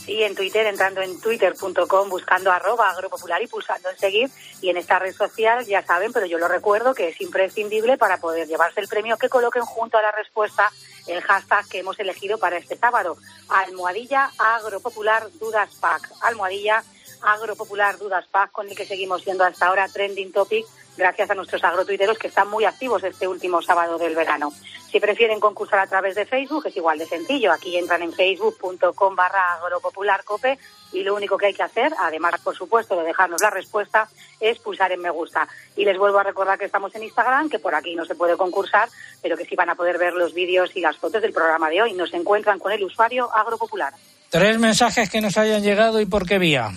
Sí, 0.04 0.20
en 0.22 0.34
Twitter, 0.34 0.66
entrando 0.66 1.00
en 1.00 1.20
twitter.com, 1.20 2.08
buscando 2.08 2.50
arroba 2.50 2.90
agropopular 2.90 3.40
y 3.40 3.46
pulsando 3.46 3.88
en 3.88 3.98
seguir. 3.98 4.30
Y 4.60 4.68
en 4.68 4.76
esta 4.76 4.98
red 4.98 5.14
social, 5.14 5.64
ya 5.64 5.84
saben, 5.84 6.12
pero 6.12 6.26
yo 6.26 6.38
lo 6.38 6.48
recuerdo, 6.48 6.92
que 6.92 7.08
es 7.08 7.20
imprescindible 7.20 7.96
para 7.98 8.18
poder 8.18 8.48
llevarse 8.48 8.80
el 8.80 8.88
premio 8.88 9.16
que 9.16 9.28
coloquen 9.28 9.62
junto 9.62 9.98
a 9.98 10.02
la 10.02 10.10
respuesta 10.10 10.70
el 11.06 11.20
hashtag 11.22 11.68
que 11.68 11.78
hemos 11.80 11.98
elegido 12.00 12.38
para 12.38 12.56
este 12.56 12.76
sábado. 12.76 13.16
Almohadilla 13.48 14.30
Agropopular 14.38 15.30
Dudas 15.38 15.74
Pack. 15.80 16.10
Almohadilla 16.22 16.82
Agropopular 17.22 17.98
Dudas 17.98 18.26
Pack, 18.26 18.50
con 18.50 18.68
el 18.68 18.76
que 18.76 18.86
seguimos 18.86 19.22
siendo 19.22 19.44
hasta 19.44 19.66
ahora 19.66 19.88
trending 19.88 20.32
topic 20.32 20.66
gracias 20.96 21.30
a 21.30 21.34
nuestros 21.34 21.62
agrotuiteros 21.64 22.18
que 22.18 22.28
están 22.28 22.48
muy 22.48 22.64
activos 22.64 23.02
este 23.04 23.26
último 23.28 23.62
sábado 23.62 23.98
del 23.98 24.14
verano. 24.14 24.52
Si 24.90 25.00
prefieren 25.00 25.40
concursar 25.40 25.78
a 25.78 25.86
través 25.86 26.14
de 26.14 26.26
Facebook, 26.26 26.66
es 26.66 26.76
igual 26.76 26.98
de 26.98 27.06
sencillo. 27.06 27.50
Aquí 27.50 27.78
entran 27.78 28.02
en 28.02 28.12
facebook.com 28.12 29.16
barra 29.16 29.54
agropopularcope 29.54 30.58
y 30.92 31.02
lo 31.02 31.14
único 31.14 31.38
que 31.38 31.46
hay 31.46 31.54
que 31.54 31.62
hacer, 31.62 31.92
además, 31.98 32.34
por 32.42 32.54
supuesto, 32.54 32.94
de 32.96 33.04
dejarnos 33.04 33.40
la 33.40 33.48
respuesta, 33.48 34.08
es 34.38 34.58
pulsar 34.58 34.92
en 34.92 35.00
me 35.00 35.08
gusta. 35.08 35.48
Y 35.76 35.86
les 35.86 35.96
vuelvo 35.96 36.18
a 36.18 36.24
recordar 36.24 36.58
que 36.58 36.66
estamos 36.66 36.94
en 36.94 37.04
Instagram, 37.04 37.48
que 37.48 37.58
por 37.58 37.74
aquí 37.74 37.94
no 37.94 38.04
se 38.04 38.14
puede 38.14 38.36
concursar, 38.36 38.90
pero 39.22 39.36
que 39.38 39.46
sí 39.46 39.56
van 39.56 39.70
a 39.70 39.74
poder 39.74 39.96
ver 39.96 40.12
los 40.12 40.34
vídeos 40.34 40.76
y 40.76 40.80
las 40.80 40.98
fotos 40.98 41.22
del 41.22 41.32
programa 41.32 41.70
de 41.70 41.80
hoy. 41.80 41.94
Nos 41.94 42.12
encuentran 42.12 42.58
con 42.58 42.70
el 42.70 42.84
usuario 42.84 43.34
agropopular. 43.34 43.94
Tres 44.28 44.58
mensajes 44.58 45.08
que 45.08 45.22
nos 45.22 45.38
hayan 45.38 45.62
llegado 45.62 46.00
y 46.00 46.06
por 46.06 46.26
qué 46.26 46.38
vía. 46.38 46.70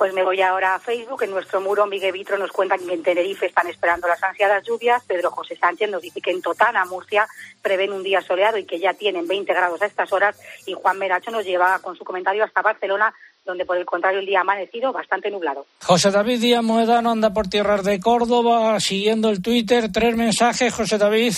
Pues 0.00 0.14
me 0.14 0.24
voy 0.24 0.40
ahora 0.40 0.76
a 0.76 0.78
Facebook. 0.78 1.24
En 1.24 1.30
nuestro 1.30 1.60
muro, 1.60 1.84
Miguel 1.84 2.12
Vitro 2.12 2.38
nos 2.38 2.50
cuenta 2.52 2.78
que 2.78 2.90
en 2.90 3.02
Tenerife 3.02 3.44
están 3.44 3.66
esperando 3.66 4.08
las 4.08 4.22
ansiadas 4.22 4.64
lluvias. 4.66 5.04
Pedro 5.04 5.30
José 5.30 5.56
Sánchez 5.56 5.90
nos 5.90 6.00
dice 6.00 6.22
que 6.22 6.30
en 6.30 6.40
Totana, 6.40 6.86
Murcia, 6.86 7.28
prevén 7.60 7.92
un 7.92 8.02
día 8.02 8.22
soleado 8.22 8.56
y 8.56 8.64
que 8.64 8.78
ya 8.78 8.94
tienen 8.94 9.28
20 9.28 9.52
grados 9.52 9.82
a 9.82 9.84
estas 9.84 10.10
horas. 10.10 10.40
Y 10.64 10.72
Juan 10.72 10.98
Meracho 10.98 11.30
nos 11.30 11.44
lleva 11.44 11.78
con 11.80 11.96
su 11.96 12.04
comentario 12.04 12.42
hasta 12.44 12.62
Barcelona, 12.62 13.12
donde 13.44 13.66
por 13.66 13.76
el 13.76 13.84
contrario 13.84 14.20
el 14.20 14.24
día 14.24 14.38
ha 14.38 14.40
amanecido 14.40 14.90
bastante 14.90 15.30
nublado. 15.30 15.66
José 15.84 16.10
David 16.10 16.40
Díaz 16.40 16.62
Moedano 16.62 17.10
anda 17.10 17.34
por 17.34 17.48
tierras 17.48 17.84
de 17.84 18.00
Córdoba 18.00 18.80
siguiendo 18.80 19.28
el 19.28 19.42
Twitter. 19.42 19.92
Tres 19.92 20.16
mensajes, 20.16 20.72
José 20.72 20.96
David. 20.96 21.34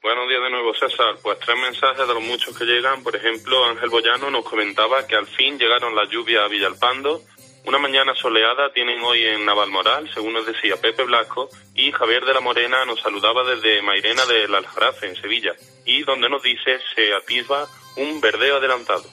Buenos 0.00 0.28
días 0.28 0.42
de 0.42 0.50
nuevo, 0.50 0.74
César. 0.74 1.16
Pues 1.22 1.38
tres 1.40 1.56
mensajes 1.58 2.06
de 2.06 2.14
los 2.14 2.22
muchos 2.22 2.56
que 2.56 2.66
llegan. 2.66 3.02
Por 3.02 3.16
ejemplo, 3.16 3.64
Ángel 3.64 3.88
Boyano 3.88 4.30
nos 4.30 4.44
comentaba 4.44 5.04
que 5.08 5.16
al 5.16 5.26
fin 5.26 5.58
llegaron 5.58 5.96
las 5.96 6.08
lluvias 6.10 6.44
a 6.44 6.48
Villalpando. 6.48 7.22
Una 7.66 7.78
mañana 7.78 8.14
soleada 8.14 8.70
tienen 8.74 9.02
hoy 9.02 9.24
en 9.24 9.46
Navalmoral, 9.46 10.10
según 10.12 10.34
nos 10.34 10.46
decía 10.46 10.76
Pepe 10.76 11.02
Blasco, 11.04 11.48
y 11.74 11.92
Javier 11.92 12.24
de 12.24 12.34
la 12.34 12.40
Morena 12.40 12.84
nos 12.84 13.00
saludaba 13.00 13.42
desde 13.42 13.80
Mairena 13.80 14.26
del 14.26 14.54
Aljarafe, 14.54 15.08
en 15.08 15.16
Sevilla, 15.16 15.52
y 15.86 16.02
donde 16.02 16.28
nos 16.28 16.42
dice 16.42 16.78
se 16.94 17.14
atisba 17.14 17.66
un 17.96 18.20
verdeo 18.20 18.58
adelantado. 18.58 19.04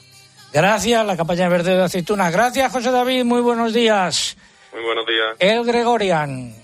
Gracias, 0.52 1.06
la 1.06 1.16
campaña 1.16 1.48
verde 1.48 1.74
de 1.74 1.82
aceituna. 1.82 2.30
Gracias, 2.30 2.70
José 2.70 2.90
David. 2.90 3.24
Muy 3.24 3.40
buenos 3.40 3.72
días. 3.72 4.36
Muy 4.72 4.82
buenos 4.82 5.06
días. 5.06 5.36
El 5.38 5.64
Gregorian. 5.64 6.54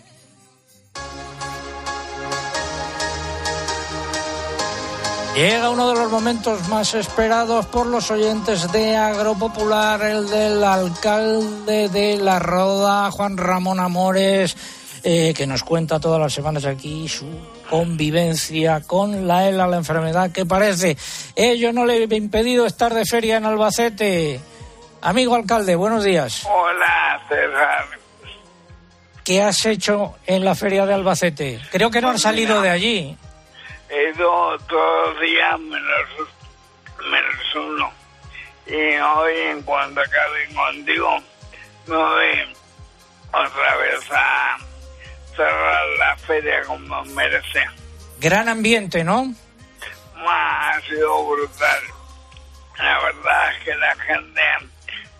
Llega 5.38 5.70
uno 5.70 5.88
de 5.90 5.94
los 5.94 6.10
momentos 6.10 6.68
más 6.68 6.94
esperados 6.94 7.64
por 7.66 7.86
los 7.86 8.10
oyentes 8.10 8.72
de 8.72 8.96
Agropopular, 8.96 10.02
el 10.02 10.28
del 10.28 10.64
alcalde 10.64 11.88
de 11.88 12.16
La 12.16 12.40
Roda, 12.40 13.08
Juan 13.12 13.36
Ramón 13.36 13.78
Amores, 13.78 14.56
eh, 15.04 15.32
que 15.36 15.46
nos 15.46 15.62
cuenta 15.62 16.00
todas 16.00 16.20
las 16.20 16.32
semanas 16.32 16.64
aquí 16.64 17.06
su 17.06 17.26
convivencia 17.70 18.80
con 18.80 19.28
la 19.28 19.48
ELA, 19.48 19.68
la 19.68 19.76
enfermedad 19.76 20.32
que 20.32 20.44
parece. 20.44 20.96
Ello 21.36 21.72
no 21.72 21.86
le 21.86 22.08
ha 22.10 22.16
impedido 22.16 22.66
estar 22.66 22.92
de 22.92 23.04
feria 23.04 23.36
en 23.36 23.44
Albacete. 23.44 24.40
Amigo 25.02 25.36
alcalde, 25.36 25.76
buenos 25.76 26.02
días. 26.02 26.44
Hola, 26.46 27.22
César. 27.28 27.86
¿Qué 29.22 29.40
has 29.40 29.64
hecho 29.66 30.16
en 30.26 30.44
la 30.44 30.56
feria 30.56 30.84
de 30.84 30.94
Albacete? 30.94 31.60
Creo 31.70 31.92
que 31.92 32.00
no 32.00 32.10
han 32.10 32.18
salido 32.18 32.60
de 32.60 32.70
allí. 32.70 33.16
He 33.90 34.10
ido 34.10 34.58
todos 34.68 35.14
los 35.14 35.20
días 35.22 35.60
menos, 35.60 36.28
menos 37.10 37.54
uno. 37.54 37.92
Y 38.66 38.96
hoy, 38.98 39.36
en 39.50 39.62
cuanto 39.62 40.00
acabe 40.00 40.48
contigo, 40.54 41.18
me 41.86 41.96
voy 41.96 42.54
otra 43.32 43.76
vez 43.76 44.10
a 44.10 44.58
cerrar 45.34 45.86
la 45.98 46.16
feria 46.18 46.62
como 46.64 47.04
merece. 47.06 47.64
Gran 48.20 48.48
ambiente, 48.48 49.04
¿no? 49.04 49.32
Ha 50.16 50.80
sido 50.86 51.26
brutal. 51.26 51.80
La 52.78 52.98
verdad 53.00 53.52
es 53.52 53.64
que 53.64 53.74
la 53.74 53.94
gente 53.96 54.42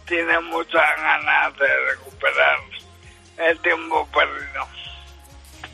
tiene 0.06 0.40
muchas 0.40 0.96
ganas 0.96 1.56
de 1.58 1.90
recuperar 1.90 2.58
el 3.38 3.58
tiempo 3.60 4.06
perdido. 4.12 4.66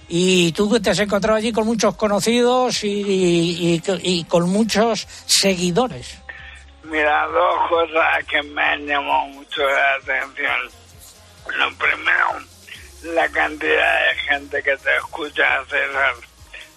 Y 0.08 0.52
tú 0.52 0.70
que 0.70 0.80
te 0.80 0.90
has 0.90 0.98
encontrado 0.98 1.36
allí 1.38 1.52
con 1.52 1.66
muchos 1.66 1.96
conocidos 1.96 2.84
y, 2.84 2.88
y- 2.90 3.82
y 4.02 4.24
con 4.24 4.48
muchos 4.50 5.06
seguidores. 5.26 6.18
Mira, 6.84 7.26
dos 7.28 7.68
cosas 7.70 8.24
que 8.28 8.42
me 8.42 8.62
han 8.62 8.86
llamado 8.86 9.26
mucho 9.28 9.62
la 9.62 9.94
atención. 9.94 10.70
Lo 11.58 11.74
primero, 11.76 13.14
la 13.14 13.28
cantidad 13.30 13.98
de 14.10 14.14
gente 14.28 14.62
que 14.62 14.76
te 14.76 14.96
escucha, 14.96 15.44
César, 15.68 16.14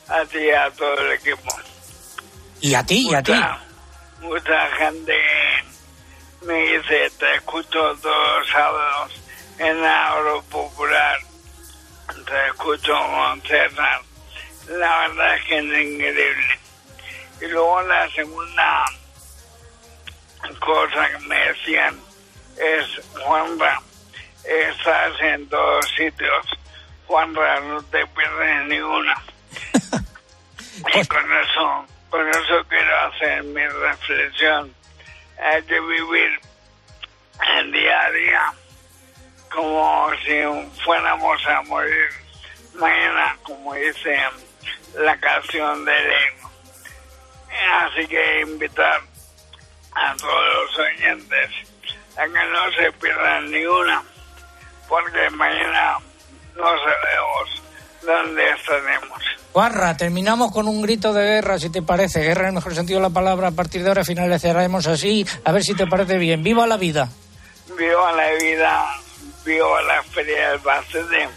a 0.08 0.26
ti 0.26 0.38
y 0.40 0.50
a 0.52 0.70
todo 0.72 0.98
el 1.00 1.12
equipo. 1.14 1.54
Y 2.62 2.74
a 2.74 2.84
ti, 2.84 3.08
y 3.10 3.14
a 3.16 3.22
ti. 3.22 3.32
Mucha, 3.34 3.60
mucha 4.22 4.68
gente 4.78 5.14
me 6.46 6.54
dice, 6.60 7.12
te 7.20 7.36
escucho 7.36 7.70
todos 8.02 8.40
los 8.40 8.50
sábados 8.50 9.12
en 9.60 9.84
Agro 9.84 10.42
Popular, 10.50 11.18
te 12.08 12.48
escucho 12.48 12.94
con 12.94 13.42
César. 13.42 14.02
La 14.70 15.08
verdad 15.08 15.36
es 15.36 15.44
que 15.46 15.58
es 15.58 15.64
increíble. 15.64 16.60
Y 17.42 17.46
luego 17.48 17.82
la 17.84 18.10
segunda 18.12 18.86
cosa 20.60 21.10
que 21.12 21.20
me 21.28 21.40
decían 21.48 22.00
es, 22.58 23.02
Juanra, 23.24 23.82
estás 24.44 25.22
en 25.22 25.48
todos 25.50 25.86
sitios. 25.96 26.46
Juanra, 27.06 27.60
no 27.62 27.82
te 27.84 28.06
pierdes 28.08 28.68
ni 28.68 28.80
una. 28.80 29.24
y 30.94 31.08
con 31.08 31.34
eso 31.34 31.86
Por 32.10 32.28
eso 32.30 32.64
quiero 32.68 33.00
hacer 33.08 33.44
mi 33.44 33.66
reflexión. 33.68 34.74
Hay 35.40 35.64
que 35.64 35.80
vivir 35.80 36.40
el 37.58 37.72
día 37.72 38.02
a 38.02 38.12
día 38.12 38.54
como 39.54 40.10
si 40.26 40.82
fuéramos 40.84 41.46
a 41.48 41.62
morir 41.64 42.10
mañana, 42.76 43.38
como 43.44 43.74
dice 43.74 44.18
la 45.00 45.18
canción 45.20 45.86
de 45.86 45.92
Leno. 45.92 46.52
Así 47.82 48.08
que 48.08 48.42
invitar 48.42 49.02
a 49.94 50.16
todos 50.16 50.54
los 50.54 50.80
oyentes 50.80 51.50
a 52.18 52.26
que 52.26 52.50
no 52.52 52.72
se 52.78 52.92
pierdan 53.00 53.52
ni 53.52 53.66
una, 53.66 54.04
porque 54.88 55.30
mañana 55.32 55.98
no 56.56 56.64
sabemos 56.64 57.64
dónde 58.04 58.50
estaremos. 58.52 59.24
Juanra, 59.54 59.98
terminamos 59.98 60.52
con 60.52 60.68
un 60.68 60.82
grito 60.82 61.14
de 61.14 61.24
guerra, 61.24 61.58
si 61.58 61.72
te 61.72 61.82
parece. 61.82 62.22
Guerra 62.22 62.42
en 62.44 62.48
el 62.50 62.54
mejor 62.54 62.76
sentido 62.76 63.00
de 63.00 63.08
la 63.08 63.14
palabra. 63.14 63.48
A 63.48 63.52
partir 63.52 63.82
de 63.82 63.90
ahora 63.90 64.04
finalizaremos 64.04 64.86
así. 64.86 65.26
A 65.44 65.52
ver 65.52 65.64
si 65.64 65.74
te 65.74 65.88
parece 65.88 66.18
bien. 66.18 66.44
¡Viva 66.44 66.68
la 66.68 66.78
vida! 66.78 67.10
Viva 67.76 68.12
la 68.12 68.32
vida, 68.34 68.86
viva 69.48 69.82
la 69.84 70.04
Feria 70.04 70.50
del 70.50 70.60
Bacete 70.60 71.30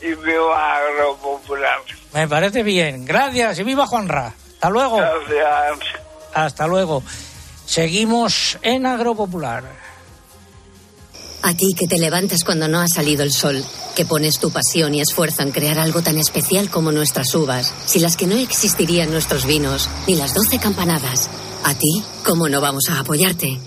y 0.00 0.14
viva 0.14 0.76
Agropopular. 0.76 1.80
Me 2.14 2.28
parece 2.28 2.62
bien. 2.62 3.04
Gracias 3.04 3.58
y 3.58 3.64
viva 3.64 3.86
Juanra. 3.86 4.32
Hasta 4.54 4.70
luego. 4.70 4.96
Gracias. 4.96 6.00
Hasta 6.32 6.66
luego. 6.66 7.02
Seguimos 7.66 8.58
en 8.62 8.86
Agropopular. 8.86 9.64
A 11.42 11.54
ti 11.54 11.74
que 11.78 11.86
te 11.86 11.98
levantas 11.98 12.44
cuando 12.44 12.66
no 12.68 12.80
ha 12.80 12.88
salido 12.88 13.22
el 13.22 13.32
sol, 13.32 13.62
que 13.94 14.04
pones 14.04 14.38
tu 14.38 14.50
pasión 14.50 14.94
y 14.94 15.00
esfuerzo 15.00 15.42
en 15.42 15.52
crear 15.52 15.78
algo 15.78 16.02
tan 16.02 16.18
especial 16.18 16.70
como 16.70 16.92
nuestras 16.92 17.34
uvas, 17.34 17.72
sin 17.86 18.02
las 18.02 18.16
que 18.16 18.26
no 18.26 18.36
existirían 18.36 19.10
nuestros 19.10 19.44
vinos, 19.44 19.88
ni 20.06 20.16
las 20.16 20.34
doce 20.34 20.58
campanadas. 20.58 21.28
A 21.64 21.74
ti, 21.74 22.02
¿cómo 22.24 22.48
no 22.48 22.60
vamos 22.60 22.88
a 22.90 23.00
apoyarte? 23.00 23.60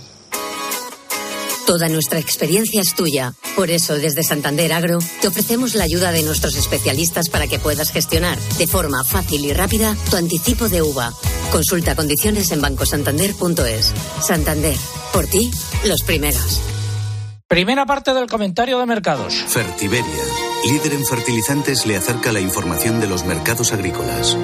Toda 1.70 1.88
nuestra 1.88 2.18
experiencia 2.18 2.82
es 2.82 2.96
tuya. 2.96 3.36
Por 3.56 3.70
eso, 3.70 3.94
desde 3.94 4.24
Santander 4.24 4.74
Agro, 4.74 4.98
te 5.22 5.28
ofrecemos 5.28 5.76
la 5.76 5.84
ayuda 5.84 6.12
de 6.12 6.24
nuestros 6.24 6.56
especialistas 6.56 7.30
para 7.30 7.46
que 7.46 7.60
puedas 7.60 7.92
gestionar 7.92 8.40
de 8.58 8.66
forma 8.66 9.04
fácil 9.04 9.46
y 9.46 9.54
rápida 9.54 9.96
tu 10.10 10.18
anticipo 10.18 10.68
de 10.68 10.82
uva. 10.82 11.14
Consulta 11.52 11.96
condiciones 11.96 12.52
en 12.52 12.62
bancosantander.es. 12.62 13.94
Santander, 14.20 14.76
por 15.14 15.28
ti, 15.28 15.52
los 15.86 16.02
primeros. 16.02 16.60
Primera 17.48 17.86
parte 17.86 18.16
del 18.16 18.26
comentario 18.26 18.80
de 18.80 18.88
mercados. 18.88 19.36
Fertiberia, 19.36 20.24
líder 20.66 20.94
en 20.94 21.06
fertilizantes, 21.06 21.86
le 21.86 21.98
acerca 21.98 22.32
la 22.32 22.40
información 22.40 23.00
de 23.00 23.06
los 23.06 23.26
mercados 23.26 23.74
agrícolas. 23.74 24.36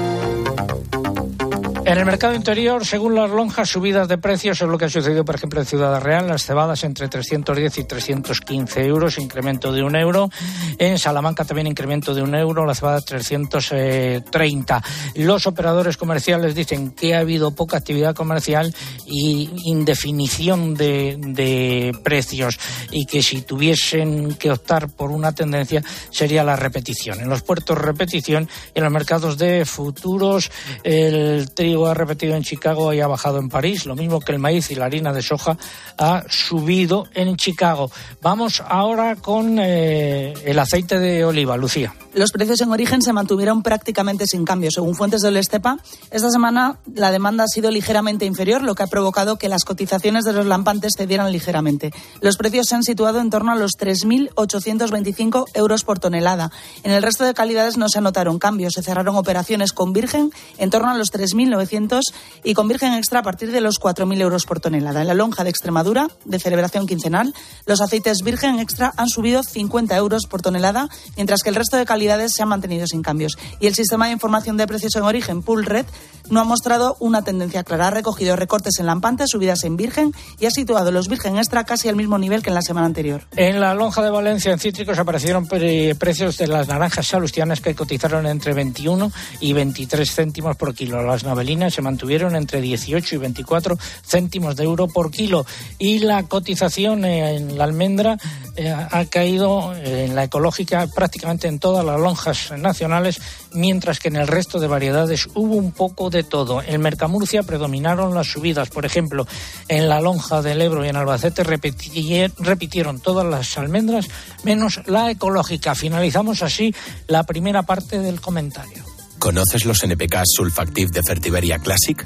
En 1.85 1.99
el 1.99 2.05
mercado 2.05 2.33
interior, 2.33 2.83
según 2.83 3.13
las 3.13 3.29
lonjas, 3.29 3.69
subidas 3.69 4.07
de 4.07 4.17
precios 4.17 4.59
es 4.59 4.67
lo 4.67 4.75
que 4.75 4.85
ha 4.85 4.89
sucedido, 4.89 5.23
por 5.23 5.35
ejemplo, 5.35 5.59
en 5.59 5.67
Ciudad 5.67 6.01
Real. 6.01 6.27
Las 6.27 6.43
cebadas 6.43 6.83
entre 6.83 7.07
310 7.07 7.77
y 7.77 7.83
315 7.83 8.85
euros, 8.87 9.19
incremento 9.19 9.71
de 9.71 9.83
un 9.83 9.95
euro. 9.95 10.31
En 10.79 10.97
Salamanca 10.97 11.45
también 11.45 11.67
incremento 11.67 12.15
de 12.15 12.23
un 12.23 12.33
euro, 12.33 12.65
la 12.65 12.73
cebada 12.73 13.01
330. 13.01 14.83
Los 15.13 15.45
operadores 15.45 15.95
comerciales 15.95 16.55
dicen 16.55 16.89
que 16.89 17.13
ha 17.13 17.19
habido 17.19 17.51
poca 17.51 17.77
actividad 17.77 18.15
comercial 18.15 18.73
y 19.05 19.51
indefinición 19.65 20.73
de, 20.73 21.95
precios 22.03 22.57
y 22.89 23.05
que 23.05 23.21
si 23.21 23.43
tuviesen 23.43 24.33
que 24.33 24.49
optar 24.49 24.89
por 24.89 25.11
una 25.11 25.33
tendencia 25.33 25.83
sería 26.09 26.43
la 26.43 26.55
repetición. 26.55 27.19
En 27.19 27.29
los 27.29 27.43
puertos 27.43 27.77
repetición, 27.77 28.49
en 28.73 28.83
los 28.83 28.91
mercados 28.91 29.37
de 29.37 29.65
futuros, 29.65 30.49
el 30.83 31.51
ha 31.87 31.93
repetido 31.93 32.35
en 32.35 32.43
Chicago 32.43 32.93
y 32.93 33.01
ha 33.01 33.07
bajado 33.07 33.39
en 33.39 33.49
París, 33.49 33.85
lo 33.85 33.95
mismo 33.95 34.19
que 34.19 34.31
el 34.31 34.39
maíz 34.39 34.71
y 34.71 34.75
la 34.75 34.85
harina 34.85 35.11
de 35.13 35.21
soja 35.21 35.57
ha 35.97 36.23
subido 36.29 37.05
en 37.13 37.35
Chicago. 37.35 37.91
Vamos 38.21 38.63
ahora 38.67 39.15
con 39.15 39.57
eh, 39.59 40.33
el 40.45 40.59
aceite 40.59 40.99
de 40.99 41.25
oliva, 41.25 41.57
Lucía. 41.57 41.93
Los 42.15 42.31
precios 42.31 42.61
en 42.61 42.71
origen 42.71 43.01
se 43.01 43.11
mantuvieron 43.11 43.61
prácticamente 43.61 44.25
sin 44.25 44.45
cambio. 44.45 44.71
Según 44.71 44.95
fuentes 44.95 45.19
del 45.19 45.35
Estepa, 45.35 45.79
esta 46.11 46.29
semana 46.29 46.79
la 46.93 47.11
demanda 47.11 47.43
ha 47.43 47.47
sido 47.47 47.69
ligeramente 47.71 48.23
inferior, 48.23 48.61
lo 48.61 48.73
que 48.73 48.83
ha 48.83 48.87
provocado 48.87 49.35
que 49.35 49.49
las 49.49 49.65
cotizaciones 49.65 50.23
de 50.23 50.31
los 50.31 50.45
lampantes 50.45 50.93
cedieran 50.97 51.33
ligeramente. 51.33 51.91
Los 52.21 52.37
precios 52.37 52.67
se 52.67 52.75
han 52.75 52.83
situado 52.83 53.19
en 53.19 53.29
torno 53.29 53.51
a 53.51 53.57
los 53.57 53.71
3.825 53.77 55.47
euros 55.55 55.83
por 55.83 55.99
tonelada. 55.99 56.53
En 56.83 56.93
el 56.93 57.03
resto 57.03 57.25
de 57.25 57.33
calidades 57.33 57.75
no 57.75 57.89
se 57.89 57.97
anotaron 57.97 58.39
cambios. 58.39 58.75
Se 58.75 58.81
cerraron 58.81 59.17
operaciones 59.17 59.73
con 59.73 59.91
virgen 59.91 60.31
en 60.57 60.69
torno 60.69 60.91
a 60.91 60.95
los 60.95 61.11
3.900 61.11 61.99
y 62.45 62.53
con 62.53 62.69
virgen 62.69 62.93
extra 62.93 63.19
a 63.19 63.23
partir 63.23 63.51
de 63.51 63.59
los 63.59 63.77
4.000 63.77 64.21
euros 64.21 64.45
por 64.45 64.61
tonelada. 64.61 65.01
En 65.01 65.07
la 65.07 65.15
lonja 65.15 65.43
de 65.43 65.49
Extremadura, 65.49 66.07
de 66.23 66.39
celebración 66.39 66.87
quincenal, 66.87 67.33
los 67.65 67.81
aceites 67.81 68.19
virgen 68.23 68.59
extra 68.59 68.93
han 68.95 69.09
subido 69.09 69.43
50 69.43 69.97
euros 69.97 70.27
por 70.29 70.41
tonelada, 70.41 70.87
mientras 71.17 71.41
que 71.43 71.49
el 71.49 71.55
resto 71.55 71.75
de 71.75 71.83
calidades 71.83 72.04
se 72.27 72.41
han 72.43 72.49
mantenido 72.49 72.87
sin 72.87 73.01
cambios. 73.01 73.37
Y 73.59 73.67
el 73.67 73.75
sistema 73.75 74.07
de 74.07 74.13
información 74.13 74.57
de 74.57 74.67
precios 74.67 74.95
en 74.95 75.03
origen, 75.03 75.41
Pool 75.41 75.65
Red, 75.65 75.85
no 76.29 76.39
ha 76.39 76.43
mostrado 76.43 76.97
una 76.99 77.23
tendencia 77.23 77.63
clara. 77.63 77.87
Ha 77.87 77.91
recogido 77.91 78.35
recortes 78.35 78.79
en 78.79 78.87
lampantes, 78.87 79.29
subidas 79.29 79.63
en 79.63 79.77
virgen 79.77 80.11
y 80.39 80.47
ha 80.47 80.51
situado 80.51 80.91
los 80.91 81.07
virgen 81.07 81.37
extra 81.37 81.63
casi 81.65 81.87
al 81.87 81.95
mismo 81.95 82.17
nivel 82.17 82.41
que 82.41 82.49
en 82.49 82.55
la 82.55 82.61
semana 82.63 82.87
anterior. 82.87 83.21
En 83.35 83.59
la 83.59 83.73
lonja 83.75 84.01
de 84.01 84.09
Valencia, 84.09 84.51
en 84.51 84.59
cítricos, 84.59 84.97
aparecieron 84.97 85.45
pre- 85.47 85.93
precios 85.95 86.37
de 86.37 86.47
las 86.47 86.67
naranjas 86.67 87.07
salustianas 87.07 87.61
que 87.61 87.75
cotizaron 87.75 88.25
entre 88.25 88.53
21 88.53 89.11
y 89.39 89.53
23 89.53 90.11
céntimos 90.11 90.55
por 90.55 90.73
kilo. 90.73 91.03
Las 91.03 91.23
navelinas 91.23 91.73
se 91.73 91.81
mantuvieron 91.81 92.35
entre 92.35 92.59
18 92.61 93.15
y 93.15 93.17
24 93.19 93.77
céntimos 94.05 94.55
de 94.55 94.63
euro 94.63 94.87
por 94.87 95.11
kilo. 95.11 95.45
Y 95.77 95.99
la 95.99 96.23
cotización 96.23 97.05
en 97.05 97.57
la 97.57 97.63
almendra 97.65 98.17
eh, 98.55 98.71
ha 98.71 99.05
caído 99.05 99.75
en 99.75 100.15
la 100.15 100.23
ecológica 100.23 100.87
prácticamente 100.87 101.47
en 101.47 101.59
todas 101.59 101.85
las 101.85 101.94
lonjas 101.97 102.51
nacionales, 102.57 103.21
mientras 103.53 103.99
que 103.99 104.09
en 104.09 104.15
el 104.15 104.27
resto 104.27 104.59
de 104.59 104.67
variedades 104.67 105.27
hubo 105.33 105.55
un 105.55 105.71
poco 105.71 106.09
de 106.09 106.23
todo. 106.23 106.61
En 106.61 106.81
Mercamurcia 106.81 107.43
predominaron 107.43 108.13
las 108.13 108.27
subidas. 108.27 108.69
Por 108.69 108.85
ejemplo, 108.85 109.27
en 109.67 109.89
la 109.89 110.01
lonja 110.01 110.41
del 110.41 110.61
Ebro 110.61 110.85
y 110.85 110.89
en 110.89 110.95
Albacete 110.95 111.43
repitieron 111.43 112.99
todas 112.99 113.25
las 113.25 113.57
almendras 113.57 114.07
menos 114.43 114.81
la 114.85 115.11
ecológica. 115.11 115.75
Finalizamos 115.75 116.41
así 116.41 116.73
la 117.07 117.23
primera 117.23 117.63
parte 117.63 117.99
del 117.99 118.21
comentario. 118.21 118.83
¿Conoces 119.19 119.65
los 119.65 119.83
NPK 119.83 120.21
Sulfactive 120.25 120.91
de 120.91 121.01
Fertiberia 121.01 121.57
Classic? 121.59 122.05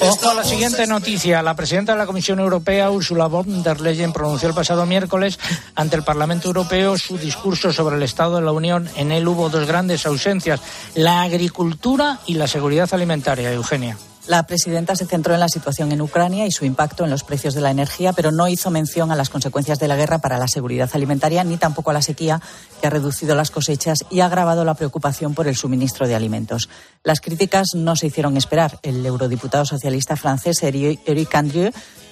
Ojo 0.00 0.30
a 0.30 0.34
la 0.34 0.44
siguiente 0.44 0.86
noticia. 0.86 1.42
La 1.42 1.54
presidenta 1.54 1.92
de 1.92 1.98
la 1.98 2.06
Comisión 2.06 2.38
Europea, 2.40 2.90
Ursula 2.90 3.26
von 3.26 3.62
der 3.62 3.80
Leyen, 3.80 4.12
pronunció 4.12 4.48
el 4.48 4.54
pasado 4.54 4.86
miércoles 4.86 5.38
ante 5.74 5.96
el 5.96 6.02
Parlamento 6.02 6.48
Europeo 6.48 6.98
su 6.98 7.16
discurso 7.18 7.72
sobre 7.72 7.96
el 7.96 8.02
Estado 8.02 8.36
de 8.36 8.42
la 8.42 8.52
Unión. 8.52 8.88
En 8.96 9.12
él 9.12 9.26
hubo 9.26 9.48
dos 9.48 9.66
grandes 9.66 10.06
ausencias, 10.06 10.60
la 10.94 11.22
agricultura 11.22 12.18
y 12.26 12.34
la 12.34 12.48
seguridad 12.48 12.88
alimentaria. 12.92 13.52
Eugenia. 13.52 13.96
La 14.26 14.46
presidenta 14.46 14.96
se 14.96 15.04
centró 15.04 15.34
en 15.34 15.40
la 15.40 15.50
situación 15.50 15.92
en 15.92 16.00
Ucrania 16.00 16.46
y 16.46 16.50
su 16.50 16.64
impacto 16.64 17.04
en 17.04 17.10
los 17.10 17.24
precios 17.24 17.52
de 17.52 17.60
la 17.60 17.70
energía, 17.70 18.14
pero 18.14 18.32
no 18.32 18.48
hizo 18.48 18.70
mención 18.70 19.12
a 19.12 19.16
las 19.16 19.28
consecuencias 19.28 19.78
de 19.78 19.86
la 19.86 19.96
guerra 19.96 20.18
para 20.18 20.38
la 20.38 20.48
seguridad 20.48 20.88
alimentaria 20.94 21.44
ni 21.44 21.58
tampoco 21.58 21.90
a 21.90 21.92
la 21.92 22.00
sequía, 22.00 22.40
que 22.80 22.86
ha 22.86 22.90
reducido 22.90 23.34
las 23.34 23.50
cosechas 23.50 23.98
y 24.10 24.20
ha 24.20 24.26
agravado 24.26 24.64
la 24.64 24.74
preocupación 24.74 25.34
por 25.34 25.46
el 25.46 25.56
suministro 25.56 26.08
de 26.08 26.14
alimentos. 26.14 26.70
Las 27.02 27.20
críticas 27.20 27.74
no 27.74 27.96
se 27.96 28.06
hicieron 28.06 28.38
esperar. 28.38 28.78
El 28.82 29.04
eurodiputado 29.04 29.66
socialista 29.66 30.16
francés 30.16 30.62
Eric 30.62 31.34
Andrieu 31.34 31.70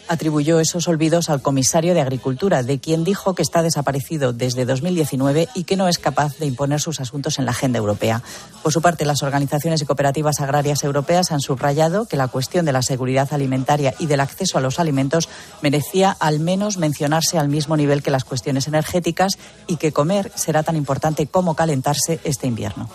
atribuyó 0.09 0.61
esos 0.61 0.89
olvidos 0.89 1.31
al 1.31 1.43
comisario 1.43 1.95
de 1.95 2.01
Agricultura, 2.01 2.63
de 2.63 2.79
quien 2.79 3.05
dijo 3.05 3.35
que 3.35 3.43
está 3.43 3.63
desaparecido 3.63 4.33
desde 4.33 4.65
2019 4.65 5.49
y 5.55 5.65
que 5.65 5.77
no 5.77 5.89
es 5.89 5.99
capaz 5.99 6.39
de 6.39 6.47
imponer 6.47 6.81
sus 6.81 7.01
asuntos 7.01 7.39
en 7.39 7.45
la 7.45 7.53
agenda 7.53 7.79
europea. 7.79 8.23
Por 8.63 8.73
su 8.73 8.83
parte, 8.83 9.05
las 9.05 9.23
organizaciones 9.23 9.83
y 9.83 9.87
cooperativas 9.87 10.41
agrarias 10.41 10.85
europeas 10.85 11.33
han 11.33 11.41
subrayado 11.41 12.07
que 12.07 12.17
la 12.17 12.29
cuestión 12.29 12.65
de 12.65 12.73
la 12.73 12.83
seguridad 12.83 13.29
alimentaria 13.33 13.95
y 13.99 14.07
del 14.07 14.21
acceso 14.21 14.59
a 14.59 14.61
los 14.61 14.79
alimentos 14.79 15.29
merecía 15.61 16.17
al 16.19 16.41
menos 16.41 16.77
mencionarse 16.77 17.39
al 17.39 17.49
mismo 17.49 17.77
nivel 17.77 18.03
que 18.03 18.11
las 18.11 18.25
cuestiones 18.25 18.69
energéticas 18.69 19.39
y 19.67 19.77
que 19.77 19.93
comer 19.93 20.33
será 20.35 20.63
tan 20.63 20.77
importante 20.77 21.27
como 21.27 21.55
calentarse 21.55 22.21
este 22.25 22.47
invierno. 22.47 22.89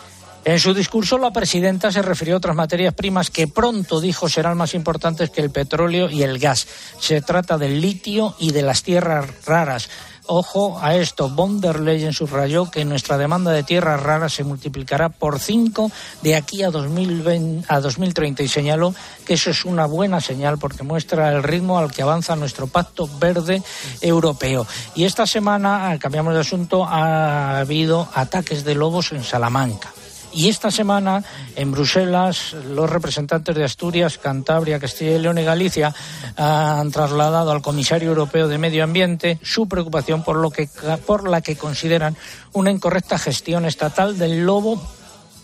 En 0.47 0.59
su 0.59 0.73
discurso, 0.73 1.17
la 1.17 1.31
presidenta 1.31 1.91
se 1.91 2.01
refirió 2.01 2.35
a 2.35 2.37
otras 2.37 2.55
materias 2.55 2.93
primas 2.93 3.29
que 3.29 3.49
pronto 3.49 3.99
dijo 3.99 4.29
serán 4.29 4.55
más 4.55 4.75
importantes 4.75 5.29
que 5.29 5.41
el 5.41 5.49
petróleo 5.49 6.09
y 6.09 6.23
el 6.23 6.39
gas. 6.39 6.65
Se 7.01 7.19
trata 7.19 7.57
del 7.57 7.81
litio 7.81 8.33
y 8.39 8.53
de 8.53 8.61
las 8.61 8.81
tierras 8.81 9.43
raras. 9.45 9.89
Ojo 10.25 10.79
a 10.81 10.95
esto, 10.95 11.29
von 11.29 11.59
der 11.59 11.81
Leyen 11.81 12.13
subrayó 12.13 12.71
que 12.71 12.85
nuestra 12.85 13.17
demanda 13.17 13.51
de 13.51 13.63
tierras 13.63 14.01
raras 14.01 14.31
se 14.31 14.45
multiplicará 14.45 15.09
por 15.09 15.39
cinco 15.39 15.91
de 16.21 16.37
aquí 16.37 16.63
a, 16.63 16.71
2020, 16.71 17.65
a 17.67 17.81
2030 17.81 18.43
y 18.43 18.47
señaló 18.47 18.95
que 19.25 19.33
eso 19.33 19.49
es 19.49 19.65
una 19.65 19.85
buena 19.85 20.21
señal 20.21 20.57
porque 20.59 20.83
muestra 20.83 21.29
el 21.33 21.43
ritmo 21.43 21.77
al 21.77 21.91
que 21.91 22.03
avanza 22.03 22.37
nuestro 22.37 22.67
pacto 22.67 23.09
verde 23.19 23.61
europeo. 23.99 24.65
Y 24.95 25.03
esta 25.03 25.27
semana, 25.27 25.97
cambiamos 25.99 26.33
de 26.33 26.39
asunto, 26.39 26.85
ha 26.85 27.59
habido 27.59 28.07
ataques 28.13 28.63
de 28.63 28.75
lobos 28.75 29.11
en 29.11 29.25
Salamanca. 29.25 29.91
Y 30.37 30.49
esta 30.49 30.69
semana 30.69 31.23
en 31.55 31.71
Bruselas 31.71 32.55
los 32.69 32.87
representantes 32.87 33.55
de 33.55 33.63
Asturias, 33.63 34.19
Cantabria, 34.19 34.79
Castilla 34.79 35.15
y 35.15 35.19
León 35.19 35.39
y 35.39 35.43
Galicia 35.43 35.95
han 36.35 36.91
trasladado 36.91 37.49
al 37.49 37.63
comisario 37.63 38.09
europeo 38.09 38.47
de 38.47 38.59
Medio 38.59 38.83
Ambiente 38.83 39.39
su 39.41 39.67
preocupación 39.67 40.23
por, 40.23 40.35
lo 40.35 40.51
que, 40.51 40.69
por 41.07 41.27
la 41.27 41.41
que 41.41 41.55
consideran 41.55 42.15
una 42.53 42.69
incorrecta 42.69 43.17
gestión 43.17 43.65
estatal 43.65 44.19
del 44.19 44.45
lobo 44.45 44.79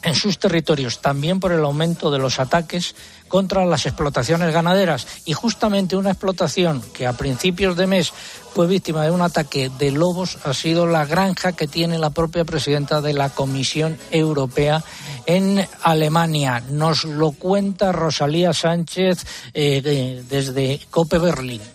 en 0.03 0.13
sus 0.13 0.37
territorios, 0.37 1.01
también 1.01 1.39
por 1.39 1.53
el 1.53 1.63
aumento 1.63 2.11
de 2.11 2.19
los 2.19 2.39
ataques 2.39 2.93
contra 3.33 3.65
las 3.65 3.87
explotaciones 3.87 4.53
ganaderas. 4.53 5.07
Y 5.25 5.33
justamente 5.33 5.95
una 5.95 6.11
explotación 6.11 6.83
que 6.93 7.07
a 7.07 7.13
principios 7.13 7.75
de 7.75 7.87
mes 7.87 8.13
fue 8.53 8.67
víctima 8.67 9.05
de 9.05 9.09
un 9.09 9.23
ataque 9.23 9.71
de 9.79 9.89
lobos 9.89 10.37
ha 10.43 10.53
sido 10.53 10.85
la 10.85 11.07
granja 11.07 11.53
que 11.53 11.67
tiene 11.67 11.97
la 11.97 12.11
propia 12.11 12.45
presidenta 12.45 13.01
de 13.01 13.13
la 13.13 13.31
Comisión 13.31 13.97
Europea 14.11 14.83
en 15.25 15.67
Alemania. 15.81 16.61
Nos 16.69 17.05
lo 17.05 17.31
cuenta 17.31 17.91
Rosalía 17.91 18.53
Sánchez 18.53 19.25
eh, 19.55 20.21
desde 20.29 20.79
Cope 20.91 21.17
Berlín 21.17 21.72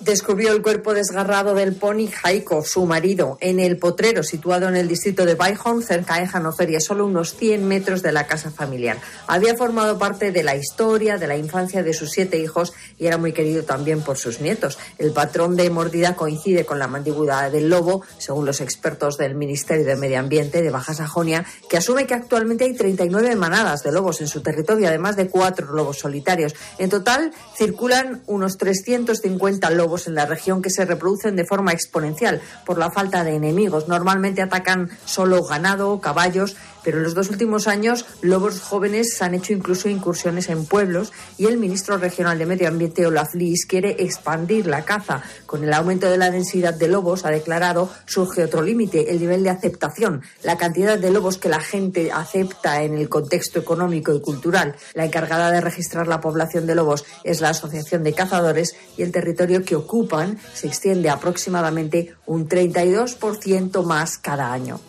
descubrió 0.00 0.52
el 0.52 0.62
cuerpo 0.62 0.94
desgarrado 0.94 1.54
del 1.54 1.74
pony 1.74 2.08
Jaiko, 2.08 2.64
su 2.64 2.86
marido, 2.86 3.36
en 3.40 3.58
el 3.60 3.78
potrero 3.78 4.22
situado 4.22 4.68
en 4.68 4.76
el 4.76 4.88
distrito 4.88 5.24
de 5.24 5.34
Baihon, 5.34 5.82
cerca 5.82 6.18
de 6.18 6.26
Hannover, 6.26 6.80
solo 6.80 7.06
unos 7.06 7.34
100 7.34 7.66
metros 7.66 8.02
de 8.02 8.12
la 8.12 8.26
casa 8.26 8.50
familiar. 8.50 8.98
Había 9.26 9.56
formado 9.56 9.98
parte 9.98 10.32
de 10.32 10.42
la 10.42 10.56
historia, 10.56 11.18
de 11.18 11.26
la 11.26 11.36
infancia 11.36 11.82
de 11.82 11.94
sus 11.94 12.10
siete 12.10 12.38
hijos 12.38 12.72
y 12.98 13.06
era 13.06 13.16
muy 13.16 13.32
querido 13.32 13.64
también 13.64 14.02
por 14.02 14.18
sus 14.18 14.40
nietos. 14.40 14.78
El 14.98 15.12
patrón 15.12 15.56
de 15.56 15.70
mordida 15.70 16.14
coincide 16.14 16.64
con 16.64 16.78
la 16.78 16.86
mandíbula 16.86 17.50
del 17.50 17.68
lobo, 17.68 18.02
según 18.18 18.46
los 18.46 18.60
expertos 18.60 19.16
del 19.16 19.34
Ministerio 19.34 19.84
de 19.84 19.96
Medio 19.96 20.18
Ambiente 20.18 20.62
de 20.62 20.70
Baja 20.70 20.94
Sajonia, 20.94 21.44
que 21.68 21.76
asume 21.76 22.06
que 22.06 22.14
actualmente 22.14 22.64
hay 22.64 22.74
39 22.74 23.36
manadas 23.36 23.82
de 23.82 23.92
lobos 23.92 24.20
en 24.20 24.28
su 24.28 24.42
territorio, 24.42 24.88
además 24.88 25.16
de 25.16 25.28
cuatro 25.28 25.72
lobos 25.72 25.98
solitarios. 25.98 26.54
En 26.78 26.90
total, 26.90 27.32
circulan 27.56 28.22
unos 28.26 28.58
350 28.58 29.70
lobos 29.70 29.87
en 30.06 30.14
la 30.14 30.26
región 30.26 30.62
que 30.62 30.70
se 30.70 30.84
reproducen 30.84 31.36
de 31.36 31.44
forma 31.44 31.72
exponencial 31.72 32.40
por 32.66 32.78
la 32.78 32.90
falta 32.90 33.24
de 33.24 33.34
enemigos. 33.34 33.88
Normalmente 33.88 34.42
atacan 34.42 34.90
solo 35.04 35.42
ganado, 35.44 36.00
caballos, 36.00 36.56
pero 36.88 37.00
en 37.00 37.04
los 37.04 37.12
dos 37.12 37.28
últimos 37.28 37.68
años 37.68 38.06
lobos 38.22 38.62
jóvenes 38.62 39.20
han 39.20 39.34
hecho 39.34 39.52
incluso 39.52 39.90
incursiones 39.90 40.48
en 40.48 40.64
pueblos 40.64 41.12
y 41.36 41.44
el 41.44 41.58
ministro 41.58 41.98
regional 41.98 42.38
de 42.38 42.46
Medio 42.46 42.66
Ambiente, 42.66 43.04
Olaf 43.04 43.34
Lies, 43.34 43.66
quiere 43.66 43.96
expandir 43.98 44.66
la 44.66 44.86
caza. 44.86 45.22
Con 45.44 45.64
el 45.64 45.74
aumento 45.74 46.08
de 46.08 46.16
la 46.16 46.30
densidad 46.30 46.72
de 46.72 46.88
lobos, 46.88 47.26
ha 47.26 47.30
declarado, 47.30 47.90
surge 48.06 48.42
otro 48.42 48.62
límite, 48.62 49.10
el 49.10 49.20
nivel 49.20 49.42
de 49.42 49.50
aceptación, 49.50 50.22
la 50.42 50.56
cantidad 50.56 50.98
de 50.98 51.10
lobos 51.10 51.36
que 51.36 51.50
la 51.50 51.60
gente 51.60 52.10
acepta 52.10 52.82
en 52.82 52.96
el 52.96 53.10
contexto 53.10 53.58
económico 53.58 54.14
y 54.14 54.22
cultural. 54.22 54.74
La 54.94 55.04
encargada 55.04 55.50
de 55.50 55.60
registrar 55.60 56.08
la 56.08 56.22
población 56.22 56.64
de 56.66 56.74
lobos 56.74 57.04
es 57.22 57.42
la 57.42 57.50
Asociación 57.50 58.02
de 58.02 58.14
Cazadores 58.14 58.76
y 58.96 59.02
el 59.02 59.12
territorio 59.12 59.62
que 59.62 59.76
ocupan 59.76 60.38
se 60.54 60.68
extiende 60.68 61.10
aproximadamente 61.10 62.14
un 62.24 62.48
32% 62.48 63.84
más 63.84 64.16
cada 64.16 64.54
año. 64.54 64.80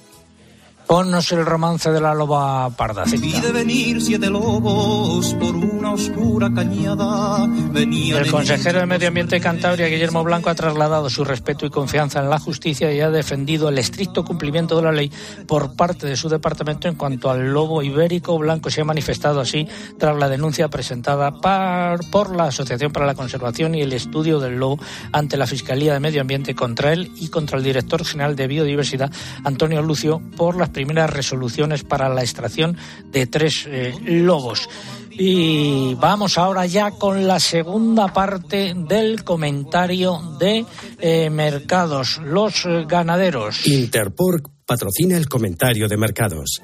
Ponnos 0.90 1.32
el 1.34 1.46
romance 1.46 1.92
de 1.92 2.02
la 2.02 2.16
loba 2.16 2.68
parda. 2.72 3.04
de 3.04 3.52
venir 3.52 4.02
siete 4.02 4.28
lobos 4.28 5.36
por 5.36 5.56
una 5.56 5.92
oscura 5.92 6.52
cañada. 6.52 7.48
el 7.76 8.32
consejero 8.32 8.80
de 8.80 8.88
Medio 8.88 9.10
Ambiente 9.10 9.36
de 9.36 9.42
Cantabria, 9.42 9.86
Guillermo 9.86 10.24
Blanco, 10.24 10.50
ha 10.50 10.56
trasladado 10.56 11.12
su 11.12 11.24
respeto 11.24 11.68
y 11.68 11.70
confianza 11.70 12.22
en 12.22 12.32
la 12.32 12.40
justicia 12.40 12.92
y 12.92 13.02
ha 13.02 13.12
defendido 13.12 13.70
el 13.70 13.78
estricto 13.78 14.26
cumplimiento 14.26 14.78
de 14.78 14.82
la 14.82 14.92
ley 14.92 15.12
por 15.46 15.76
parte 15.76 16.08
de 16.08 16.16
su 16.16 16.28
departamento 16.28 16.88
en 16.88 16.96
cuanto 16.96 17.30
al 17.30 17.54
lobo 17.54 17.84
ibérico. 17.84 18.40
Blanco 18.40 18.72
se 18.72 18.82
ha 18.82 18.84
manifestado 18.84 19.42
así 19.42 19.68
tras 20.00 20.18
la 20.18 20.28
denuncia 20.28 20.70
presentada 20.70 21.32
por 21.40 22.36
la 22.36 22.46
Asociación 22.46 22.92
para 22.92 23.06
la 23.06 23.14
Conservación 23.14 23.76
y 23.76 23.84
el 23.84 23.94
Estudio 23.94 24.40
del 24.40 24.56
Lobo 24.56 24.80
ante 25.12 25.38
la 25.38 25.46
Fiscalía 25.46 25.94
de 25.94 26.00
Medio 26.00 26.22
Ambiente 26.22 26.56
contra 26.56 26.94
él 26.94 27.12
y 27.16 27.28
contra 27.28 27.60
el 27.60 27.64
director 27.64 28.04
general 28.04 28.36
de 28.36 28.48
Biodiversidad, 28.48 29.12
Antonio 29.44 29.84
Lucio, 29.84 30.20
por 30.36 30.56
las 30.56 30.72
primeras 30.80 31.10
resoluciones 31.10 31.84
para 31.84 32.08
la 32.08 32.22
extracción 32.22 32.78
de 33.12 33.28
tres 33.28 33.66
eh, 33.68 33.94
lobos. 34.02 34.70
Y 35.12 35.94
vamos 35.96 36.38
ahora 36.38 36.66
ya 36.68 36.92
con 36.92 37.28
la 37.28 37.42
segunda 37.42 38.14
parte 38.14 38.74
del 38.74 39.26
comentario 39.26 40.38
de 40.40 40.66
eh, 41.00 41.30
mercados. 41.30 42.22
Los 42.24 42.66
eh, 42.66 42.86
ganaderos. 42.88 43.68
Interpork 43.68 44.50
patrocina 44.66 45.18
el 45.18 45.28
comentario 45.28 45.90
de 45.90 45.98
mercados. 45.98 46.62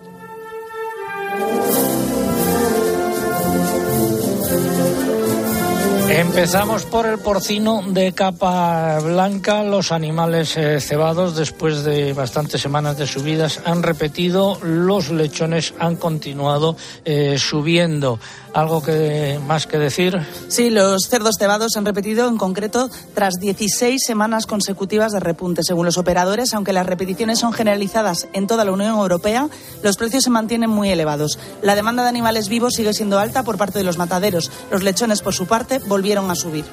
Empezamos 6.16 6.86
por 6.86 7.06
el 7.08 7.18
porcino 7.20 7.84
de 7.86 8.14
capa 8.14 9.00
blanca. 9.02 9.66
Los 9.66 9.92
animales 9.92 10.56
eh, 10.56 10.80
cebados, 10.80 11.36
después 11.36 11.84
de 11.84 12.14
bastantes 12.14 12.62
semanas 12.62 12.98
de 12.98 13.06
subidas, 13.06 13.60
han 13.66 13.84
repetido. 13.84 14.58
Los 14.64 15.10
lechones 15.10 15.74
han 15.78 15.98
continuado 15.98 16.78
eh, 17.04 17.38
subiendo. 17.38 18.18
¿Algo 18.54 18.82
que 18.82 19.38
más 19.46 19.68
que 19.68 19.78
decir? 19.78 20.18
Sí, 20.48 20.70
los 20.70 21.08
cerdos 21.10 21.36
cebados 21.38 21.76
han 21.76 21.86
repetido 21.86 22.30
en 22.30 22.38
concreto 22.38 22.90
tras 23.14 23.34
16 23.34 24.02
semanas 24.02 24.46
consecutivas 24.46 25.12
de 25.12 25.20
repunte. 25.20 25.62
Según 25.62 25.86
los 25.86 25.98
operadores, 25.98 26.54
aunque 26.54 26.72
las 26.72 26.86
repeticiones 26.86 27.40
son 27.40 27.52
generalizadas 27.52 28.30
en 28.32 28.48
toda 28.48 28.64
la 28.64 28.72
Unión 28.72 28.92
Europea, 28.92 29.50
los 29.84 29.98
precios 29.98 30.24
se 30.24 30.30
mantienen 30.30 30.70
muy 30.70 30.90
elevados. 30.90 31.38
La 31.62 31.76
demanda 31.76 32.04
de 32.04 32.10
animales 32.10 32.48
vivos 32.48 32.76
sigue 32.76 32.94
siendo 32.94 33.20
alta 33.20 33.44
por 33.44 33.58
parte 33.58 33.78
de 33.80 33.84
los 33.84 33.98
mataderos. 33.98 34.50
Los 34.72 34.84
lechones, 34.84 35.22
por 35.22 35.34
su 35.34 35.48
parte, 35.48 35.80
volvieron 35.80 36.05
a 36.14 36.36
subir. 36.36 36.66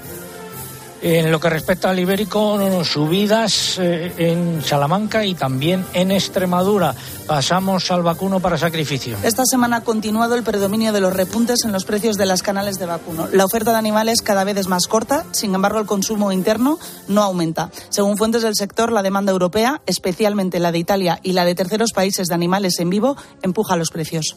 En 1.04 1.32
lo 1.32 1.40
que 1.40 1.50
respecta 1.50 1.90
al 1.90 1.98
ibérico, 1.98 2.84
subidas 2.84 3.76
eh, 3.80 4.12
en 4.18 4.62
Salamanca 4.62 5.24
y 5.24 5.34
también 5.34 5.84
en 5.94 6.12
Extremadura. 6.12 6.94
Pasamos 7.26 7.90
al 7.90 8.04
vacuno 8.04 8.38
para 8.38 8.56
sacrificio. 8.56 9.16
Esta 9.24 9.44
semana 9.44 9.78
ha 9.78 9.80
continuado 9.80 10.36
el 10.36 10.44
predominio 10.44 10.92
de 10.92 11.00
los 11.00 11.12
repuntes 11.12 11.64
en 11.64 11.72
los 11.72 11.84
precios 11.84 12.16
de 12.16 12.26
las 12.26 12.42
canales 12.42 12.78
de 12.78 12.86
vacuno. 12.86 13.26
La 13.32 13.44
oferta 13.44 13.72
de 13.72 13.78
animales 13.78 14.22
cada 14.22 14.44
vez 14.44 14.56
es 14.58 14.68
más 14.68 14.86
corta, 14.86 15.24
sin 15.32 15.52
embargo 15.56 15.80
el 15.80 15.86
consumo 15.86 16.30
interno 16.30 16.78
no 17.08 17.22
aumenta. 17.24 17.72
Según 17.88 18.16
fuentes 18.16 18.42
del 18.42 18.54
sector, 18.54 18.92
la 18.92 19.02
demanda 19.02 19.32
europea, 19.32 19.82
especialmente 19.86 20.60
la 20.60 20.70
de 20.70 20.78
Italia 20.78 21.18
y 21.24 21.32
la 21.32 21.44
de 21.44 21.56
terceros 21.56 21.90
países 21.92 22.28
de 22.28 22.34
animales 22.34 22.78
en 22.78 22.90
vivo, 22.90 23.16
empuja 23.42 23.74
los 23.74 23.90
precios. 23.90 24.36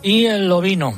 Y 0.00 0.26
el 0.26 0.52
ovino. 0.52 0.94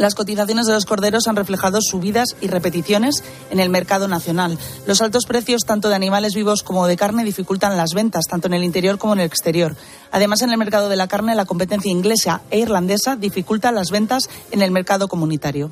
Las 0.00 0.14
cotizaciones 0.14 0.64
de 0.64 0.72
los 0.72 0.86
corderos 0.86 1.28
han 1.28 1.36
reflejado 1.36 1.78
subidas 1.82 2.34
y 2.40 2.46
repeticiones 2.46 3.22
en 3.50 3.60
el 3.60 3.68
mercado 3.68 4.08
nacional. 4.08 4.58
Los 4.86 5.02
altos 5.02 5.26
precios 5.26 5.66
tanto 5.66 5.90
de 5.90 5.94
animales 5.94 6.34
vivos 6.34 6.62
como 6.62 6.86
de 6.86 6.96
carne 6.96 7.22
dificultan 7.22 7.76
las 7.76 7.90
ventas, 7.94 8.24
tanto 8.24 8.46
en 8.46 8.54
el 8.54 8.64
interior 8.64 8.96
como 8.96 9.12
en 9.12 9.18
el 9.18 9.26
exterior. 9.26 9.76
Además, 10.10 10.40
en 10.40 10.52
el 10.52 10.56
mercado 10.56 10.88
de 10.88 10.96
la 10.96 11.06
carne, 11.06 11.34
la 11.34 11.44
competencia 11.44 11.92
inglesa 11.92 12.40
e 12.50 12.60
irlandesa 12.60 13.14
dificulta 13.16 13.72
las 13.72 13.90
ventas 13.90 14.30
en 14.50 14.62
el 14.62 14.70
mercado 14.70 15.06
comunitario. 15.06 15.70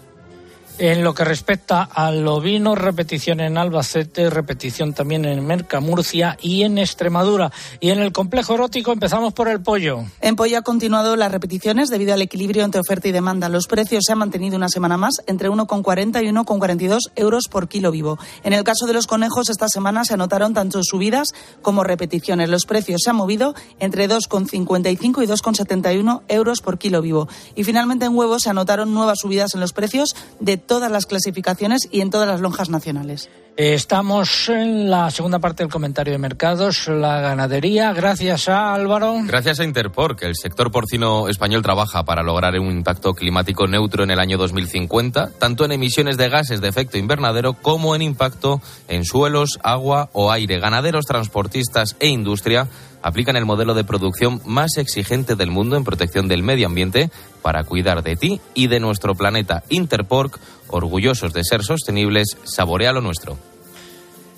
En 0.81 1.03
lo 1.03 1.13
que 1.13 1.25
respecta 1.25 1.83
al 1.83 2.25
ovino, 2.29 2.77
repetición 2.77 3.41
en 3.41 3.59
Albacete, 3.59 4.31
repetición 4.31 4.93
también 4.95 5.25
en 5.25 5.45
Mercamurcia 5.45 6.39
y 6.41 6.63
en 6.63 6.79
Extremadura. 6.79 7.51
Y 7.81 7.91
en 7.91 7.99
el 7.99 8.13
complejo 8.13 8.55
erótico 8.55 8.93
empezamos 8.93 9.33
por 9.33 9.49
el 9.49 9.61
pollo. 9.61 10.05
En 10.21 10.37
pollo 10.37 10.57
ha 10.57 10.63
continuado 10.63 11.17
las 11.17 11.33
repeticiones 11.33 11.89
debido 11.89 12.15
al 12.15 12.23
equilibrio 12.23 12.63
entre 12.63 12.81
oferta 12.81 13.09
y 13.09 13.13
demanda. 13.13 13.49
Los 13.49 13.67
precios 13.67 14.05
se 14.07 14.13
han 14.13 14.19
mantenido 14.19 14.57
una 14.57 14.69
semana 14.69 14.97
más 14.97 15.17
entre 15.27 15.51
1,40 15.51 16.23
y 16.23 16.29
1,42 16.29 16.99
euros 17.17 17.49
por 17.51 17.67
kilo 17.67 17.91
vivo. 17.91 18.17
En 18.45 18.53
el 18.53 18.63
caso 18.63 18.87
de 18.87 18.93
los 18.93 19.09
conejos, 19.09 19.51
esta 19.51 19.67
semana 19.67 20.05
se 20.05 20.15
anotaron 20.15 20.55
tanto 20.55 20.85
subidas 20.85 21.31
como 21.61 21.83
repeticiones. 21.83 22.51
Los 22.51 22.67
precios 22.67 23.01
se 23.03 23.11
han 23.11 23.17
movido 23.17 23.57
entre 23.81 24.09
2,55 24.09 25.25
y 25.25 25.27
2,71 25.27 26.23
euros 26.29 26.61
por 26.61 26.79
kilo 26.79 27.03
vivo. 27.03 27.27
Y 27.57 27.65
finalmente 27.65 28.05
en 28.05 28.17
huevos 28.17 28.43
se 28.43 28.51
anotaron 28.51 28.95
nuevas 28.95 29.19
subidas 29.19 29.55
en 29.55 29.61
los 29.61 29.73
precios 29.73 30.15
de 30.39 30.68
todas 30.69 30.93
las 30.93 31.07
clasificaciones 31.07 31.89
y 31.91 32.03
en 32.03 32.11
todas 32.11 32.29
las 32.29 32.41
lonjas 32.41 32.69
nacionales. 32.69 33.29
Estamos 33.57 34.49
en 34.49 34.89
la 34.89 35.11
segunda 35.11 35.41
parte 35.41 35.65
del 35.65 35.73
comentario 35.73 36.13
de 36.13 36.19
mercados, 36.19 36.87
la 36.87 37.21
ganadería. 37.21 37.93
Gracias 37.93 38.49
a 38.49 38.73
Álvaro. 38.73 39.17
Gracias 39.25 39.59
a 39.59 39.65
Interpor, 39.65 40.15
que 40.15 40.27
el 40.27 40.37
sector 40.37 40.71
porcino 40.71 41.27
español 41.27 41.65
trabaja 41.65 42.05
para 42.05 42.23
lograr 42.23 42.57
un 42.61 42.71
impacto 42.71 43.15
climático 43.15 43.67
neutro 43.67 44.05
en 44.05 44.13
el 44.13 44.21
año 44.21 44.39
2050, 44.39 45.31
tanto 45.41 45.65
en 45.65 45.73
emisiones 45.73 46.17
de 46.17 46.29
gases 46.29 46.61
de 46.61 46.69
efecto 46.69 46.99
invernadero 46.99 47.55
como 47.55 47.97
en 47.97 48.03
impacto 48.03 48.61
en 48.87 49.05
suelos, 49.05 49.59
agua 49.65 50.09
o 50.13 50.31
aire. 50.31 50.61
Ganaderos, 50.61 51.07
transportistas 51.07 51.97
e 51.99 52.07
industria 52.07 52.69
aplican 53.03 53.37
el 53.37 53.45
modelo 53.45 53.75
de 53.75 53.85
producción 53.85 54.41
más 54.45 54.77
exigente 54.77 55.37
del 55.37 55.51
mundo 55.51 55.77
en 55.77 55.85
protección 55.85 56.29
del 56.29 56.43
medio 56.43 56.67
ambiente 56.67 57.11
para 57.43 57.65
cuidar 57.65 58.03
de 58.03 58.17
ti 58.17 58.41
y 58.55 58.67
de 58.67 58.81
nuestro 58.81 59.15
planeta. 59.15 59.63
Interpork, 59.69 60.39
orgullosos 60.69 61.33
de 61.33 61.45
ser 61.45 61.63
sostenibles, 61.63 62.37
saborea 62.45 62.93
lo 62.93 63.01
nuestro. 63.01 63.39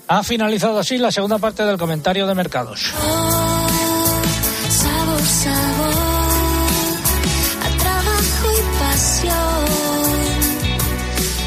Ha 0.07 0.23
finalizado 0.23 0.79
así 0.79 0.97
la 0.97 1.11
segunda 1.11 1.37
parte 1.37 1.63
del 1.63 1.77
comentario 1.77 2.27
de 2.27 2.35
mercados. 2.35 2.91
Sabor, 4.69 5.21
sabor, 5.21 5.93
a 7.63 7.69
trabajo 7.77 8.47
y 8.51 8.61
pasión. 8.79 9.31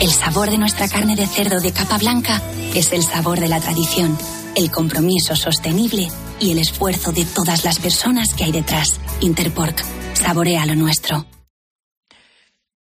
El 0.01 0.11
sabor 0.11 0.51
de 0.51 0.59
nuestra 0.59 0.89
carne 0.89 1.15
de 1.15 1.27
cerdo 1.27 1.61
de 1.61 1.73
capa 1.73 1.99
blanca 1.99 2.41
es 2.75 2.93
el 2.93 3.03
sabor 3.03 3.39
de 3.39 3.49
la 3.49 3.61
tradición, 3.61 4.17
el 4.57 4.71
compromiso 4.71 5.35
sostenible 5.35 6.09
y 6.41 6.53
el 6.53 6.59
esfuerzo 6.59 7.13
de 7.13 7.25
todas 7.25 7.65
las 7.65 7.79
personas 7.79 8.35
que 8.35 8.45
hay 8.45 8.53
detrás. 8.53 9.01
Interpork, 9.21 9.83
saborea 10.15 10.67
lo 10.67 10.75
nuestro. 10.75 11.27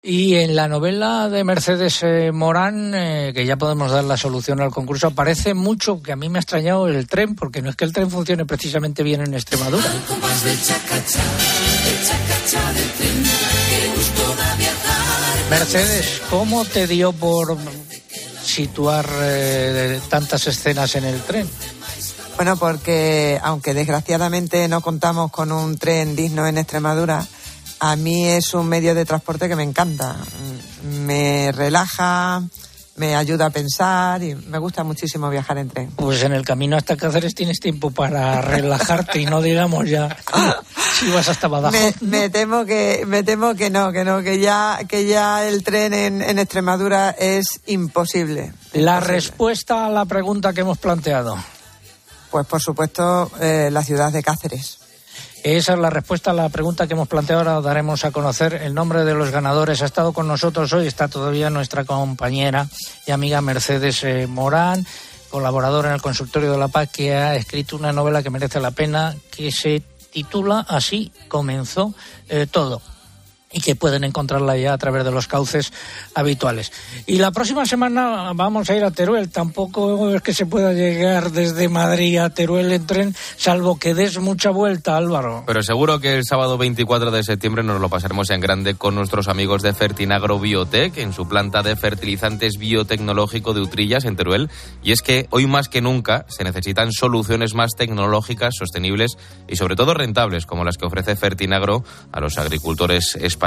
Y 0.07 0.35
en 0.35 0.55
la 0.55 0.67
novela 0.67 1.29
de 1.29 1.43
Mercedes 1.43 2.03
eh, 2.03 2.31
Morán, 2.31 2.93
eh, 2.93 3.31
que 3.33 3.43
ya 3.43 3.57
podemos 3.57 3.89
dar 3.89 4.03
la 4.03 4.17
solución 4.17 4.61
al 4.61 4.69
concurso, 4.69 5.07
aparece 5.07 5.55
mucho 5.55 6.03
que 6.03 6.11
a 6.11 6.15
mí 6.15 6.29
me 6.29 6.37
ha 6.37 6.41
extrañado 6.41 6.87
el 6.87 7.07
tren, 7.07 7.33
porque 7.33 7.63
no 7.63 7.71
es 7.71 7.75
que 7.75 7.85
el 7.85 7.93
tren 7.93 8.11
funcione 8.11 8.45
precisamente 8.45 9.01
bien 9.01 9.21
en 9.21 9.33
Extremadura. 9.33 9.83
Compás 10.07 10.43
del 10.43 10.61
chacachá, 10.61 11.23
el 11.87 12.05
chacachá 12.05 12.73
del 12.73 12.91
tren, 12.91 13.23
qué 13.23 13.95
gusto 13.95 14.35
da 14.35 14.55
viajar. 14.57 15.49
Mercedes, 15.49 16.21
¿cómo 16.29 16.65
te 16.65 16.85
dio 16.85 17.11
por 17.11 17.57
situar 18.55 19.05
eh, 19.21 19.99
tantas 20.07 20.47
escenas 20.47 20.95
en 20.95 21.03
el 21.03 21.21
tren? 21.21 21.49
Bueno, 22.37 22.55
porque 22.55 23.37
aunque 23.43 23.73
desgraciadamente 23.73 24.67
no 24.69 24.79
contamos 24.79 25.29
con 25.29 25.51
un 25.51 25.77
tren 25.77 26.15
digno 26.15 26.47
en 26.47 26.57
Extremadura, 26.57 27.25
a 27.79 27.95
mí 27.97 28.27
es 28.27 28.53
un 28.53 28.67
medio 28.67 28.95
de 28.95 29.03
transporte 29.03 29.49
que 29.49 29.57
me 29.57 29.63
encanta. 29.63 30.15
Me 30.83 31.51
relaja, 31.51 32.43
me 32.95 33.15
ayuda 33.15 33.47
a 33.47 33.49
pensar 33.49 34.23
y 34.23 34.35
me 34.35 34.57
gusta 34.57 34.83
muchísimo 34.83 35.29
viajar 35.29 35.57
en 35.57 35.69
tren. 35.69 35.91
Pues 35.91 36.23
en 36.23 36.33
el 36.33 36.45
camino 36.45 36.77
hasta 36.77 36.95
Cáceres 36.95 37.35
tienes 37.35 37.59
tiempo 37.59 37.91
para 37.91 38.41
relajarte 38.41 39.19
y 39.19 39.25
no 39.25 39.41
digamos 39.41 39.89
ya 39.89 40.15
si 40.99 41.09
vas 41.11 41.27
hasta 41.27 41.47
Badajoz. 41.47 42.01
Me, 42.01 42.07
me 42.07 42.29
temo 42.29 42.65
que 42.65 43.03
me 43.05 43.23
temo 43.23 43.53
que 43.55 43.69
no, 43.69 43.91
que 43.91 44.05
no, 44.05 44.21
que 44.21 44.39
ya 44.39 44.79
que 44.87 45.05
ya 45.05 45.45
el 45.47 45.63
tren 45.63 45.93
en, 45.93 46.21
en 46.21 46.39
Extremadura 46.39 47.09
es 47.09 47.59
imposible. 47.65 48.53
La 48.73 48.99
respuesta 48.99 49.85
a 49.85 49.89
la 49.89 50.05
pregunta 50.05 50.53
que 50.53 50.61
hemos 50.61 50.77
planteado. 50.77 51.37
Pues 52.31 52.47
por 52.47 52.61
supuesto 52.61 53.31
eh, 53.41 53.69
la 53.71 53.83
ciudad 53.83 54.11
de 54.11 54.23
Cáceres. 54.23 54.79
Esa 55.45 55.73
es 55.73 55.79
la 55.79 55.91
respuesta 55.91 56.31
a 56.31 56.33
la 56.33 56.49
pregunta 56.49 56.87
que 56.87 56.93
hemos 56.93 57.07
planteado. 57.07 57.41
Ahora 57.41 57.61
daremos 57.61 58.03
a 58.03 58.09
conocer 58.09 58.55
el 58.63 58.73
nombre 58.73 59.05
de 59.05 59.13
los 59.13 59.29
ganadores. 59.29 59.83
Ha 59.83 59.85
estado 59.85 60.11
con 60.11 60.27
nosotros 60.27 60.73
hoy, 60.73 60.87
está 60.87 61.07
todavía 61.07 61.51
nuestra 61.51 61.85
compañera 61.85 62.67
y 63.05 63.11
amiga 63.11 63.41
Mercedes 63.41 64.03
eh, 64.05 64.25
Morán, 64.25 64.83
colaboradora 65.29 65.89
en 65.89 65.93
el 65.93 66.01
Consultorio 66.01 66.51
de 66.51 66.57
la 66.57 66.69
Paz, 66.69 66.89
que 66.91 67.13
ha 67.13 67.35
escrito 67.35 67.75
una 67.75 67.93
novela 67.93 68.23
que 68.23 68.31
merece 68.31 68.59
la 68.59 68.71
pena, 68.71 69.15
que 69.29 69.51
se 69.51 69.83
titula 70.11 70.65
Así 70.67 71.11
comenzó 71.27 71.93
eh, 72.27 72.47
todo 72.49 72.81
y 73.55 73.61
que 73.61 73.75
pueden 73.75 74.03
encontrarla 74.03 74.57
ya 74.57 74.73
a 74.73 74.77
través 74.77 75.05
de 75.05 75.11
los 75.11 75.27
cauces 75.27 75.71
habituales. 76.13 76.73
Y 77.05 77.19
la 77.19 77.31
próxima 77.31 77.65
semana 77.65 78.33
vamos 78.35 78.69
a 78.69 78.75
ir 78.75 78.83
a 78.83 78.91
Teruel. 78.91 79.29
Tampoco 79.29 80.13
es 80.13 80.21
que 80.21 80.33
se 80.33 80.45
pueda 80.45 80.73
llegar 80.73 81.31
desde 81.31 81.69
Madrid 81.69 82.17
a 82.17 82.29
Teruel 82.31 82.73
en 82.73 82.85
tren, 82.85 83.15
salvo 83.37 83.79
que 83.79 83.93
des 83.93 84.19
mucha 84.19 84.49
vuelta, 84.49 84.97
Álvaro. 84.97 85.45
Pero 85.47 85.63
seguro 85.63 86.01
que 86.01 86.17
el 86.17 86.25
sábado 86.25 86.57
24 86.57 87.11
de 87.11 87.23
septiembre 87.23 87.63
nos 87.63 87.79
lo 87.79 87.87
pasaremos 87.87 88.29
en 88.29 88.41
grande 88.41 88.75
con 88.75 88.93
nuestros 88.93 89.29
amigos 89.29 89.61
de 89.61 89.73
Fertinagro 89.73 90.37
Biotech 90.37 90.97
en 90.97 91.13
su 91.13 91.25
planta 91.25 91.63
de 91.63 91.77
fertilizantes 91.77 92.57
biotecnológico 92.57 93.53
de 93.53 93.61
Utrillas 93.61 94.03
en 94.03 94.17
Teruel. 94.17 94.49
Y 94.83 94.91
es 94.91 95.01
que 95.01 95.27
hoy 95.29 95.47
más 95.47 95.69
que 95.69 95.79
nunca 95.79 96.25
se 96.27 96.43
necesitan 96.43 96.91
soluciones 96.91 97.53
más 97.53 97.71
tecnológicas, 97.77 98.55
sostenibles 98.57 99.17
y 99.47 99.55
sobre 99.55 99.77
todo 99.77 99.93
rentables 99.93 100.45
como 100.45 100.65
las 100.65 100.75
que 100.75 100.87
ofrece 100.87 101.15
Fertinagro 101.15 101.85
a 102.11 102.19
los 102.19 102.37
agricultores 102.37 103.15
españoles. 103.15 103.44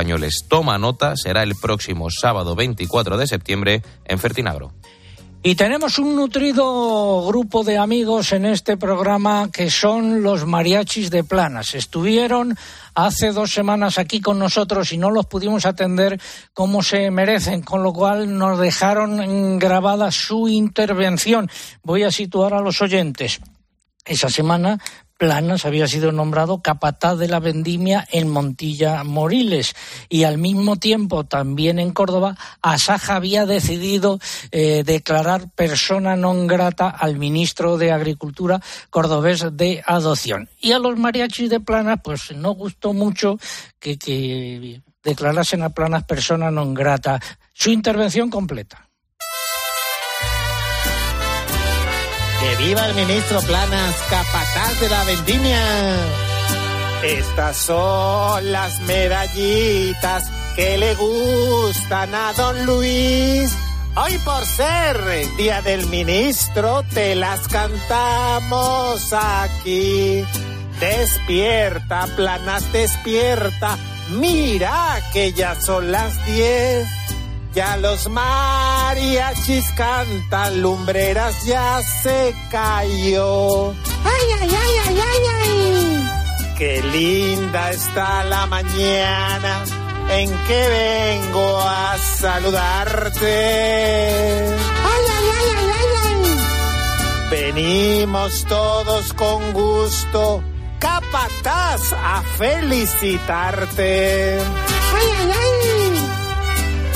Toma 0.48 0.78
nota, 0.78 1.16
será 1.16 1.42
el 1.42 1.54
próximo 1.60 2.08
sábado 2.10 2.54
24 2.54 3.16
de 3.16 3.26
septiembre 3.26 3.82
en 4.04 4.18
Fertinagro. 4.18 4.72
Y 5.42 5.54
tenemos 5.54 5.98
un 5.98 6.14
nutrido 6.14 7.24
grupo 7.26 7.64
de 7.64 7.78
amigos 7.78 8.32
en 8.32 8.44
este 8.44 8.76
programa 8.76 9.50
que 9.52 9.70
son 9.70 10.22
los 10.22 10.46
mariachis 10.46 11.10
de 11.10 11.24
Planas. 11.24 11.74
Estuvieron 11.74 12.56
hace 12.94 13.32
dos 13.32 13.52
semanas 13.52 13.98
aquí 13.98 14.20
con 14.20 14.38
nosotros 14.38 14.92
y 14.92 14.98
no 14.98 15.10
los 15.10 15.26
pudimos 15.26 15.66
atender 15.66 16.20
como 16.52 16.82
se 16.82 17.10
merecen, 17.10 17.62
con 17.62 17.82
lo 17.82 17.92
cual 17.92 18.36
nos 18.36 18.58
dejaron 18.58 19.58
grabada 19.58 20.10
su 20.10 20.48
intervención. 20.48 21.50
Voy 21.82 22.04
a 22.04 22.10
situar 22.10 22.54
a 22.54 22.60
los 22.60 22.82
oyentes. 22.82 23.40
Esa 24.04 24.30
semana 24.30 24.78
Planas 25.18 25.66
había 25.66 25.88
sido 25.88 26.12
nombrado 26.12 26.62
capataz 26.62 27.18
de 27.18 27.26
la 27.26 27.40
vendimia 27.40 28.06
en 28.12 28.28
Montilla 28.28 29.02
Moriles 29.02 29.74
y 30.08 30.22
al 30.22 30.38
mismo 30.38 30.76
tiempo 30.76 31.24
también 31.24 31.80
en 31.80 31.92
Córdoba 31.92 32.38
Asaja 32.62 33.16
había 33.16 33.44
decidido 33.44 34.20
eh, 34.52 34.84
declarar 34.86 35.50
persona 35.50 36.14
non 36.14 36.46
grata 36.46 36.88
al 36.88 37.18
ministro 37.18 37.76
de 37.76 37.90
Agricultura 37.90 38.62
cordobés 38.94 39.44
de 39.58 39.82
adopción. 39.84 40.48
Y 40.62 40.70
a 40.70 40.78
los 40.78 40.96
mariachis 40.96 41.50
de 41.50 41.58
Planas 41.58 41.98
pues 42.02 42.30
no 42.30 42.54
gustó 42.54 42.94
mucho 42.94 43.38
que, 43.82 43.98
que 43.98 44.80
declarasen 45.02 45.66
a 45.66 45.74
Planas 45.74 46.06
persona 46.06 46.54
non 46.54 46.72
grata. 46.72 47.18
Su 47.52 47.74
intervención 47.74 48.30
completa. 48.30 48.87
¡Que 52.40 52.56
viva 52.56 52.86
el 52.86 52.94
ministro 52.94 53.40
Planas, 53.42 53.94
capataz 54.08 54.80
de 54.80 54.88
la 54.88 55.04
vendimia! 55.04 55.60
Estas 57.02 57.56
son 57.56 58.52
las 58.52 58.80
medallitas 58.80 60.24
que 60.54 60.78
le 60.78 60.94
gustan 60.94 62.14
a 62.14 62.32
don 62.34 62.66
Luis. 62.66 63.52
Hoy 63.96 64.18
por 64.24 64.44
ser 64.46 64.96
el 64.96 65.36
día 65.36 65.62
del 65.62 65.86
ministro 65.86 66.84
te 66.94 67.14
las 67.14 67.46
cantamos 67.48 69.12
aquí. 69.12 70.24
Despierta, 70.80 72.06
Planas, 72.14 72.72
despierta. 72.72 73.76
Mira 74.10 75.00
que 75.12 75.32
ya 75.32 75.60
son 75.60 75.90
las 75.90 76.24
diez. 76.26 76.97
Ya 77.54 77.76
los 77.76 78.08
mariachis 78.08 79.70
cantan, 79.72 80.62
lumbreras 80.62 81.44
ya 81.44 81.80
se 82.02 82.34
cayó. 82.50 83.72
¡Ay, 84.04 84.32
ay, 84.40 84.50
ay, 84.50 84.76
ay, 84.86 85.00
ay, 85.00 85.22
ay! 85.42 86.08
Qué 86.58 86.82
linda 86.82 87.70
está 87.70 88.24
la 88.24 88.46
mañana 88.46 89.64
en 90.10 90.28
que 90.46 90.68
vengo 90.68 91.58
a 91.60 91.96
saludarte. 91.98 93.28
¡Ay, 94.48 95.04
ay, 95.16 95.26
ay, 95.38 95.48
ay, 95.56 95.68
ay, 95.78 95.88
ay! 96.04 96.16
Venimos 97.30 98.44
todos 98.44 99.12
con 99.14 99.52
gusto, 99.52 100.42
capataz, 100.78 101.92
a 101.92 102.22
felicitarte. 102.36 104.38
¡Ay, 104.38 105.08
ay, 105.18 105.30
ay! 105.32 105.67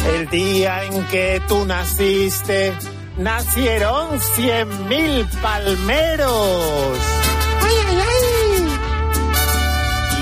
El 0.06 0.28
día 0.28 0.84
en 0.84 1.04
que 1.06 1.40
tú 1.46 1.64
naciste, 1.64 2.74
nacieron 3.18 4.20
cien 4.20 4.88
mil 4.88 5.24
palmeros. 5.40 6.98
¡Ay, 7.62 7.74
ay, 7.88 7.98
ay! 8.00 8.78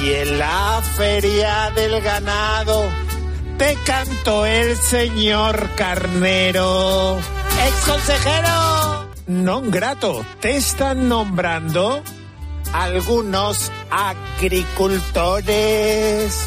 Y 0.05 0.13
en 0.15 0.39
la 0.39 0.83
feria 0.97 1.71
del 1.75 2.01
ganado 2.03 2.85
te 3.57 3.75
cantó 3.87 4.45
el 4.47 4.77
señor 4.77 5.71
carnero. 5.77 7.19
¡Ex 7.67 7.75
consejero! 7.87 9.09
Non 9.27 9.71
grato, 9.71 10.23
te 10.41 10.57
están 10.57 11.09
nombrando 11.09 12.03
algunos 12.73 13.71
agricultores 13.91 16.47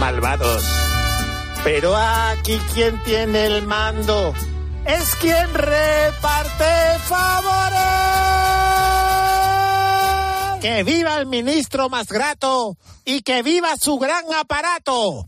malvados 0.00 0.64
Pero 1.64 1.96
aquí 1.96 2.58
quien 2.74 3.02
tiene 3.04 3.46
el 3.46 3.66
mando 3.66 4.34
es 4.84 5.14
quien 5.14 5.54
reparte 5.54 6.98
favores. 7.04 7.80
Que 10.60 10.82
viva 10.84 11.16
el 11.16 11.26
ministro 11.26 11.88
más 11.88 12.08
grato 12.08 12.76
y 13.06 13.22
que 13.22 13.42
viva 13.42 13.76
su 13.80 13.98
gran 13.98 14.24
aparato. 14.38 15.26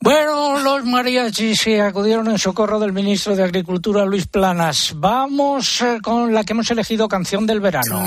Bueno, 0.00 0.58
los 0.58 0.84
mariachis 0.84 1.60
se 1.60 1.80
acudieron 1.80 2.28
en 2.28 2.38
socorro 2.38 2.78
del 2.78 2.92
ministro 2.92 3.34
de 3.34 3.44
Agricultura, 3.44 4.04
Luis 4.04 4.26
Planas. 4.26 4.92
Vamos 4.96 5.80
eh, 5.80 5.98
con 6.02 6.34
la 6.34 6.44
que 6.44 6.52
hemos 6.52 6.70
elegido 6.70 7.08
canción 7.08 7.46
del 7.46 7.60
verano. 7.60 8.04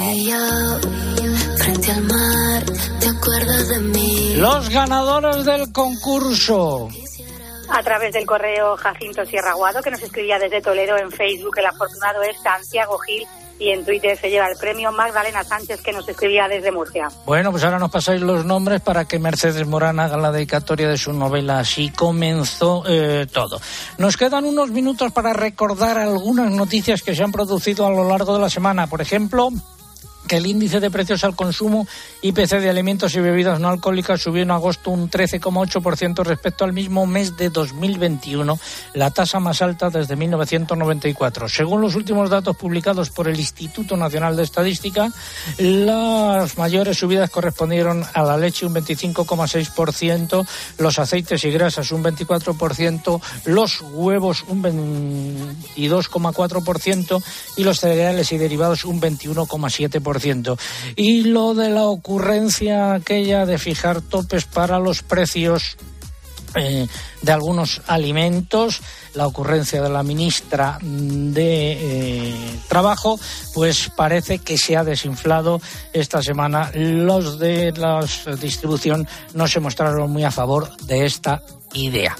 Frente 1.57 1.91
al 1.91 2.03
mar, 2.03 2.65
¿te 2.99 3.07
acuerdas 3.07 3.69
de 3.69 3.79
mí? 3.79 4.33
Los 4.35 4.69
ganadores 4.69 5.45
del 5.45 5.71
concurso. 5.71 6.89
A 7.69 7.83
través 7.83 8.13
del 8.13 8.25
correo 8.25 8.77
Jacinto 8.77 9.25
Sierra 9.25 9.51
Aguado, 9.51 9.81
que 9.81 9.91
nos 9.91 10.01
escribía 10.01 10.37
desde 10.39 10.61
Toledo 10.61 10.97
en 10.97 11.11
Facebook, 11.11 11.57
el 11.57 11.65
afortunado 11.65 12.21
es 12.21 12.37
Santiago 12.41 12.97
Gil 12.99 13.27
y 13.57 13.69
en 13.69 13.85
Twitter 13.85 14.17
se 14.17 14.29
lleva 14.29 14.47
el 14.47 14.57
premio 14.57 14.91
Magdalena 14.91 15.43
Sánchez, 15.43 15.81
que 15.81 15.93
nos 15.93 16.07
escribía 16.07 16.47
desde 16.47 16.71
Murcia. 16.71 17.07
Bueno, 17.25 17.51
pues 17.51 17.63
ahora 17.63 17.79
nos 17.79 17.89
pasáis 17.89 18.21
los 18.21 18.45
nombres 18.45 18.81
para 18.81 19.05
que 19.05 19.17
Mercedes 19.17 19.65
Morán 19.65 19.99
haga 19.99 20.17
la 20.17 20.31
dedicatoria 20.31 20.89
de 20.89 20.97
su 20.97 21.13
novela. 21.13 21.59
Así 21.59 21.89
comenzó 21.89 22.83
eh, 22.87 23.27
todo. 23.31 23.59
Nos 23.97 24.17
quedan 24.17 24.45
unos 24.45 24.71
minutos 24.71 25.11
para 25.11 25.33
recordar 25.33 25.97
algunas 25.97 26.51
noticias 26.51 27.01
que 27.01 27.15
se 27.15 27.23
han 27.23 27.31
producido 27.31 27.85
a 27.85 27.89
lo 27.89 28.07
largo 28.07 28.33
de 28.33 28.41
la 28.41 28.49
semana. 28.49 28.87
Por 28.87 29.01
ejemplo, 29.01 29.49
que 30.27 30.37
el 30.37 30.45
índice 30.45 30.79
de 30.79 30.91
precios 30.91 31.23
al 31.23 31.35
consumo 31.35 31.87
IPC 32.21 32.59
de 32.59 32.69
alimentos 32.69 33.15
y 33.15 33.19
bebidas 33.19 33.59
no 33.59 33.69
alcohólicas 33.69 34.21
subió 34.21 34.43
en 34.43 34.51
agosto 34.51 34.91
un 34.91 35.09
13,8% 35.09 36.23
respecto 36.23 36.65
al 36.65 36.73
mismo 36.73 37.05
mes 37.05 37.37
de 37.37 37.49
2021, 37.49 38.59
la 38.93 39.11
tasa 39.11 39.39
más 39.39 39.61
alta 39.61 39.89
desde 39.89 40.15
1994. 40.15 41.49
Según 41.49 41.81
los 41.81 41.95
últimos 41.95 42.29
datos 42.29 42.55
publicados 42.57 43.09
por 43.09 43.27
el 43.27 43.39
Instituto 43.39 43.97
Nacional 43.97 44.35
de 44.35 44.43
Estadística, 44.43 45.11
las 45.57 46.57
mayores 46.57 46.97
subidas 46.97 47.29
correspondieron 47.29 48.03
a 48.13 48.23
la 48.23 48.37
leche 48.37 48.65
un 48.65 48.73
25,6%, 48.73 50.47
los 50.79 50.99
aceites 50.99 51.43
y 51.43 51.51
grasas 51.51 51.91
un 51.91 52.03
24%, 52.03 53.21
los 53.45 53.81
huevos 53.81 54.43
un 54.47 54.63
22,4% 54.63 57.23
y 57.57 57.63
los 57.63 57.79
cereales 57.79 58.31
y 58.31 58.37
derivados 58.37 58.85
un 58.85 59.01
21,7%. 59.01 60.14
Y 60.95 61.23
lo 61.23 61.53
de 61.53 61.69
la 61.69 61.85
ocurrencia 61.85 62.93
aquella 62.93 63.45
de 63.45 63.57
fijar 63.57 64.01
topes 64.01 64.45
para 64.45 64.79
los 64.79 65.03
precios 65.03 65.77
eh, 66.55 66.87
de 67.21 67.31
algunos 67.31 67.81
alimentos, 67.87 68.81
la 69.13 69.27
ocurrencia 69.27 69.81
de 69.81 69.89
la 69.89 70.03
ministra 70.03 70.77
de 70.81 71.71
eh, 71.73 72.59
Trabajo, 72.69 73.19
pues 73.53 73.91
parece 73.95 74.39
que 74.39 74.57
se 74.57 74.77
ha 74.77 74.83
desinflado 74.83 75.59
esta 75.91 76.21
semana. 76.21 76.71
Los 76.73 77.39
de 77.39 77.73
la 77.73 78.05
distribución 78.39 79.07
no 79.33 79.47
se 79.47 79.59
mostraron 79.59 80.11
muy 80.11 80.23
a 80.23 80.31
favor 80.31 80.75
de 80.83 81.05
esta 81.05 81.41
idea. 81.73 82.15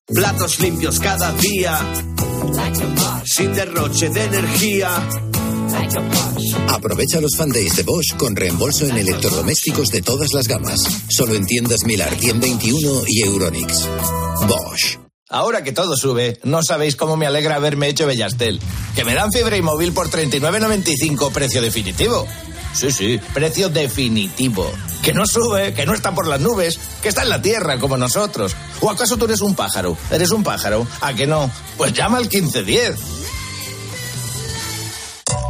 Platos 0.07 0.59
limpios 0.59 0.99
cada 0.99 1.31
día, 1.33 1.79
sin 3.25 3.53
derroche 3.53 4.09
de 4.09 4.23
energía. 4.23 4.89
Aprovecha 6.69 7.21
los 7.21 7.35
fan 7.37 7.49
days 7.49 7.75
de 7.75 7.83
Bosch 7.83 8.15
con 8.17 8.35
reembolso 8.35 8.85
en 8.85 8.97
electrodomésticos 8.97 9.89
de 9.89 10.01
todas 10.01 10.33
las 10.33 10.47
gamas. 10.47 10.81
Solo 11.09 11.35
en 11.35 11.45
tiendas 11.45 11.83
Milar 11.85 12.15
121 12.15 13.03
y 13.07 13.23
Euronix. 13.23 13.87
Bosch. 14.47 14.97
Ahora 15.29 15.63
que 15.63 15.71
todo 15.71 15.95
sube, 15.95 16.39
no 16.43 16.61
sabéis 16.61 16.95
cómo 16.95 17.15
me 17.15 17.25
alegra 17.25 17.55
haberme 17.55 17.87
hecho 17.87 18.05
Bellastel. 18.05 18.59
Que 18.95 19.05
me 19.05 19.13
dan 19.13 19.31
fibra 19.31 19.55
y 19.55 19.61
móvil 19.61 19.93
por 19.93 20.09
39.95 20.09 21.31
precio 21.31 21.61
definitivo. 21.61 22.27
Sí, 22.73 22.91
sí, 22.91 23.19
precio 23.33 23.69
definitivo. 23.69 24.69
Que 25.01 25.13
no 25.13 25.25
sube, 25.25 25.73
que 25.73 25.85
no 25.85 25.93
está 25.93 26.13
por 26.13 26.27
las 26.27 26.41
nubes, 26.41 26.79
que 27.01 27.09
está 27.09 27.23
en 27.23 27.29
la 27.29 27.41
tierra 27.41 27.79
como 27.79 27.97
nosotros. 27.97 28.55
¿O 28.81 28.89
acaso 28.89 29.17
tú 29.17 29.25
eres 29.25 29.41
un 29.41 29.55
pájaro? 29.55 29.97
¿Eres 30.11 30.31
un 30.31 30.43
pájaro? 30.43 30.85
¿A 31.01 31.13
que 31.13 31.27
no? 31.27 31.49
Pues 31.77 31.93
llama 31.93 32.17
al 32.17 32.23
1510. 32.23 32.95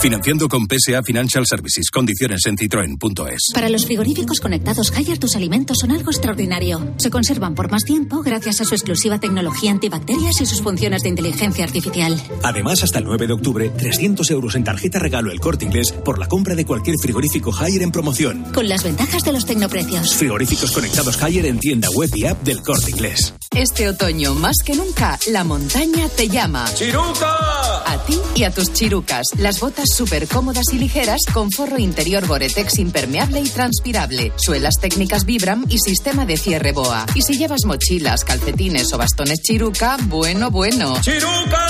Financiando 0.00 0.48
con 0.48 0.66
PSA 0.66 1.02
Financial 1.02 1.44
Services. 1.46 1.90
Condiciones 1.90 2.40
en 2.46 2.56
citroen.es. 2.56 3.50
Para 3.52 3.68
los 3.68 3.84
frigoríficos 3.84 4.40
conectados 4.40 4.90
Haier, 4.96 5.18
tus 5.18 5.36
alimentos 5.36 5.76
son 5.80 5.90
algo 5.90 6.10
extraordinario. 6.10 6.94
Se 6.96 7.10
conservan 7.10 7.54
por 7.54 7.70
más 7.70 7.84
tiempo 7.84 8.22
gracias 8.22 8.62
a 8.62 8.64
su 8.64 8.74
exclusiva 8.74 9.20
tecnología 9.20 9.70
antibacterias 9.70 10.40
y 10.40 10.46
sus 10.46 10.62
funciones 10.62 11.02
de 11.02 11.10
inteligencia 11.10 11.64
artificial. 11.64 12.18
Además, 12.42 12.82
hasta 12.82 12.98
el 12.98 13.04
9 13.04 13.26
de 13.26 13.34
octubre, 13.34 13.68
300 13.68 14.30
euros 14.30 14.54
en 14.54 14.64
tarjeta 14.64 14.98
regalo 14.98 15.32
el 15.32 15.38
corte 15.38 15.66
inglés 15.66 15.92
por 15.92 16.18
la 16.18 16.28
compra 16.28 16.54
de 16.54 16.64
cualquier 16.64 16.96
frigorífico 16.98 17.54
Haier 17.54 17.82
en 17.82 17.92
promoción. 17.92 18.44
Con 18.54 18.70
las 18.70 18.82
ventajas 18.82 19.22
de 19.22 19.32
los 19.32 19.44
tecnoprecios. 19.44 20.14
Frigoríficos 20.14 20.72
conectados 20.72 21.22
Haier 21.22 21.44
en 21.44 21.58
tienda 21.58 21.90
web 21.90 22.08
y 22.14 22.24
app 22.24 22.42
del 22.42 22.62
corte 22.62 22.90
inglés. 22.90 23.34
Este 23.54 23.88
otoño, 23.88 24.34
más 24.34 24.56
que 24.64 24.74
nunca, 24.74 25.18
la 25.28 25.44
montaña 25.44 26.08
te 26.08 26.28
llama. 26.28 26.72
¡Chiruca! 26.74 27.82
A 27.84 27.98
ti 28.06 28.16
y 28.36 28.44
a 28.44 28.50
tus 28.50 28.72
chirucas. 28.72 29.26
Las 29.36 29.58
botas 29.58 29.89
súper 29.90 30.26
cómodas 30.28 30.66
y 30.72 30.78
ligeras 30.78 31.20
con 31.32 31.50
forro 31.50 31.78
interior 31.78 32.26
Boretex 32.26 32.78
impermeable 32.78 33.40
y 33.40 33.48
transpirable, 33.48 34.32
suelas 34.36 34.74
técnicas 34.80 35.24
Vibram 35.24 35.64
y 35.68 35.78
sistema 35.78 36.26
de 36.26 36.36
cierre 36.36 36.72
BOA. 36.72 37.06
Y 37.14 37.22
si 37.22 37.36
llevas 37.36 37.64
mochilas, 37.64 38.24
calcetines 38.24 38.92
o 38.92 38.98
bastones 38.98 39.40
chiruca, 39.42 39.96
bueno, 40.04 40.50
bueno. 40.50 41.00
¡Chiruca! 41.00 41.66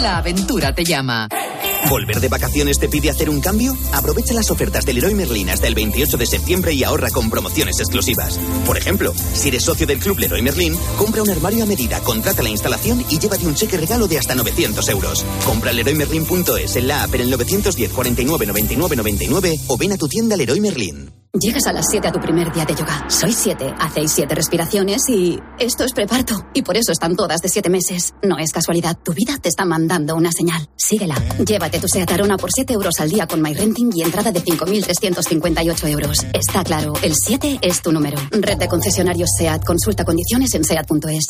La 0.00 0.18
aventura 0.18 0.74
te 0.74 0.84
llama. 0.84 1.28
¿Volver 1.88 2.20
de 2.20 2.28
vacaciones 2.28 2.78
te 2.78 2.88
pide 2.88 3.10
hacer 3.10 3.28
un 3.28 3.40
cambio? 3.40 3.76
Aprovecha 3.92 4.32
las 4.32 4.50
ofertas 4.50 4.84
del 4.86 4.96
Leroy 4.96 5.14
Merlin 5.14 5.50
hasta 5.50 5.66
el 5.66 5.74
28 5.74 6.16
de 6.16 6.26
septiembre 6.26 6.72
y 6.72 6.84
ahorra 6.84 7.10
con 7.10 7.28
promociones 7.28 7.78
exclusivas. 7.80 8.38
Por 8.64 8.78
ejemplo, 8.78 9.12
si 9.34 9.48
eres 9.48 9.64
socio 9.64 9.86
del 9.86 9.98
Club 9.98 10.18
Leroy 10.18 10.42
Merlin, 10.42 10.76
compra 10.96 11.22
un 11.22 11.30
armario 11.30 11.64
a 11.64 11.66
medida, 11.66 12.00
contrata 12.00 12.42
la 12.42 12.48
instalación 12.48 13.04
y 13.10 13.18
llévate 13.18 13.46
un 13.46 13.54
cheque 13.54 13.76
regalo 13.76 14.06
de 14.06 14.18
hasta 14.18 14.34
900 14.34 14.88
euros. 14.88 15.24
Compra 15.44 15.72
leroymerlin.es 15.72 16.76
en 16.76 16.88
la 16.88 17.02
app 17.02 17.14
en 17.14 17.20
el 17.22 17.30
910 17.52 17.92
49 17.92 18.46
99 18.46 18.96
99 18.96 19.58
o 19.68 19.76
ven 19.76 19.92
a 19.92 19.96
tu 19.96 20.08
tienda 20.08 20.36
Leroy 20.36 20.60
Merlin. 20.60 21.21
Llegas 21.40 21.66
a 21.66 21.72
las 21.72 21.86
7 21.88 22.08
a 22.08 22.12
tu 22.12 22.20
primer 22.20 22.52
día 22.52 22.66
de 22.66 22.74
yoga. 22.74 23.06
Sois 23.08 23.34
7, 23.34 23.74
hacéis 23.80 24.12
7 24.12 24.34
respiraciones 24.34 25.00
y 25.08 25.40
esto 25.58 25.82
es 25.82 25.94
preparto. 25.94 26.46
Y 26.52 26.60
por 26.60 26.76
eso 26.76 26.92
están 26.92 27.16
todas 27.16 27.40
de 27.40 27.48
7 27.48 27.70
meses. 27.70 28.12
No 28.22 28.36
es 28.36 28.52
casualidad, 28.52 28.98
tu 29.02 29.14
vida 29.14 29.38
te 29.40 29.48
está 29.48 29.64
mandando 29.64 30.14
una 30.14 30.30
señal. 30.30 30.68
Síguela. 30.76 31.14
Llévate 31.42 31.80
tu 31.80 31.88
SEAT 31.88 32.12
Arona 32.12 32.36
por 32.36 32.52
7 32.52 32.74
euros 32.74 33.00
al 33.00 33.08
día 33.08 33.26
con 33.26 33.40
MyRenting 33.40 33.92
y 33.94 34.02
entrada 34.02 34.30
de 34.30 34.44
5.358 34.44 35.88
euros. 35.88 36.18
Está 36.34 36.64
claro, 36.64 36.92
el 37.00 37.14
7 37.14 37.60
es 37.62 37.80
tu 37.80 37.92
número. 37.92 38.18
Red 38.30 38.58
de 38.58 38.68
concesionarios 38.68 39.30
SEAT. 39.38 39.64
Consulta 39.64 40.04
condiciones 40.04 40.52
en 40.52 40.64
SEAT.es. 40.64 41.28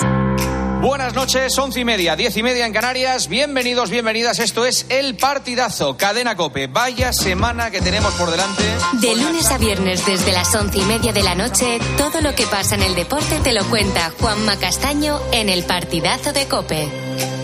Buenas 0.82 1.14
noches, 1.14 1.56
once 1.58 1.78
y 1.78 1.84
media, 1.84 2.16
diez 2.16 2.36
y 2.36 2.42
media 2.42 2.66
en 2.66 2.72
Canarias. 2.72 3.28
Bienvenidos, 3.28 3.88
bienvenidas. 3.88 4.40
Esto 4.40 4.66
es 4.66 4.84
El 4.88 5.16
Partidazo, 5.16 5.96
Cadena 5.96 6.34
Cope. 6.34 6.66
Vaya 6.66 7.12
semana 7.12 7.70
que 7.70 7.80
tenemos 7.80 8.12
por 8.14 8.32
delante. 8.32 8.64
De 8.94 9.14
lunes 9.14 9.48
a 9.52 9.58
desde 10.00 10.32
las 10.32 10.54
once 10.54 10.78
y 10.78 10.82
media 10.84 11.12
de 11.12 11.22
la 11.22 11.34
noche, 11.34 11.78
todo 11.98 12.20
lo 12.22 12.34
que 12.34 12.46
pasa 12.46 12.74
en 12.74 12.82
el 12.82 12.94
deporte 12.94 13.40
te 13.42 13.52
lo 13.52 13.64
cuenta 13.64 14.10
Juanma 14.18 14.56
Castaño 14.56 15.20
en 15.32 15.48
El 15.48 15.64
Partidazo 15.64 16.32
de 16.32 16.46
Cope. 16.48 17.41